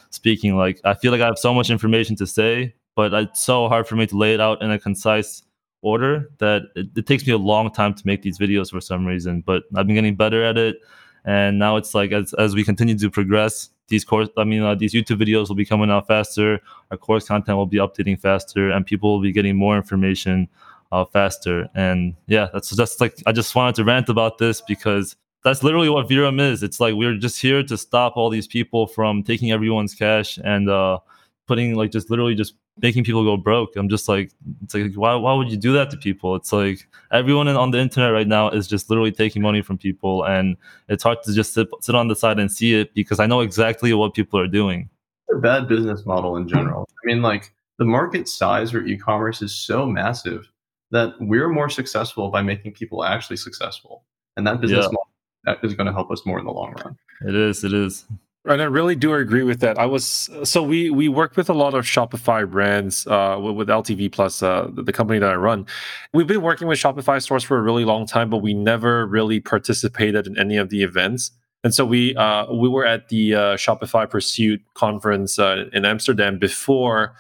speaking 0.10 0.56
like 0.56 0.80
i 0.86 0.94
feel 0.94 1.12
like 1.12 1.22
i 1.22 1.26
have 1.26 1.38
so 1.38 1.54
much 1.54 1.70
information 1.70 2.16
to 2.16 2.26
say 2.26 2.74
but 2.96 3.14
it's 3.14 3.44
so 3.44 3.70
hard 3.70 3.88
for 3.88 3.96
me 3.96 4.06
to 4.06 4.18
lay 4.18 4.34
it 4.34 4.42
out 4.42 4.62
in 4.62 4.72
a 4.72 4.80
concise 4.80 5.44
order 5.82 6.30
that 6.40 6.64
it, 6.76 6.88
it 6.96 7.08
takes 7.08 7.26
me 7.26 7.32
a 7.32 7.38
long 7.38 7.72
time 7.72 7.94
to 7.94 8.06
make 8.06 8.22
these 8.22 8.38
videos 8.38 8.70
for 8.70 8.82
some 8.82 9.06
reason 9.06 9.42
but 9.46 9.64
i've 9.76 9.86
been 9.88 9.96
getting 9.96 10.16
better 10.16 10.44
at 10.44 10.58
it. 10.58 10.78
And 11.26 11.60
now 11.60 11.76
it's 11.76 11.94
like 11.94 12.12
as, 12.14 12.34
as 12.36 12.56
we 12.56 12.64
continue 12.64 12.98
to 12.98 13.10
progress 13.10 13.70
these 13.90 14.06
course 14.06 14.30
i 14.38 14.44
mean 14.44 14.62
uh, 14.62 14.76
these 14.76 14.94
youtube 14.94 15.22
videos 15.22 15.50
will 15.50 15.56
be 15.56 15.66
coming 15.66 15.90
out 15.90 16.08
faster 16.08 16.60
our 16.92 16.98
course 16.98 17.28
content 17.28 17.58
will 17.58 17.66
be 17.66 17.78
updating 17.78 18.20
faster 18.20 18.70
and 18.70 18.86
people 18.86 19.14
will 19.14 19.22
be 19.22 19.32
getting 19.32 19.56
more 19.56 19.76
information 19.76 20.48
uh, 20.92 21.06
faster. 21.06 21.68
And 21.76 22.16
yeah 22.28 22.48
that's 22.52 22.76
just 22.76 23.00
like 23.00 23.16
i 23.26 23.32
just 23.32 23.54
wanted 23.56 23.76
to 23.76 23.84
rant 23.84 24.10
about 24.10 24.38
this 24.38 24.62
because 24.62 25.16
that's 25.44 25.64
literally 25.64 25.90
what 25.90 26.08
Virum 26.08 26.40
is 26.40 26.64
it's 26.64 26.80
like 26.80 26.96
we're 26.96 27.18
just 27.18 27.42
here 27.42 27.64
to 27.64 27.78
stop 27.78 28.18
all 28.18 28.30
these 28.30 28.48
people 28.48 28.88
from 28.88 29.24
taking 29.24 29.52
everyone's 29.52 29.96
cash 29.96 30.38
and 30.44 30.70
uh 30.70 31.00
putting 31.48 31.76
like 31.76 31.92
just 31.92 32.10
literally 32.10 32.36
just 32.36 32.54
making 32.82 33.04
people 33.04 33.24
go 33.24 33.38
broke. 33.38 33.76
I'm 33.76 33.90
just 33.90 34.08
like, 34.08 34.32
it's 34.64 34.74
like, 34.74 34.94
why, 34.94 35.16
why 35.16 35.34
would 35.34 35.50
you 35.50 35.58
do 35.58 35.74
that 35.74 35.90
to 35.92 35.98
people? 35.98 36.36
It's 36.36 36.54
like 36.54 36.88
everyone 37.12 37.48
on 37.48 37.72
the 37.72 37.80
internet 37.80 38.14
right 38.14 38.28
now 38.28 38.50
is 38.50 38.68
just 38.68 38.90
literally 38.90 39.12
taking 39.12 39.42
money 39.42 39.62
from 39.62 39.78
people, 39.78 40.24
and 40.26 40.56
it's 40.88 41.04
hard 41.04 41.24
to 41.24 41.34
just 41.34 41.54
sit, 41.54 41.68
sit 41.82 41.96
on 41.96 42.08
the 42.08 42.16
side 42.16 42.40
and 42.40 42.52
see 42.52 42.76
it 42.76 42.94
because 42.94 43.20
I 43.20 43.26
know 43.26 43.42
exactly 43.42 43.94
what 43.94 44.14
people 44.14 44.40
are 44.40 44.48
doing. 44.48 44.90
It's 45.28 45.38
a 45.38 45.42
bad 45.42 45.68
business 45.68 46.06
model 46.06 46.38
in 46.38 46.48
general. 46.48 46.88
I 47.04 47.08
mean, 47.08 47.22
like 47.22 47.54
the 47.78 47.86
market 47.86 48.28
size 48.28 48.72
for 48.72 48.86
e-commerce 48.86 49.42
is 49.42 49.54
so 49.54 49.86
massive 49.86 50.50
that 50.92 51.14
we're 51.20 51.50
more 51.50 51.70
successful 51.70 52.30
by 52.30 52.42
making 52.42 52.74
people 52.74 53.04
actually 53.04 53.38
successful, 53.38 54.04
and 54.38 54.46
that 54.48 54.62
business 54.62 54.86
yeah. 54.86 54.92
model 54.92 55.09
that 55.46 55.58
is 55.64 55.74
going 55.74 55.88
to 55.88 55.94
help 55.94 56.12
us 56.12 56.26
more 56.26 56.40
in 56.40 56.46
the 56.46 56.52
long 56.52 56.74
run. 56.84 56.98
It 57.28 57.36
is. 57.36 57.64
It 57.64 57.74
is. 57.74 58.06
And 58.46 58.62
I 58.62 58.66
really 58.66 58.96
do 58.96 59.14
agree 59.14 59.44
with 59.44 59.60
that. 59.60 59.78
I 59.78 59.86
was 59.86 60.30
so 60.44 60.64
we 60.64 60.90
we 60.90 61.10
work 61.10 61.36
with 61.36 61.50
a 61.50 61.54
lot 61.54 61.74
of 61.74 61.84
Shopify 61.84 62.50
brands 62.50 63.06
uh, 63.06 63.38
with, 63.40 63.68
LTV 63.68 64.12
Plus, 64.12 64.42
uh, 64.42 64.70
the, 64.74 64.82
the 64.82 64.94
company 64.94 65.20
that 65.20 65.30
I 65.30 65.36
run. 65.36 65.66
We've 66.14 66.26
been 66.26 66.42
working 66.42 66.68
with 66.68 66.80
Shopify 66.80 67.22
stores 67.22 67.44
for 67.44 67.58
a 67.58 67.62
really 67.62 67.84
long 67.84 68.08
time, 68.08 68.30
but 68.30 68.38
we 68.38 68.54
never 68.54 69.06
really 69.06 69.42
participated 69.42 70.26
in 70.26 70.38
any 70.38 70.56
of 70.56 70.70
the 70.70 70.84
events. 70.84 71.32
And 71.66 71.76
so 71.76 71.86
we 71.86 72.16
uh, 72.16 72.52
we 72.52 72.70
were 72.70 72.86
at 72.86 73.10
the 73.10 73.36
uh, 73.36 73.40
Shopify 73.58 74.10
Pursuit 74.10 74.62
conference 74.74 75.38
uh, 75.38 75.66
in 75.74 75.84
Amsterdam 75.84 76.40
before 76.40 77.16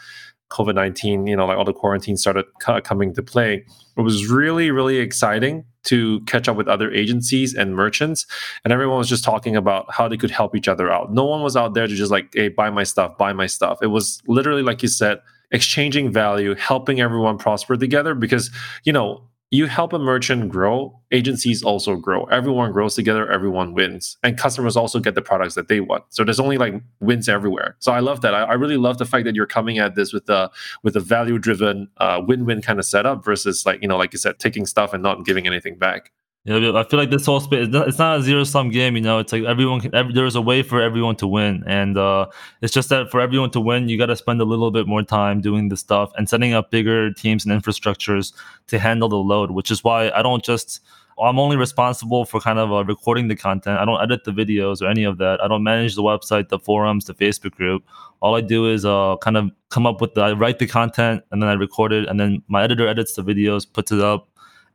COVID 0.49 0.75
nineteen. 0.75 1.27
You 1.27 1.35
know, 1.35 1.45
like 1.45 1.57
all 1.57 1.65
the 1.65 1.73
quarantine 1.73 2.15
started 2.15 2.45
coming 2.85 3.13
to 3.13 3.21
play. 3.21 3.65
It 3.97 4.01
was 4.01 4.27
really 4.27 4.71
really 4.71 4.97
exciting 4.97 5.65
to 5.83 6.19
catch 6.21 6.47
up 6.47 6.57
with 6.57 6.67
other 6.67 6.91
agencies 6.91 7.53
and 7.53 7.75
merchants 7.75 8.25
and 8.63 8.73
everyone 8.73 8.97
was 8.97 9.09
just 9.09 9.23
talking 9.23 9.55
about 9.55 9.91
how 9.91 10.07
they 10.07 10.17
could 10.17 10.31
help 10.31 10.55
each 10.55 10.67
other 10.67 10.91
out. 10.91 11.13
No 11.13 11.25
one 11.25 11.41
was 11.41 11.55
out 11.55 11.73
there 11.73 11.87
to 11.87 11.95
just 11.95 12.11
like 12.11 12.29
hey 12.33 12.49
buy 12.49 12.69
my 12.69 12.83
stuff 12.83 13.17
buy 13.17 13.33
my 13.33 13.47
stuff. 13.47 13.79
It 13.81 13.87
was 13.87 14.21
literally 14.27 14.63
like 14.63 14.81
you 14.81 14.89
said 14.89 15.19
exchanging 15.51 16.11
value 16.11 16.53
helping 16.55 17.01
everyone 17.01 17.37
prosper 17.37 17.75
together 17.75 18.13
because 18.13 18.51
you 18.83 18.93
know 18.93 19.23
you 19.51 19.65
help 19.65 19.93
a 19.93 19.99
merchant 19.99 20.49
grow, 20.49 20.99
agencies 21.11 21.63
also 21.63 21.95
grow. 21.95 22.25
Everyone 22.25 22.71
grows 22.71 22.93
together, 22.93 23.29
everyone 23.31 23.73
wins. 23.73 24.17
And 24.21 24.37
customers 24.37 24.77
also 24.77 24.99
get 24.99 25.15
the 25.15 25.23
products 25.23 25.55
that 25.55 25.67
they 25.67 25.79
want. 25.79 26.03
So 26.09 26.23
there's 26.23 26.39
only 26.39 26.57
like 26.57 26.75
wins 26.99 27.27
everywhere. 27.27 27.75
So 27.79 27.91
I 27.91 27.99
love 27.99 28.21
that. 28.21 28.35
I, 28.35 28.43
I 28.43 28.53
really 28.53 28.77
love 28.77 28.99
the 28.99 29.05
fact 29.05 29.25
that 29.25 29.35
you're 29.35 29.47
coming 29.47 29.79
at 29.79 29.95
this 29.95 30.13
with 30.13 30.29
a 30.29 30.51
with 30.83 30.95
a 30.95 30.99
value 30.99 31.39
driven 31.39 31.89
uh, 31.97 32.21
win-win 32.25 32.61
kind 32.61 32.77
of 32.77 32.85
setup 32.85 33.25
versus 33.25 33.65
like, 33.65 33.81
you 33.81 33.87
know, 33.87 33.97
like 33.97 34.13
you 34.13 34.19
said, 34.19 34.37
taking 34.37 34.67
stuff 34.67 34.93
and 34.93 35.01
not 35.01 35.25
giving 35.25 35.47
anything 35.47 35.77
back. 35.77 36.11
Yeah, 36.45 36.71
I 36.73 36.83
feel 36.85 36.97
like 36.97 37.09
this 37.09 37.25
whole 37.25 37.41
space, 37.41 37.67
it's 37.69 37.99
not 37.99 38.19
a 38.19 38.23
zero 38.23 38.45
sum 38.45 38.69
game, 38.69 38.95
you 38.95 39.01
know. 39.01 39.19
It's 39.19 39.33
like 39.33 39.43
everyone 39.43 39.81
can, 39.81 39.93
every, 39.93 40.13
there's 40.13 40.35
a 40.35 40.41
way 40.41 40.63
for 40.63 40.81
everyone 40.81 41.17
to 41.17 41.27
win. 41.27 41.63
And 41.67 41.97
uh, 41.97 42.27
it's 42.61 42.73
just 42.73 42.87
that 42.89 43.11
for 43.11 43.19
everyone 43.19 43.51
to 43.51 43.59
win, 43.59 43.89
you 43.89 43.97
got 43.97 44.05
to 44.05 44.15
spend 44.15 44.39
a 44.39 44.45
little 44.45 44.71
bit 44.71 44.87
more 44.87 45.03
time 45.03 45.41
doing 45.41 45.67
the 45.67 45.75
stuff 45.75 46.11
and 46.17 46.29
setting 46.29 46.53
up 46.53 46.71
bigger 46.71 47.11
teams 47.13 47.45
and 47.45 47.61
infrastructures 47.61 48.33
to 48.67 48.79
handle 48.79 49.09
the 49.09 49.17
load, 49.17 49.51
which 49.51 49.69
is 49.69 49.83
why 49.83 50.11
I 50.11 50.21
don't 50.21 50.43
just, 50.43 50.79
I'm 51.21 51.37
only 51.37 51.57
responsible 51.57 52.23
for 52.23 52.39
kind 52.39 52.57
of 52.57 52.71
uh, 52.71 52.85
recording 52.85 53.27
the 53.27 53.35
content. 53.35 53.77
I 53.77 53.83
don't 53.83 54.01
edit 54.01 54.23
the 54.23 54.31
videos 54.31 54.81
or 54.81 54.87
any 54.87 55.03
of 55.03 55.17
that. 55.17 55.43
I 55.43 55.49
don't 55.49 55.63
manage 55.63 55.95
the 55.95 56.03
website, 56.03 56.47
the 56.47 56.57
forums, 56.57 57.03
the 57.03 57.13
Facebook 57.13 57.51
group. 57.51 57.83
All 58.21 58.35
I 58.35 58.41
do 58.41 58.65
is 58.71 58.85
uh, 58.85 59.17
kind 59.21 59.35
of 59.35 59.51
come 59.67 59.85
up 59.85 59.99
with 59.99 60.13
the, 60.13 60.21
I 60.21 60.31
write 60.31 60.59
the 60.59 60.67
content 60.67 61.21
and 61.31 61.43
then 61.43 61.49
I 61.49 61.53
record 61.53 61.91
it. 61.91 62.07
And 62.07 62.17
then 62.17 62.41
my 62.47 62.63
editor 62.63 62.87
edits 62.87 63.15
the 63.15 63.23
videos, 63.23 63.67
puts 63.71 63.91
it 63.91 63.99
up 63.99 64.28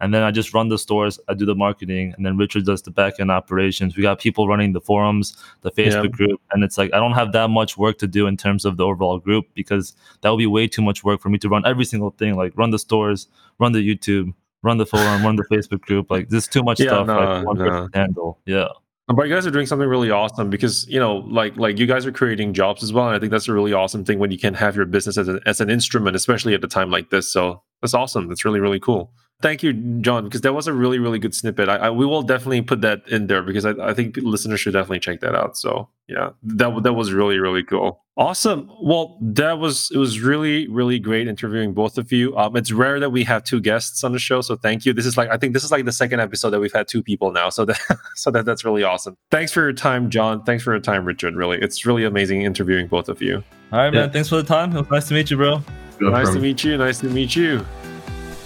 and 0.05 0.12
then 0.12 0.23
I 0.23 0.31
just 0.31 0.53
run 0.53 0.69
the 0.69 0.79
stores, 0.79 1.19
I 1.29 1.35
do 1.35 1.47
the 1.47 1.55
marketing, 1.55 2.12
and 2.14 2.27
then 2.27 2.37
Richard 2.37 2.67
does 2.67 2.83
the 2.83 2.90
back 2.90 3.14
end 3.21 3.31
operations. 3.31 3.97
We 3.97 4.03
got 4.03 4.19
people 4.19 4.47
running 4.47 4.75
the 4.75 4.81
forums, 4.83 5.35
the 5.62 5.71
Facebook 5.71 6.11
yeah. 6.11 6.27
group, 6.27 6.43
and 6.53 6.62
it's 6.62 6.77
like 6.77 6.93
I 6.93 6.99
don't 6.99 7.12
have 7.12 7.33
that 7.33 7.49
much 7.49 7.79
work 7.79 7.97
to 8.01 8.07
do 8.07 8.27
in 8.27 8.37
terms 8.37 8.67
of 8.67 8.77
the 8.77 8.85
overall 8.85 9.19
group 9.19 9.47
because 9.55 9.95
that 10.21 10.29
would 10.29 10.37
be 10.37 10.47
way 10.47 10.69
too 10.69 10.83
much 10.83 11.05
work 11.05 11.23
for 11.23 11.31
me 11.31 11.38
to 11.38 11.49
run 11.49 11.64
every 11.64 11.87
single 11.87 12.11
thing, 12.11 12.37
like 12.37 12.53
run 12.55 12.71
the 12.71 12.79
stores, 12.79 13.29
run 13.59 13.73
the 13.73 13.79
YouTube, 13.79 14.35
run 14.62 14.77
the 14.77 14.85
forum, 14.85 15.25
run 15.25 15.37
the 15.37 15.45
Facebook 15.51 15.81
group. 15.81 16.11
Like 16.11 16.29
there's 16.29 16.49
too 16.49 16.62
much 16.62 16.81
yeah, 16.81 16.88
stuff 16.88 17.07
no, 17.07 17.19
like 17.19 17.47
one 17.47 17.57
no. 17.57 17.64
person 17.64 17.90
handle. 17.95 18.38
Yeah. 18.45 18.69
But 19.09 19.27
you 19.27 19.35
guys 19.35 19.47
are 19.47 19.51
doing 19.51 19.67
something 19.67 19.88
really 19.88 20.11
awesome 20.11 20.51
because 20.51 20.87
you 20.87 21.01
know, 21.01 21.17
like 21.17 21.57
like 21.57 21.79
you 21.79 21.87
guys 21.87 22.05
are 22.05 22.12
creating 22.12 22.53
jobs 22.53 22.83
as 22.83 22.93
well, 22.93 23.07
and 23.07 23.17
I 23.17 23.19
think 23.19 23.33
that's 23.33 23.49
a 23.49 23.55
really 23.55 23.73
awesome 23.73 24.05
thing 24.05 24.19
when 24.19 24.31
you 24.31 24.38
can 24.38 24.53
have 24.53 24.77
your 24.77 24.85
business 24.85 25.17
as, 25.17 25.29
a, 25.29 25.40
as 25.47 25.62
an 25.62 25.71
instrument, 25.71 26.14
especially 26.14 26.53
at 26.53 26.62
a 26.62 26.69
time 26.69 26.90
like 26.90 27.09
this. 27.09 27.27
So 27.33 27.62
that's 27.81 27.95
awesome. 27.95 28.29
That's 28.29 28.45
really 28.45 28.61
really 28.61 28.81
cool. 28.81 29.11
Thank 29.42 29.62
you, 29.62 29.73
John, 30.01 30.25
because 30.25 30.40
that 30.42 30.55
was 30.55 30.66
a 30.68 30.73
really, 30.73 30.99
really 30.99 31.18
good 31.18 31.35
snippet. 31.35 31.68
I, 31.68 31.77
I, 31.77 31.90
we 31.90 32.07
will 32.07 32.23
definitely 32.23 32.62
put 32.62 32.81
that 32.81 33.07
in 33.09 33.27
there 33.27 33.42
because 33.42 33.66
I, 33.66 33.73
I 33.73 33.92
think 33.92 34.16
listeners 34.16 34.61
should 34.61 34.73
definitely 34.73 35.01
check 35.01 35.20
that 35.20 35.35
out. 35.35 35.59
So 35.59 35.88
yeah, 36.09 36.31
that 36.44 36.83
that 36.83 36.92
was 36.92 37.12
really, 37.12 37.38
really 37.38 37.62
cool. 37.62 38.05
Awesome. 38.16 38.70
Well, 38.81 39.18
that 39.20 39.59
was 39.59 39.90
it 39.90 39.99
was 39.99 40.20
really, 40.20 40.68
really 40.68 40.99
great 40.99 41.27
interviewing 41.27 41.75
both 41.75 41.99
of 41.99 42.12
you. 42.12 42.37
Um, 42.37 42.57
it's 42.57 42.70
rare 42.70 43.01
that 43.01 43.11
we 43.11 43.25
have 43.25 43.42
two 43.42 43.61
guests 43.61 44.05
on 44.05 44.12
the 44.12 44.18
show, 44.18 44.40
so 44.40 44.55
thank 44.55 44.87
you. 44.87 44.92
This 44.92 45.05
is 45.05 45.16
like 45.16 45.29
I 45.31 45.37
think 45.37 45.53
this 45.53 45.64
is 45.64 45.73
like 45.73 45.85
the 45.85 45.92
second 45.92 46.20
episode 46.20 46.51
that 46.51 46.61
we've 46.61 46.73
had 46.73 46.87
two 46.87 47.03
people 47.03 47.33
now, 47.33 47.51
so 47.51 47.64
that 47.64 47.81
so 48.14 48.31
that 48.31 48.44
that's 48.44 48.64
really 48.64 48.85
awesome. 48.85 49.16
Thanks 49.31 49.51
for 49.51 49.62
your 49.62 49.73
time, 49.73 50.11
John. 50.11 50.44
Thanks 50.44 50.62
for 50.62 50.73
your 50.73 50.81
time, 50.81 51.05
Richard. 51.05 51.35
Really, 51.35 51.59
it's 51.59 51.85
really 51.85 52.05
amazing 52.05 52.42
interviewing 52.42 52.87
both 52.87 53.09
of 53.09 53.20
you. 53.20 53.42
All 53.73 53.81
right, 53.81 53.92
man. 53.92 54.11
Thanks 54.11 54.29
for 54.29 54.37
the 54.37 54.44
time. 54.44 54.77
It 54.77 54.81
was 54.81 54.90
nice 54.90 55.09
to 55.09 55.14
meet 55.14 55.31
you, 55.31 55.37
bro. 55.37 55.62
nice 56.01 56.33
to 56.33 56.38
meet 56.38 56.62
you. 56.62 56.77
Nice 56.79 57.01
to 57.01 57.09
meet 57.09 57.35
you. 57.35 57.66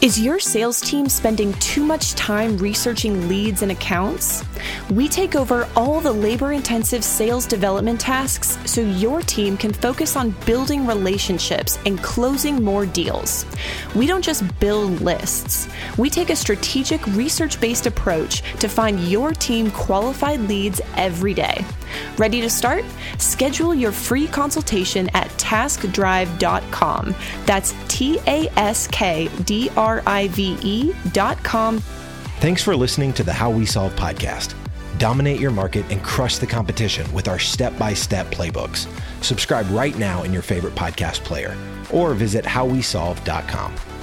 Is 0.01 0.21
your 0.21 0.39
sales 0.39 0.81
team 0.81 1.09
spending 1.09 1.53
too 1.55 1.83
much 1.83 2.15
time 2.15 2.57
researching 2.59 3.27
leads 3.27 3.63
and 3.63 3.73
accounts? 3.73 4.45
We 4.93 5.09
take 5.09 5.35
over 5.35 5.69
all 5.75 6.01
the 6.01 6.13
labor 6.13 6.53
intensive 6.53 7.03
sales 7.03 7.47
development 7.47 8.01
tasks 8.01 8.59
so 8.65 8.81
your 8.81 9.23
team 9.23 9.57
can 9.57 9.73
focus 9.73 10.15
on 10.15 10.37
building 10.47 10.87
relationships 10.87 11.81
and 11.85 12.01
closing 12.01 12.63
more 12.63 12.87
deals. 12.87 13.45
We 13.97 14.07
don't 14.07 14.23
just 14.23 14.45
build 14.61 15.01
lists, 15.01 15.69
we 15.97 16.11
take 16.11 16.31
a 16.31 16.37
strategic 16.37 17.05
research 17.09 17.61
based 17.61 17.89
approach 17.89 18.43
to 18.61 18.69
find 18.69 19.01
your 19.01 19.33
team 19.33 19.69
qualified 19.73 20.43
leads 20.43 20.81
every 20.97 21.35
day. 21.35 21.65
Ready 22.17 22.41
to 22.41 22.51
start? 22.51 22.85
Schedule 23.19 23.75
your 23.75 23.93
free 23.93 24.27
consultation 24.27 25.09
at 25.15 25.29
taskdrive.com. 25.31 27.15
That's 27.47 27.75
T 27.89 28.19
A 28.27 28.49
S 28.57 28.87
K 28.89 29.29
D 29.45 29.71
R 29.77 30.03
I 30.07 30.29
V 30.29 30.57
E.com. 30.63 31.79
Thanks 32.41 32.63
for 32.63 32.77
listening 32.77 33.13
to 33.15 33.25
the 33.25 33.33
How 33.33 33.51
We 33.51 33.67
Solve 33.67 33.95
podcast. 33.97 34.55
Dominate 34.99 35.41
your 35.41 35.51
market 35.51 35.85
and 35.91 36.03
crush 36.03 36.39
the 36.39 36.47
competition 36.47 37.11
with 37.13 37.29
our 37.29 37.39
step 37.39 37.77
by 37.79 37.95
step 37.95 38.27
playbooks. 38.29 38.87
Subscribe 39.23 39.69
right 39.71 39.97
now 39.97 40.23
in 40.25 40.33
your 40.33 40.43
favorite 40.43 40.75
podcast 40.75 41.25
player 41.25 41.57
or 41.93 42.15
visit 42.15 42.45
howwesolve.com. 42.45 43.98